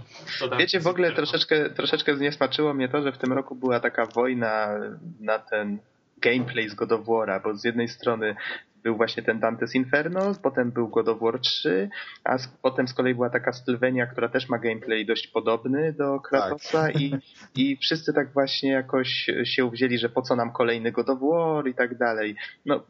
[0.59, 4.79] Wiecie, w ogóle troszeczkę, troszeczkę zniesmaczyło mnie to, że w tym roku była taka wojna
[5.19, 5.79] na ten
[6.17, 8.35] gameplay z God of War'a, bo z jednej strony
[8.83, 11.89] był właśnie ten Dante's Inferno, potem był God of War 3,
[12.23, 16.19] a z, potem z kolei była taka Sylvania, która też ma gameplay dość podobny do
[16.19, 17.01] Kratosa tak.
[17.01, 17.15] i,
[17.55, 21.67] i wszyscy tak właśnie jakoś się uwzięli, że po co nam kolejny God of War
[21.67, 22.35] i tak dalej.
[22.65, 22.83] No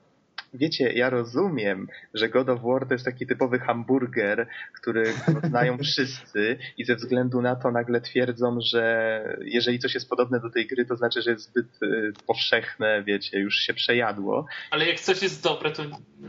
[0.54, 4.48] wiecie, ja rozumiem, że God of War to jest taki typowy hamburger,
[4.82, 10.40] który znają wszyscy i ze względu na to nagle twierdzą, że jeżeli coś jest podobne
[10.40, 14.46] do tej gry, to znaczy, że jest zbyt y, powszechne, wiecie, już się przejadło.
[14.72, 15.84] Ale jak coś jest dobre, to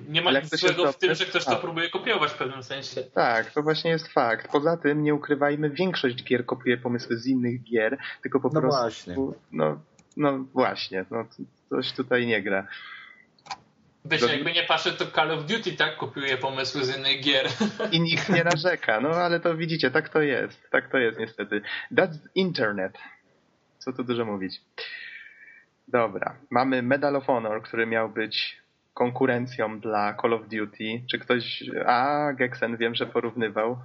[0.09, 1.61] nie ma nic złego w tym, że ktoś to tak.
[1.61, 3.03] próbuje kopiować w pewnym sensie.
[3.03, 4.53] Tak, to właśnie jest fakt.
[4.53, 8.81] Poza tym, nie ukrywajmy, większość gier kopiuje pomysły z innych gier, tylko po no prostu...
[8.81, 9.17] Właśnie.
[9.53, 9.81] No,
[10.17, 11.25] no właśnie, no
[11.69, 12.67] coś tutaj nie gra.
[14.05, 14.29] Wiesz, do...
[14.29, 17.47] jakby nie patrzę, to Call of Duty tak kopiuje pomysły z innych gier.
[17.93, 20.71] I nikt nie narzeka, no ale to widzicie, tak to jest.
[20.71, 21.63] Tak to jest niestety.
[21.93, 22.99] That's internet.
[23.79, 24.61] Co tu dużo mówić.
[25.89, 28.57] Dobra, mamy Medal of Honor, który miał być
[28.95, 31.03] konkurencją dla Call of Duty.
[31.11, 31.65] Czy ktoś...
[31.87, 33.79] A, Gexen wiem, że porównywał.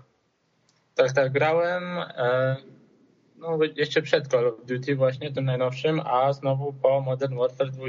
[0.95, 2.55] Tak, tak, grałem e,
[3.36, 7.86] no, jeszcze przed Call of Duty właśnie, tym najnowszym, a znowu po Modern Warfare 2.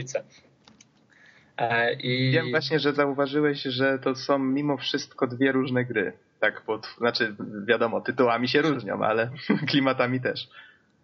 [1.58, 2.30] E, I...
[2.30, 6.12] Wiem właśnie, że zauważyłeś, że to są mimo wszystko dwie różne gry.
[6.40, 7.34] Tak, pod, znaczy
[7.66, 9.30] wiadomo, tytułami się różnią, ale
[9.70, 10.48] klimatami też.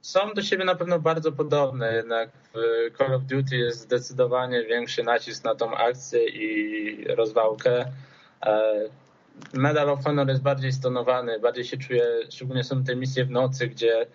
[0.01, 2.59] Są do siebie na pewno bardzo podobne, jednak w
[2.99, 7.87] Call of Duty jest zdecydowanie większy nacisk na tą akcję i rozwałkę.
[8.43, 8.73] E,
[9.55, 13.67] Medal of Honor jest bardziej stonowany, bardziej się czuje, szczególnie są te misje w nocy,
[13.67, 14.07] gdzie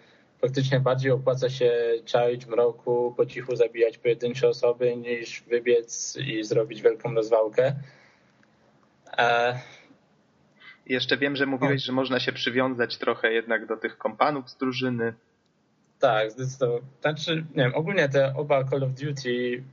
[0.45, 1.71] faktycznie bardziej opłaca się
[2.05, 7.75] czaić w mroku, po cichu zabijać pojedyncze osoby, niż wybiec i zrobić wielką rozwałkę.
[9.17, 9.59] E...
[10.85, 11.85] Jeszcze wiem, że mówiłeś, o.
[11.85, 15.13] że można się przywiązać trochę jednak do tych kompanów z drużyny.
[15.99, 16.81] Tak, zdecydowanie.
[17.01, 19.63] Znaczy, nie wiem, ogólnie te oba Call of Duty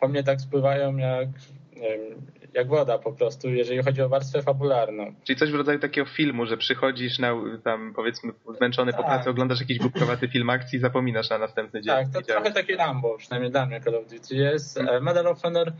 [0.00, 1.28] po mnie tak spływają jak
[1.76, 2.22] nie wiem,
[2.56, 5.14] jak woda po prostu, jeżeli chodzi o warstwę fabularną.
[5.24, 7.32] Czyli coś w rodzaju takiego filmu, że przychodzisz na,
[7.64, 9.06] tam powiedzmy zmęczony po Tak.
[9.06, 11.94] pracy, oglądasz jakiś głupkowaty film akcji i zapominasz na następny dzień.
[11.94, 12.42] Tak, to Widziałem.
[12.42, 14.78] trochę takie Rambo, przynajmniej dla mnie Call of Duty jest.
[14.78, 15.72] E, Medal of Honor,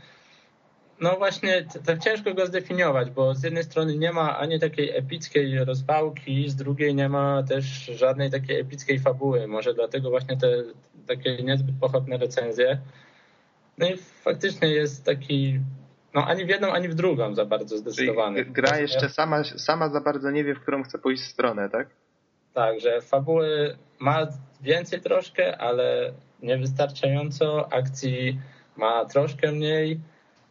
[1.01, 5.65] no właśnie, tak ciężko go zdefiniować, bo z jednej strony nie ma ani takiej epickiej
[5.65, 7.65] rozwałki, z drugiej nie ma też
[7.95, 9.47] żadnej takiej epickiej fabuły.
[9.47, 10.47] Może dlatego właśnie te
[11.07, 12.77] takie niezbyt pochopne recenzje.
[13.77, 15.59] No i faktycznie jest taki,
[16.17, 18.45] no ani w jedną, ani w drugą za bardzo Czyli zdecydowany.
[18.45, 21.87] gra jeszcze sama, sama za bardzo nie wie, w którą chce pójść stronę, tak?
[22.53, 24.27] Tak, że fabuły ma
[24.61, 26.13] więcej troszkę, ale
[26.43, 27.73] niewystarczająco.
[27.73, 28.39] Akcji
[28.77, 29.99] ma troszkę mniej,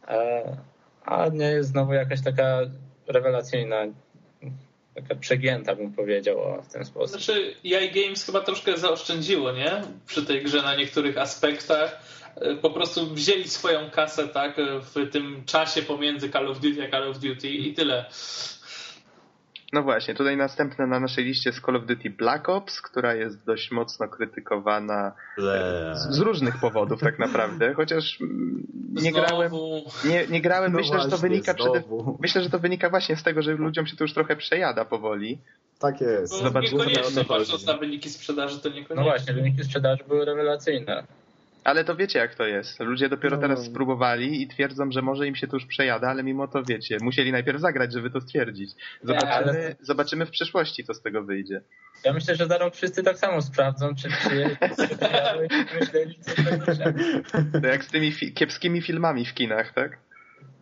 [0.07, 0.57] e,
[1.05, 2.59] a nie jest znowu jakaś taka
[3.07, 3.77] rewelacyjna,
[5.01, 7.09] taka przegięta bym powiedział o, w ten sposób.
[7.21, 9.81] Znaczy, EA Games chyba troszkę zaoszczędziło, nie?
[10.07, 11.99] Przy tej grze na niektórych aspektach.
[12.35, 16.91] E, Po prostu wzięli swoją kasę, tak, w tym czasie pomiędzy Call of Duty a
[16.91, 18.05] Call of Duty i tyle.
[19.73, 23.45] No właśnie, tutaj następne na naszej liście jest Call of Duty Black Ops, która jest
[23.45, 30.27] dość mocno krytykowana z, z różnych powodów tak naprawdę, chociaż mm, nie grałem, Znowu, nie,
[30.27, 31.83] nie grałem No myślę, że to właśnie, wynika przede,
[32.19, 35.37] myślę, że to wynika właśnie z tego, że ludziom się to już trochę przejada powoli.
[35.79, 36.43] Tak jest.
[36.43, 38.95] niekoniecznie patrząc na wyniki sprzedaży, to niekoniecznie.
[38.95, 41.03] No właśnie, wyniki sprzedaży były rewelacyjne.
[41.67, 42.79] Ale to wiecie jak to jest.
[42.79, 43.41] Ludzie dopiero No.
[43.41, 46.97] teraz spróbowali i twierdzą, że może im się to już przejada, ale mimo to wiecie,
[47.01, 48.71] musieli najpierw zagrać, żeby to stwierdzić.
[49.03, 51.61] Zobaczymy, ale- zobaczymy w przyszłości, co z tego wyjdzie.
[52.05, 54.29] Ja myślę, że za rok wszyscy tak samo sprawdzą, czy czy
[55.79, 56.31] myśleli, co.
[57.61, 59.97] To jak z tymi fi- kiepskimi filmami w kinach, tak?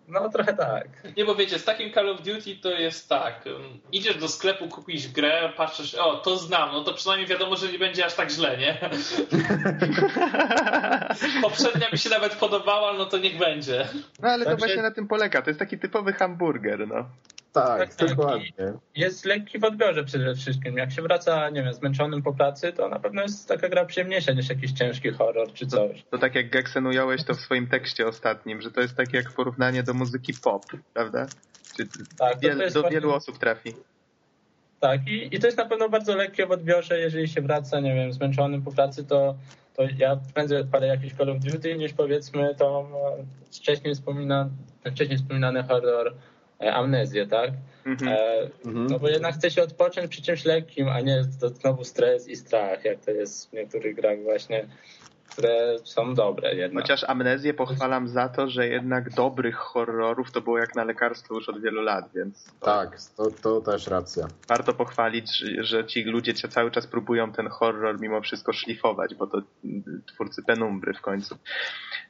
[0.08, 0.88] No trochę tak.
[1.18, 3.45] Nie, bo wiecie, z takim Call of Duty to jest tak.
[3.45, 7.72] um, Idziesz do sklepu, kupisz grę, patrzysz, o, to znam, no to przynajmniej wiadomo, że
[7.72, 8.78] nie będzie aż tak źle, nie?
[11.41, 13.88] Poprzednia mi się nawet podobała, no to niech będzie.
[14.20, 15.41] No ale to Znaczy- właśnie na tym polega.
[15.41, 17.06] To jest taki typowy hamburger, no.
[17.56, 18.10] Tak, Tak, tak.
[18.10, 18.51] dokładnie.
[18.95, 20.78] Jest lekki w odbiorze przede wszystkim.
[20.78, 24.32] Jak się wraca, nie wiem, zmęczonym po pracy, to na pewno jest taka gra przyjemniejsza
[24.32, 26.03] niż jakiś ciężki horror czy coś.
[26.12, 29.32] To tak jak Geksen ująłeś to w swoim tekście ostatnim, że to jest takie jak
[29.32, 31.26] porównanie do muzyki pop, prawda?
[31.78, 31.88] Czy
[32.20, 33.74] Tak, to, wiel, to jest do właśnie- wielu osób trafi.
[34.80, 37.95] Tak, i, i to jest na pewno bardzo lekkie w odbiorze, jeżeli się wraca, nie
[37.95, 39.36] wiem, zmęczonym po pracy, to,
[39.76, 44.49] to ja prędzej odpalę jakiś Call of Duty niż powiedzmy tą e, wcześniej, wspomina,
[44.84, 46.14] ten wcześniej wspominany horror
[46.60, 47.51] Amnezję, tak?
[47.86, 48.12] Mhm.
[48.12, 48.88] E, Mhm.
[48.88, 52.36] no bo jednak chce się odpocząć przy czymś lekkim, a nie to znowu stres i
[52.36, 54.68] strach, jak to jest w niektórych grach właśnie,
[55.30, 56.84] które są dobre jednak.
[56.84, 61.50] Chociaż amnezję pochwalam za to, że jednak dobrych horrorów to było jak na lekarstwo już
[61.50, 64.28] od wielu lat, więc to Tak, to, to też racja.
[64.48, 69.42] warto pochwalić, że, ci ludzie cały czas próbują ten horror mimo wszystko szlifować, bo to
[70.06, 71.38] twórcy penumbry w końcu.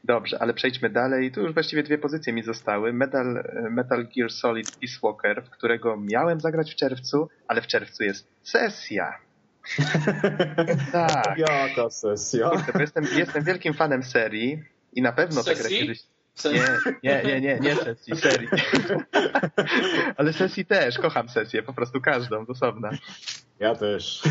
[0.03, 1.31] Dobrze, ale przejdźmy dalej.
[1.31, 2.93] Tu już właściwie dwie pozycje mi zostały.
[2.93, 8.03] Metal, Metal Gear Solid Peace Walker, w którego miałem zagrać w czerwcu, ale w czerwcu
[8.03, 9.24] jest sesja.
[10.91, 11.37] tak.
[11.37, 12.51] Jaka sesja.
[12.79, 14.63] Jestem, jestem wielkim fanem serii
[14.93, 15.79] i na pewno tę grę Sesji?
[15.79, 16.03] kiedyś...
[17.03, 18.47] Nie, nie, nie, nie, nie sesji, serii.
[20.17, 22.89] Ale sesji też, kocham sesję, po prostu każdą, osobna.
[23.59, 24.23] Ja też.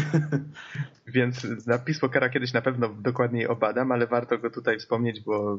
[1.07, 5.59] Więc na Peace Walkera kiedyś na pewno dokładniej obadam, ale warto go tutaj wspomnieć, bo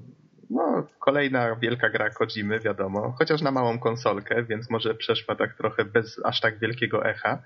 [0.50, 5.86] no, kolejna wielka gra Kojimy, wiadomo, chociaż na małą konsolkę, więc może przeszła tak trochę
[5.86, 7.42] bez aż tak wielkiego echa.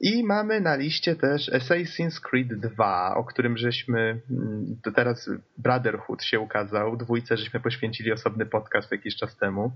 [0.00, 6.24] I mamy na liście też Assassin's Creed 2, o którym żeśmy, mm, to teraz Brotherhood
[6.24, 9.72] się ukazał, dwójce żeśmy poświęcili osobny podcast jakiś czas temu.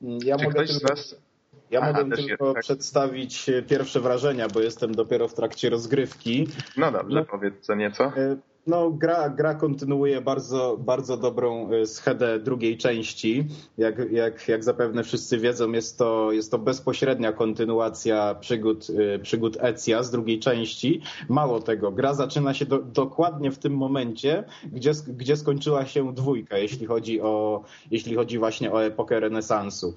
[0.00, 1.25] Ja Czy mogę ktoś z tylko, was...
[1.70, 2.64] ja Aha, mogę tylko jest, tak.
[2.64, 6.48] przedstawić e, pierwsze wrażenia, bo jestem dopiero w trakcie rozgrywki.
[6.76, 7.24] No dobrze, No.
[7.24, 8.04] powiedz co nieco.
[8.04, 8.36] E,
[8.68, 13.46] No, gra, gra kontynuuje bardzo, bardzo dobrą e, schedę drugiej części.
[13.78, 18.86] Jak, jak, jak zapewne wszyscy wiedzą, jest to, jest to bezpośrednia kontynuacja przygód,
[19.22, 21.00] przygód Ezja z drugiej części.
[21.28, 26.58] Mało tego, gra zaczyna się do, dokładnie w tym momencie, gdzie, gdzie skończyła się dwójka,
[26.58, 29.94] jeśli chodzi, o, jeśli chodzi właśnie o epokę renesansu.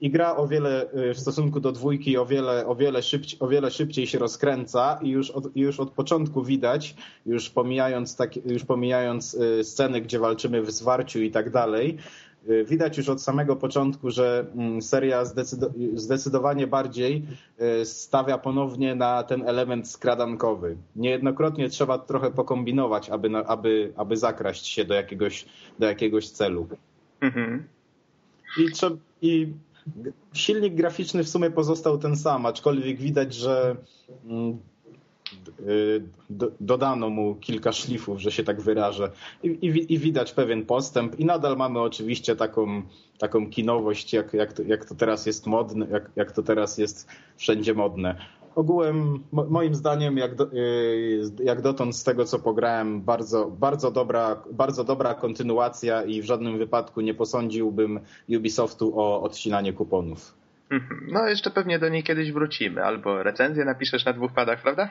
[0.00, 3.48] I gra o wiele y, w stosunku do dwójki o wiele, o wiele, szybciej, o
[3.48, 6.94] wiele szybciej się rozkręca i już od, już od początku widać,
[7.26, 11.98] już pomijając, tak, już pomijając y, sceny, gdzie walczymy w zwarciu i tak dalej,
[12.48, 17.22] y, widać już od samego początku, że mm, seria zdecydo- zdecydowanie bardziej
[17.84, 20.76] stawia ponownie na ten element skradankowy.
[20.96, 25.46] Niejednokrotnie trzeba trochę pokombinować, aby, aby, aby zakraść się do jakiegoś,
[25.78, 26.68] do jakiegoś celu.
[27.20, 27.64] Mhm.
[28.58, 28.66] I,
[29.22, 29.52] I
[30.32, 33.76] silnik graficzny w sumie pozostał ten sam, aczkolwiek widać, że
[34.24, 34.58] mm,
[36.30, 39.10] do, dodano mu kilka szlifów, że się tak wyrażę
[39.42, 42.82] I, i, i, widać pewien postęp i nadal mamy oczywiście taką,
[43.18, 47.08] taką kinowość, jak, jak, to, jak to teraz jest modne, jak, jak to teraz jest
[47.36, 48.37] wszędzie modne.
[48.58, 50.50] Ogółem, moim zdaniem, jak, do,
[51.44, 56.58] jak dotąd z tego, co pograłem, bardzo, bardzo, dobra, bardzo dobra kontynuacja i w żadnym
[56.58, 60.34] wypadku nie posądziłbym Ubisoftu o odcinanie kuponów.
[60.70, 61.06] Mhm.
[61.12, 64.90] No, jeszcze pewnie do niej kiedyś wrócimy, albo recenzję napiszesz na dwóch padach, prawda?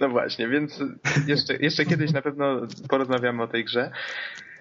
[0.00, 0.80] No właśnie, więc
[1.26, 3.90] jeszcze, jeszcze kiedyś na pewno porozmawiamy o tej grze.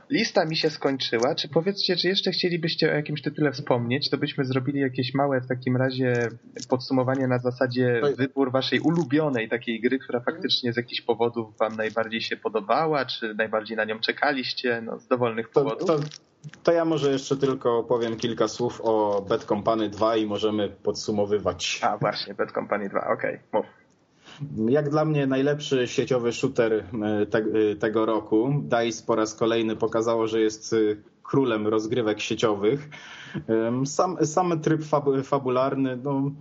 [0.09, 1.35] Lista mi się skończyła.
[1.35, 5.47] Czy powiedzcie, czy jeszcze chcielibyście o jakimś tytule wspomnieć, to byśmy zrobili jakieś małe w
[5.47, 6.29] takim razie
[6.69, 12.21] podsumowanie na zasadzie wybór waszej ulubionej takiej gry, która faktycznie z jakichś powodów wam najbardziej
[12.21, 15.87] się podobała, czy najbardziej na nią czekaliście, no z dowolnych powodów.
[15.87, 16.05] To, to,
[16.63, 21.79] to ja może jeszcze tylko powiem kilka słów o Bad Company 2 i możemy podsumowywać.
[21.83, 23.39] A właśnie, Bad Company 2, okej, okay.
[23.53, 23.65] mów.
[24.69, 28.63] Jak dla mnie najlepszy sieciowy shooter e, te, e, tego roku.
[28.63, 30.77] DICE po raz kolejny pokazało, że jest e,
[31.23, 32.89] królem rozgrywek sieciowych.
[33.85, 34.81] Sam, sam tryb
[35.23, 36.31] fabularny, no,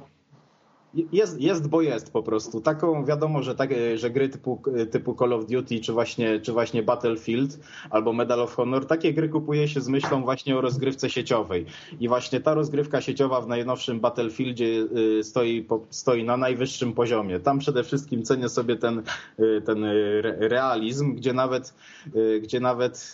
[1.12, 2.60] jest, jest, bo jest po prostu.
[2.60, 6.82] Taką wiadomo, że, tak, że gry typu, typu Call of Duty, czy właśnie, czy właśnie
[6.82, 7.58] Battlefield
[7.90, 11.66] albo Medal of Honor, takie gry kupuje się z myślą właśnie o rozgrywce sieciowej.
[12.00, 14.86] I właśnie ta rozgrywka sieciowa w najnowszym Battlefieldzie
[15.18, 17.40] y, stoi, stoi na najwyższym poziomie.
[17.40, 19.02] Tam przede wszystkim cenię sobie ten,
[19.64, 19.84] ten
[20.38, 21.74] realizm, gdzie nawet,
[22.42, 23.12] gdzie, nawet,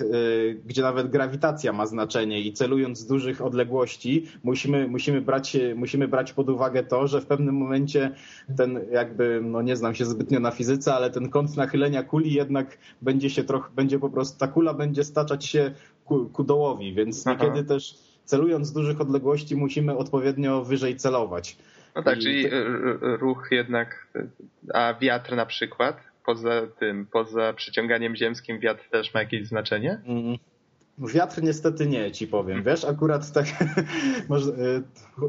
[0.66, 6.33] gdzie nawet grawitacja ma znaczenie i celując z dużych odległości musimy, musimy, brać, musimy brać
[6.33, 8.11] pod uwagę to, że w pewnym momencie momencie
[8.57, 12.79] ten jakby, no nie znam się zbytnio na fizyce, ale ten kąt nachylenia kuli jednak
[13.03, 17.27] będzie się trochę, będzie po prostu, ta kula będzie staczać się ku, ku dołowi, więc
[17.27, 17.37] Aha.
[17.45, 17.95] niekiedy też
[18.25, 21.57] celując z dużych odległości musimy odpowiednio wyżej celować.
[21.97, 22.47] No tak, I czyli
[23.03, 24.09] ruch jednak,
[24.75, 30.01] a wiatr na przykład, poza tym, poza przyciąganiem ziemskim wiatr też ma jakieś znaczenie?
[30.07, 30.39] Mm.
[30.99, 32.62] Wiatr niestety nie, ci powiem.
[32.62, 33.47] Wiesz, akurat tak,
[34.29, 34.83] może, y,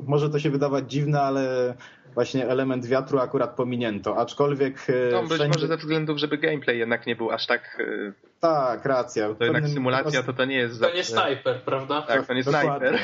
[0.08, 1.74] może to się wydawać dziwne, ale
[2.14, 4.90] właśnie element wiatru akurat pominięto, aczkolwiek...
[4.90, 5.48] E, no, być wszędzie...
[5.48, 7.78] może ze względów, żeby gameplay jednak nie był aż tak...
[8.10, 9.34] E, tak, racja.
[9.34, 10.82] To jednak symulacja to to nie jest...
[10.82, 12.02] To nie snajper, prawda?
[12.02, 13.00] Tak, to nie snajper.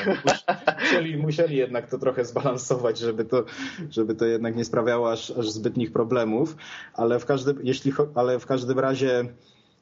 [0.80, 3.44] Musieli, musieli jednak to trochę zbalansować, żeby to,
[3.90, 6.56] żeby to jednak nie sprawiało aż, aż zbytnich problemów,
[6.94, 9.24] ale w każdym, jeśli, ale w każdym razie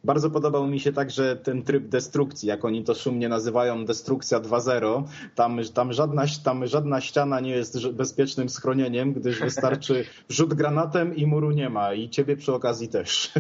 [0.05, 5.05] bardzo podobał mi się także ten tryb destrukcji, jak oni to szumnie nazywają, destrukcja 2.0.
[5.35, 11.27] Tam, tam, żadna, tam żadna ściana nie jest bezpiecznym schronieniem, gdyż wystarczy rzut granatem i
[11.27, 13.33] muru nie ma i ciebie przy okazji też.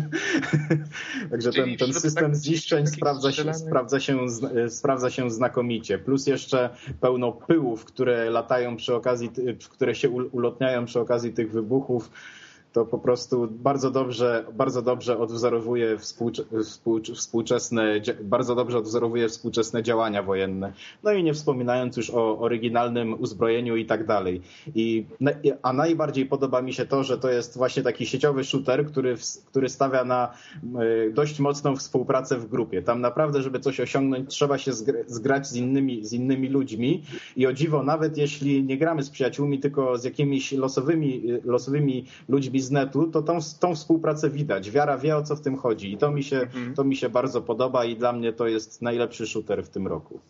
[1.31, 4.19] Także ten, ten system zniszczeń sprawdza się, sprawdza, się,
[4.69, 5.99] sprawdza się znakomicie.
[5.99, 9.31] Plus jeszcze pełno pyłów, które latają przy okazji,
[9.71, 12.11] które się ulotniają przy okazji tych wybuchów
[12.79, 15.99] to po prostu bardzo dobrze, bardzo dobrze odwzorowuje
[17.15, 20.73] współczesne, bardzo dobrze odwzorowuje współczesne działania wojenne.
[21.03, 24.41] No i nie wspominając już o oryginalnym uzbrojeniu i tak dalej.
[24.75, 25.07] I,
[25.63, 29.17] a najbardziej podoba mi się to, że to jest właśnie taki sieciowy shooter, który,
[29.47, 32.83] który stawia na e, dość mocną współpracę w grupie.
[32.83, 34.73] Tam naprawdę, żeby coś osiągnąć, trzeba się
[35.07, 37.03] zgrać z innymi, z innymi ludźmi
[37.37, 42.61] i o dziwo, nawet jeśli nie gramy z przyjaciółmi, tylko z jakimiś losowymi, losowymi ludźmi
[42.69, 44.71] z netu, to tą, tą współpracę widać.
[44.71, 46.75] Wiara wie o co w tym chodzi i to mi, się, mhm.
[46.75, 50.21] to mi się bardzo podoba i dla mnie to jest najlepszy shooter w tym roku.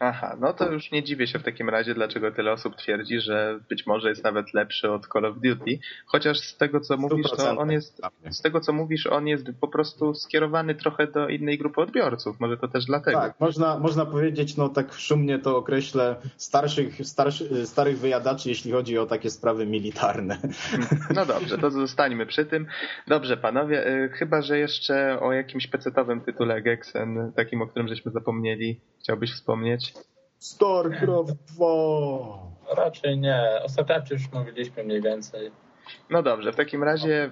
[0.00, 3.60] Aha, no to już nie dziwię się w takim razie, dlaczego tyle osób twierdzi, że
[3.68, 5.78] być może jest nawet lepszy od Call of Duty.
[6.06, 9.68] Chociaż z tego co mówisz, to on jest z tego co mówisz, on jest po
[9.68, 12.40] prostu skierowany trochę do innej grupy odbiorców.
[12.40, 13.20] Może to też dlatego.
[13.20, 18.98] Tak, można, można powiedzieć, no tak szumnie to określę, starszych, starszy, starych wyjadaczy, jeśli chodzi
[18.98, 20.38] o takie sprawy militarne.
[21.14, 22.66] No dobrze, to zostańmy przy tym.
[23.06, 28.12] Dobrze, panowie, y, chyba, że jeszcze o jakimś pecetowym tytule Gexen, takim, o którym żeśmy
[28.12, 29.77] zapomnieli, chciałbyś wspomnieć?
[30.38, 31.64] StarCraft 2!
[32.76, 33.60] Raczej nie.
[33.62, 35.50] O StarCraft już mówiliśmy mniej więcej.
[36.10, 37.30] No dobrze, w takim razie...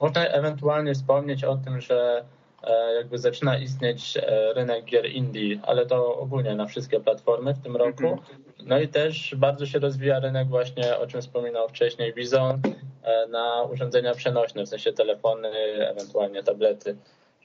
[0.00, 2.24] Można ewentualnie wspomnieć o tym, że
[2.62, 7.62] e, jakby zaczyna istnieć e, rynek gier indie, ale to ogólnie na wszystkie platformy w
[7.62, 8.06] tym roku.
[8.06, 8.44] Mhm.
[8.66, 12.60] No i też bardzo się rozwija rynek właśnie, o czym wspominał wcześniej Bizon,
[13.02, 15.48] e, na urządzenia przenośne, w sensie telefony,
[15.88, 16.96] ewentualnie tablety.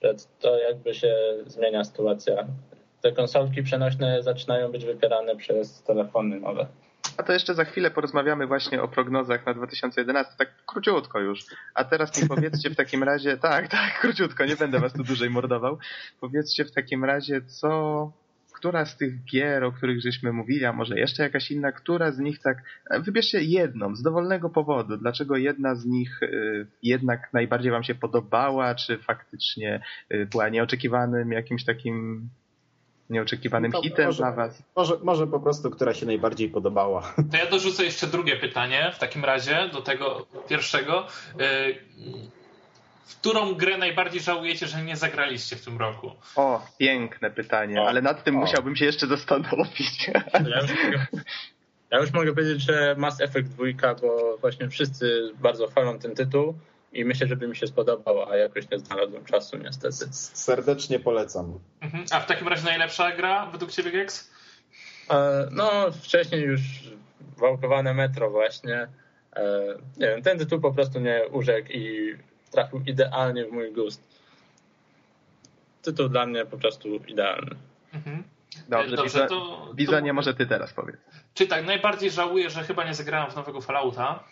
[0.03, 1.15] Że to jakby się
[1.47, 2.47] zmienia sytuacja
[3.07, 6.67] te konsolki przenośne zaczynają być wypierane przez telefony nowe.
[7.17, 11.45] A to jeszcze za chwilę porozmawiamy właśnie o prognozach na 2011, tak króciutko już.
[11.73, 15.29] A teraz mi powiedzcie w takim razie, tak, tak, króciutko, nie będę was tu dłużej
[15.29, 15.77] mordował.
[16.21, 18.11] Powiedzcie w takim razie, co
[18.53, 22.19] która z tych gier, o których żeśmy mówili, a może jeszcze jakaś inna, która z
[22.19, 22.57] nich tak,
[22.99, 28.75] wybierzcie jedną, z dowolnego powodu, dlaczego jedna z nich y, jednak najbardziej wam się podobała,
[28.75, 29.81] czy faktycznie
[30.13, 32.29] y, była nieoczekiwanym jakimś takim
[33.09, 34.63] nieoczekiwanym no, hitem może, dla was?
[34.75, 37.13] Może, może po prostu, która się najbardziej podobała.
[37.31, 41.07] To ja dorzucę jeszcze drugie pytanie w takim razie do tego pierwszego.
[41.41, 41.75] Y,
[43.05, 46.11] w którą grę najbardziej żałujecie, że nie zagraliście w tym roku?
[46.35, 48.39] O, piękne pytanie, o, ale nad tym o.
[48.39, 50.11] musiałbym się jeszcze zastanowić.
[50.33, 51.07] Ja już, mogę,
[51.91, 56.53] ja już mogę powiedzieć, że Mass Effect 2, bo właśnie wszyscy bardzo chwalą ten tytuł
[56.93, 60.07] i myślę, że by mi się spodobał, a jakoś nie znalazłem czasu niestety.
[60.11, 61.59] Serdecznie polecam.
[61.81, 62.05] Mhm.
[62.11, 64.31] A w takim razie najlepsza gra według Ciebie, Gex?
[65.09, 66.61] E, no, wcześniej już
[67.37, 68.87] wałkowane metro właśnie.
[69.35, 69.65] E,
[69.97, 72.15] nie wiem, ten tytuł po prostu mnie urzekł i
[72.51, 74.01] trafił idealnie w mój gust.
[75.81, 77.55] Tytuł dla mnie po prostu idealny.
[77.93, 78.23] Mhm.
[78.69, 80.13] Dobrze, Dobrze to, Bizonie, to...
[80.13, 80.97] może ty teraz powiedz.
[81.33, 84.23] Czy tak, najbardziej żałuję, że chyba nie zagrałem w nowego Fallouta.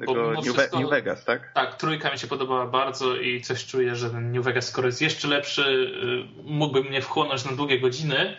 [0.00, 1.52] Tego New, wszystko, New, Vegas, tak?
[1.52, 5.02] Tak, trójka mi się podobała bardzo i coś czuję, że ten New Vegas, skoro jest
[5.02, 8.36] jeszcze lepszy, y, mógłby mnie wchłonąć na długie godziny,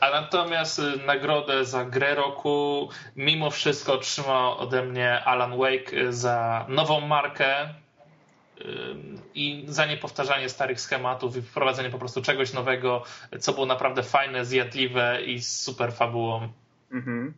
[0.00, 6.12] a natomiast y, nagrodę za grę roku mimo wszystko otrzymał ode mnie Alan Wake y,
[6.12, 7.68] za nową markę
[9.34, 13.04] i za niepowtarzanie starych schematów i wprowadzenie po prostu czegoś nowego,
[13.40, 16.48] co było naprawdę fajne, zjadliwe i z super fabułą.
[16.92, 17.34] Mhm.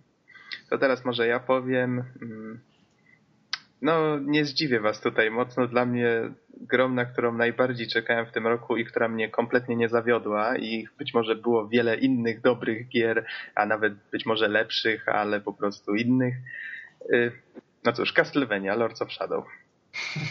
[0.70, 2.04] To teraz może ja powiem.
[3.82, 5.66] No, nie zdziwię was tutaj mocno.
[5.66, 6.08] Dla mnie
[6.60, 10.88] grą, na którą najbardziej czekałem w tym roku i która mnie kompletnie nie zawiodła i
[10.98, 15.94] być może było wiele innych dobrych gier, a nawet być może lepszych, ale po prostu
[15.94, 16.34] innych.
[17.12, 17.32] Y,
[17.84, 19.44] no cóż, Castlevania, Lords of Shadow.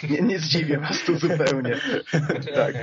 [0.10, 1.76] Nie, nie zdziwię was tu zupełnie.
[2.56, 2.76] tak.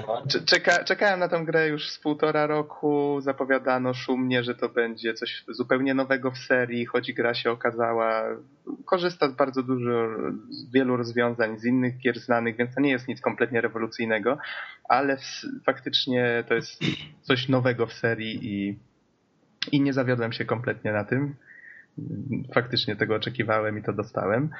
[0.44, 3.20] Czeka, czekałem na tę grę już z półtora roku.
[3.20, 8.24] Zapowiadano szumnie, że to będzie coś zupełnie nowego w serii, choć gra się okazała.
[8.84, 10.08] Korzysta z bardzo dużo,
[10.50, 14.38] z wielu rozwiązań z innych gier znanych, więc to nie jest nic kompletnie rewolucyjnego,
[14.88, 15.22] ale w,
[15.66, 16.82] faktycznie to jest
[17.22, 18.78] coś nowego w serii i,
[19.72, 21.34] i nie zawiodłem się kompletnie na tym.
[22.54, 24.50] Faktycznie tego oczekiwałem i to dostałem.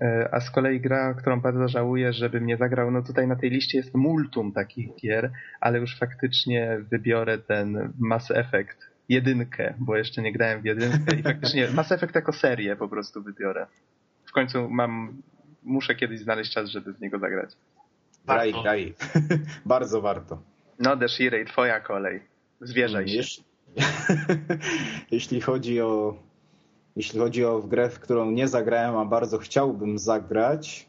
[0.00, 3.50] E, a z kolei gra, którą bardzo żałuję, żebym nie zagrał, no tutaj na tej
[3.50, 10.22] liście jest multum takich gier, ale już faktycznie wybiorę ten Mass Effect jedynkę, bo jeszcze
[10.22, 13.66] nie grałem w jedynkę i faktycznie Mass Effect jako serię po prostu wybiorę.
[14.24, 15.22] W końcu mam,
[15.62, 17.50] muszę kiedyś znaleźć czas, żeby w niego zagrać.
[18.26, 18.94] Graj, graj.
[19.66, 20.42] Bardzo warto.
[20.78, 22.20] No, Deshirej, twoja kolej.
[22.60, 23.16] Zwierzaj się.
[23.16, 23.44] Jeśli,
[25.10, 26.22] jeśli chodzi o
[26.96, 30.88] jeśli chodzi o grę, w którą nie zagrałem, a bardzo chciałbym zagrać,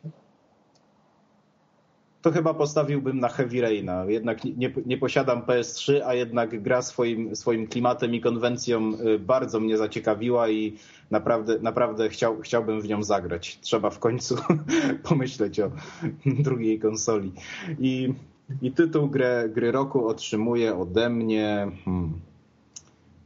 [2.24, 4.06] to chyba postawiłbym na Heavy Raina.
[4.06, 9.60] Jednak nie, nie, posiadam PS3, a jednak gra swoim, swoim klimatem i konwencją y, bardzo
[9.60, 10.78] mnie zaciekawiła i
[11.12, 13.60] naprawdę, naprawdę chciał, chciałbym w nią zagrać.
[13.62, 14.36] Trzeba w końcu
[15.10, 15.72] pomyśleć o
[16.26, 17.32] drugiej konsoli.
[17.80, 18.14] I,
[18.62, 21.68] i tytuł gry, roku otrzymuje ode mnie...
[21.86, 22.14] Hmm,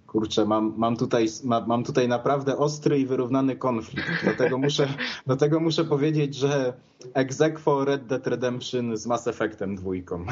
[0.08, 4.10] kurczę, mam, mam, tutaj, mam, tutaj naprawdę ostry i wyrównany konflikt.
[4.24, 4.88] Dlatego muszę,
[5.28, 6.74] dlatego muszę powiedzieć, że
[7.14, 10.26] Exequo Red Dead Redemption z Mass Effectem dwójką.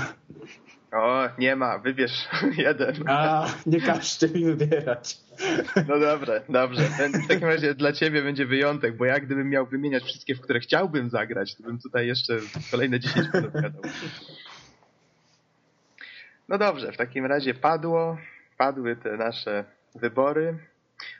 [0.91, 2.27] O, nie ma, wybierz
[2.57, 3.03] jeden.
[3.07, 5.17] A, nie każcie mi wybierać.
[5.87, 6.81] No dobrze, dobrze.
[7.25, 10.59] W takim razie dla ciebie będzie wyjątek, bo ja gdybym miał wymieniać wszystkie, w które
[10.59, 12.39] chciałbym zagrać, to bym tutaj jeszcze
[12.71, 13.81] kolejne 10 minut gadał.
[16.49, 18.17] No dobrze, w takim razie padło
[18.57, 19.65] padły te nasze
[19.95, 20.57] wybory.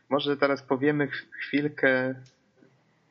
[0.09, 1.07] Może teraz powiemy
[1.41, 2.15] chwilkę,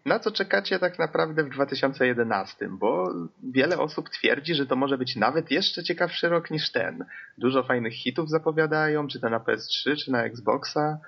[0.05, 5.17] na co czekacie tak naprawdę w 2011, bo wiele osób twierdzi, że to może być
[5.17, 7.05] nawet jeszcze ciekawszy rok niż ten.
[7.39, 10.99] Dużo fajnych hitów zapowiadają, czy to na PS3, czy na Xboxa.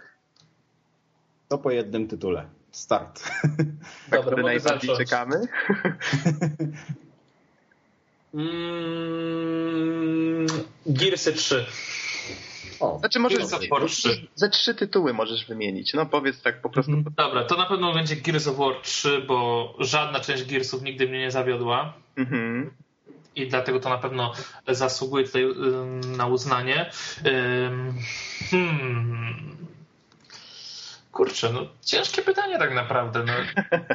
[1.49, 2.47] To po jednym tytule.
[2.71, 3.23] Start.
[4.11, 5.09] Tak, który najbardziej zacząć.
[5.09, 5.37] czekamy?
[8.35, 10.47] mm,
[10.87, 11.67] Gearsy 3.
[12.81, 13.59] O, znaczy możesz za,
[14.35, 15.95] ze trzy tytuły możesz wymienić.
[15.95, 16.93] No powiedz tak po prostu.
[16.93, 17.15] Mhm.
[17.17, 21.19] Dobra, to na pewno będzie Gears of War 3, bo żadna część Gearsów nigdy mnie
[21.19, 21.93] nie zawiodła.
[22.17, 22.71] Mhm.
[23.37, 24.33] I dlatego to na pewno
[24.69, 25.45] zasługuje tutaj
[26.17, 26.91] na uznanie.
[28.51, 29.57] Hmm.
[31.13, 33.25] Kurczę, no ciężkie pytanie tak naprawdę.
[33.25, 33.33] No.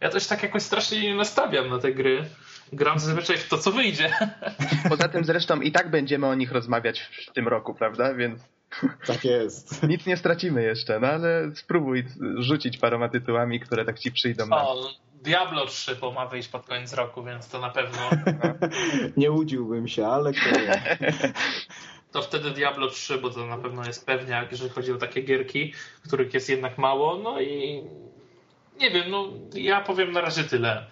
[0.00, 2.24] Ja też tak jakoś strasznie nie nastawiam na te gry
[2.72, 4.12] gram zazwyczaj w to, co wyjdzie.
[4.88, 8.14] Poza tym zresztą i tak będziemy o nich rozmawiać w tym roku, prawda?
[8.14, 8.40] Więc
[9.06, 9.82] tak jest.
[9.82, 12.04] Nic nie stracimy jeszcze, no ale spróbuj
[12.36, 14.46] rzucić paroma tytułami, które tak ci przyjdą.
[14.46, 14.68] Na...
[14.68, 18.10] O, Diablo 3 bo ma wyjść pod koniec roku, więc to na pewno...
[19.16, 20.48] nie łudziłbym się, ale kto
[22.12, 25.72] to wtedy Diablo 3, bo to na pewno jest pewniak, jeżeli chodzi o takie gierki,
[26.06, 27.18] których jest jednak mało.
[27.18, 27.82] No i
[28.80, 30.86] nie wiem, no ja powiem na razie tyle.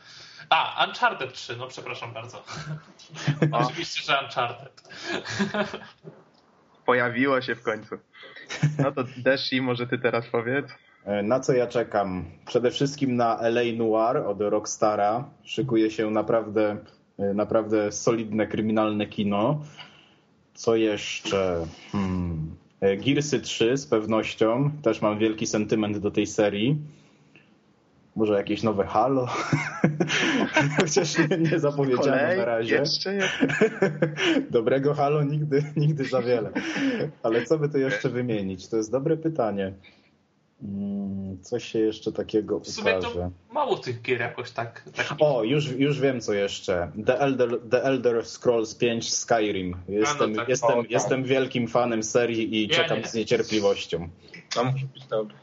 [0.51, 2.44] A, Uncharted 3, no przepraszam bardzo.
[3.52, 4.82] Oczywiście, że Uncharted.
[6.86, 7.97] Pojawiło się w końcu.
[8.78, 10.66] No to Deshi, może ty teraz powiedz.
[11.05, 12.24] E, na co ja czekam?
[12.47, 15.24] Przede wszystkim na LA Noir od Rockstara.
[15.44, 16.77] Szykuje się naprawdę,
[17.18, 19.60] e, naprawdę solidne kryminalne kino.
[20.55, 21.66] Co jeszcze?
[21.93, 22.56] Hmm.
[22.81, 24.70] E, Gearsy 3 z pewnością.
[24.82, 26.77] Też mam wielki sentyment do tej serii.
[28.16, 29.27] Może jakieś nowe Halo?
[30.81, 32.74] Chociaż nie, nie zapowiedziano Kolej, na razie.
[32.77, 33.32] Jeszcze jest.
[34.51, 36.51] Dobrego Halo nigdy, nigdy za wiele.
[37.23, 38.69] Ale co by tu jeszcze wymienić?
[38.69, 39.73] To jest dobre pytanie.
[40.62, 43.15] Mm, Coś się jeszcze takiego W sumie ukaże.
[43.15, 44.85] to mało tych gier jakoś tak.
[44.97, 46.91] tak O, już, już wiem co jeszcze.
[47.07, 49.77] The Elder, The Elder Scrolls 5 Skyrim.
[49.89, 50.49] Jestem, tak.
[50.49, 50.91] jestem, O, tak.
[50.91, 53.07] jestem wielkim fanem serii i Ja czekam nie.
[53.07, 54.09] z niecierpliwością.
[54.55, 55.35] To może być dobre.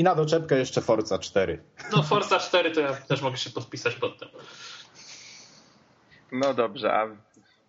[0.00, 1.62] I na doczepkę jeszcze Forza 4.
[1.92, 4.28] No Forza 4 to ja też mogę się podpisać pod tym.
[6.32, 7.16] No dobrze, a w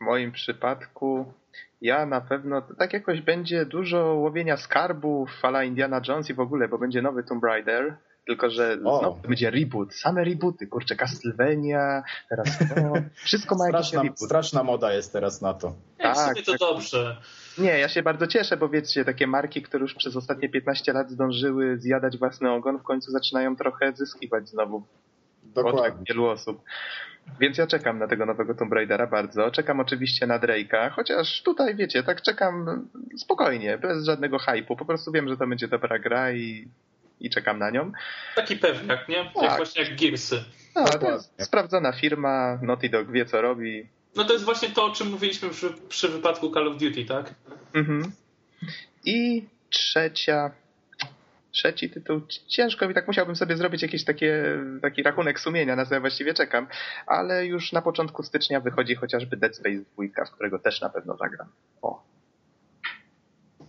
[0.02, 1.34] moim przypadku
[1.82, 6.68] ja na pewno, tak jakoś będzie dużo łowienia skarbów, fala Indiana Jones i w ogóle,
[6.68, 7.96] bo będzie nowy Tomb Raider,
[8.28, 9.00] tylko że O.
[9.00, 12.66] znowu będzie reboot, same rebooty, kurczę, Castlevania, teraz to,
[13.14, 14.20] wszystko ma jakiś Straszna, reboot.
[14.20, 15.74] straszna moda jest teraz na to.
[15.98, 16.60] Tak, w Tak, sumie to tak.
[16.60, 17.18] dobrze.
[17.58, 21.10] Nie, ja się bardzo cieszę, bo wiecie, takie marki, które już przez ostatnie 15 lat
[21.12, 24.84] zdążyły zjadać własny ogon, w końcu zaczynają trochę zyskiwać znowu
[25.44, 26.06] Dokładnie.
[26.10, 26.62] wielu osób.
[27.40, 29.52] Więc ja czekam na tego nowego Tomb Raidera bardzo.
[29.52, 32.88] Czekam oczywiście na Drake'a, chociaż tutaj, wiecie, tak czekam
[33.18, 34.76] spokojnie, bez żadnego hypu.
[34.76, 36.68] Po prostu wiem, że to będzie dobra gra i,
[37.22, 37.92] i czekam na nią.
[38.36, 39.16] Taki pewniak, nie?
[39.18, 39.58] Jak Tak.
[39.58, 40.44] właśnie jak Gearsy.
[40.76, 43.90] No, to jest sprawdzona firma, Naughty Dog wie co robi.
[44.16, 47.34] No to jest właśnie to, o czym mówiliśmy przy, przy wypadku Call of Duty, tak?
[47.74, 48.12] Mhm.
[49.06, 50.52] I trzecia,
[51.52, 55.94] trzeci tytuł, ciężko mi, tak musiałbym sobie zrobić jakiś takie, taki rachunek sumienia, na co
[55.94, 56.68] ja właściwie czekam,
[57.08, 61.18] ale już na początku stycznia wychodzi chociażby Dead Space 2, w którego też na pewno
[61.18, 61.48] zagram.
[61.82, 62.04] O.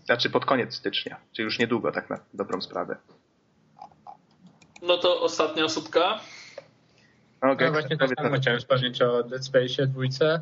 [0.05, 2.97] Znaczy pod koniec stycznia, czyli już niedługo, tak na dobrą sprawę.
[4.83, 6.21] No to ostatnia osóbka.
[7.43, 10.41] No, No Gek, właśnie tak na- samo chciałem wspomnieć o Dead Space dwójce.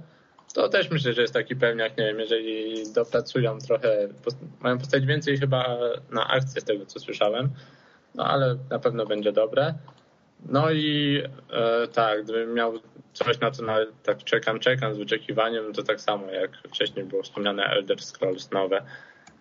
[0.54, 4.08] To też myślę, że jest taki pewniak, nie wiem, jeżeli dopracują trochę,
[4.60, 5.78] mają postawić więcej chyba
[6.10, 7.48] na akcję z tego, co słyszałem,
[8.14, 9.74] no ale na pewno będzie dobre.
[10.48, 11.22] No i
[11.52, 12.72] e, tak, gdybym miał
[13.12, 17.04] coś na co nawet tak czekam, czekam z wyczekiwaniem, no to tak samo jak wcześniej
[17.04, 18.82] było wspomniane Elder Scrolls nowe.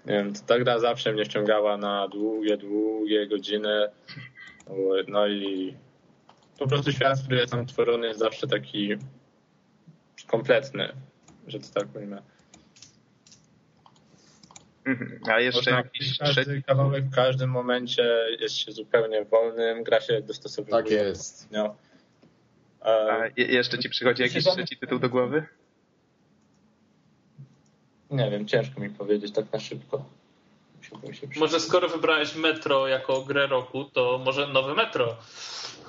[0.05, 3.87] Nie wiem, to ta gra zawsze mnie ściągała na długie, długie godziny.
[5.07, 5.73] No i
[6.59, 8.95] po prostu świat, który jest tam tworzony, jest zawsze taki
[10.27, 10.93] kompletny,
[11.47, 12.19] że to tak powiem.
[14.85, 15.19] Mhm.
[15.31, 16.63] A jeszcze Można jakiś każdy trzeci...
[16.63, 18.03] kawałek w każdym momencie
[18.39, 20.71] jest się zupełnie wolnym, gra się dostosowuje.
[20.83, 21.47] Tak jest.
[21.51, 21.75] No.
[22.81, 25.45] A E, je- jeszcze ci przychodzi jakiś trzeci tytuł do głowy?
[28.11, 30.05] nie wiem, ciężko mi powiedzieć tak na szybko.
[30.91, 31.39] Musiałbym się przy...
[31.39, 35.15] Może skoro wybrałeś Metro jako grę roku, to może nowe Metro.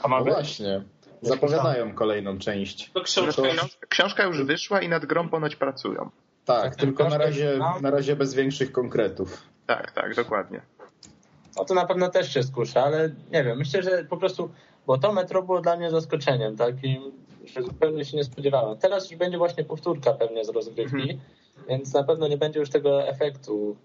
[0.02, 0.34] A ma No być?
[0.34, 0.82] właśnie.
[1.22, 2.90] Zapowiadają kolejną część.
[2.94, 3.42] To książka.
[3.42, 6.10] To- Książ- Książka już wyszła i nad grą ponoć pracują.
[6.44, 9.42] Tak, Tak, tylko na razie, na razie bez większych konkretów.
[9.66, 10.60] Tak, tak, dokładnie.
[11.56, 14.50] No to na pewno też się skuszę, ale nie wiem, myślę, że po prostu,
[14.86, 17.02] bo to metro było dla mnie zaskoczeniem takim,
[17.44, 18.78] że zupełnie się nie spodziewałem.
[18.78, 21.20] Teraz już będzie właśnie powtórka pewnie z rozgrywki, Mhm.
[21.68, 23.76] więc na pewno nie będzie już tego efektu.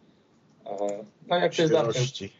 [0.66, 2.34] E, No jak zawsze Świeżości.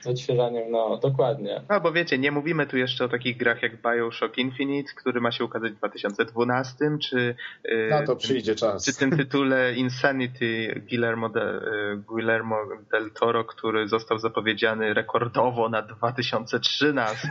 [0.00, 1.62] z odświeżaniem, no dokładnie.
[1.70, 5.32] No bo wiecie, nie mówimy tu jeszcze o takich grach jak Bioshock Infinite, który ma
[5.32, 7.34] się ukazać w 2012, czy,
[7.64, 8.84] yy, Na to przyjdzie czas.
[8.84, 12.56] czy tym tytule Insanity Guillermo, de, yy, Guillermo
[12.90, 17.28] del Toro, który został zapowiedziany rekordowo na 2013.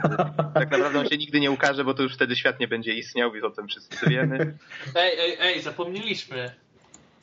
[0.54, 3.36] tak naprawdę on się nigdy nie ukaże, bo to już wtedy świat nie będzie istniał
[3.36, 4.58] i o tym wszyscy wiemy.
[4.96, 6.52] Ej, ej, ej, zapomnieliśmy.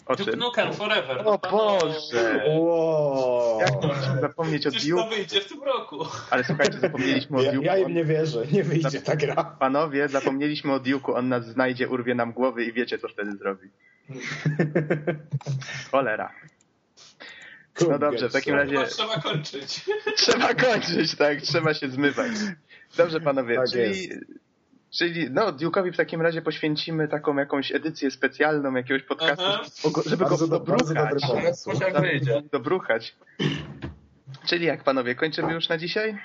[0.09, 0.37] O Duke?
[0.37, 1.23] Nukem Forever.
[1.25, 2.45] O Boże!
[2.59, 3.61] Wow.
[3.61, 5.17] Jak można zapomnieć o Przecież to Duke?
[5.17, 6.07] wyjdzie w tym roku.
[6.31, 7.67] Ale słuchajcie, zapomnieliśmy o Ja, Duke.
[7.67, 9.45] ja im nie wierzę, nie wyjdzie ta gra.
[9.45, 13.69] Panowie, zapomnieliśmy o Duke'u, on nas znajdzie, urwie nam głowy i wiecie, co wtedy zrobi.
[15.91, 16.33] Cholera.
[17.89, 19.85] No dobrze, w takim razie trzeba kończyć.
[20.17, 22.33] trzeba kończyć, tak, trzeba się zmywać.
[22.97, 24.09] Dobrze, panowie, Tak czyli,
[24.91, 29.65] czyli no, Duke'owi w takim razie poświęcimy taką jakąś edycję specjalną, jakiegoś podcastu, Aha.
[30.07, 31.23] żeby go Bardzo, dobruchać.
[32.53, 33.17] Dobruchać.
[34.47, 36.19] Czyli jak panowie, kończymy już na dzisiaj?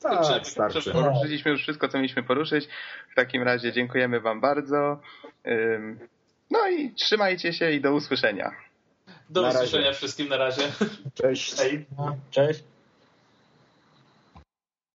[0.00, 0.92] Tak, starczy.
[0.92, 2.68] Poruszyliśmy już wszystko, co mieliśmy poruszyć.
[3.12, 5.00] W takim razie dziękujemy wam bardzo.
[6.50, 8.50] No i trzymajcie się i do usłyszenia.
[9.30, 9.96] Do Na usłyszenia razie.
[9.98, 10.62] wszystkim na razie.
[11.14, 11.56] Cześć.
[11.56, 11.86] Hej.
[11.98, 12.64] No, cześć.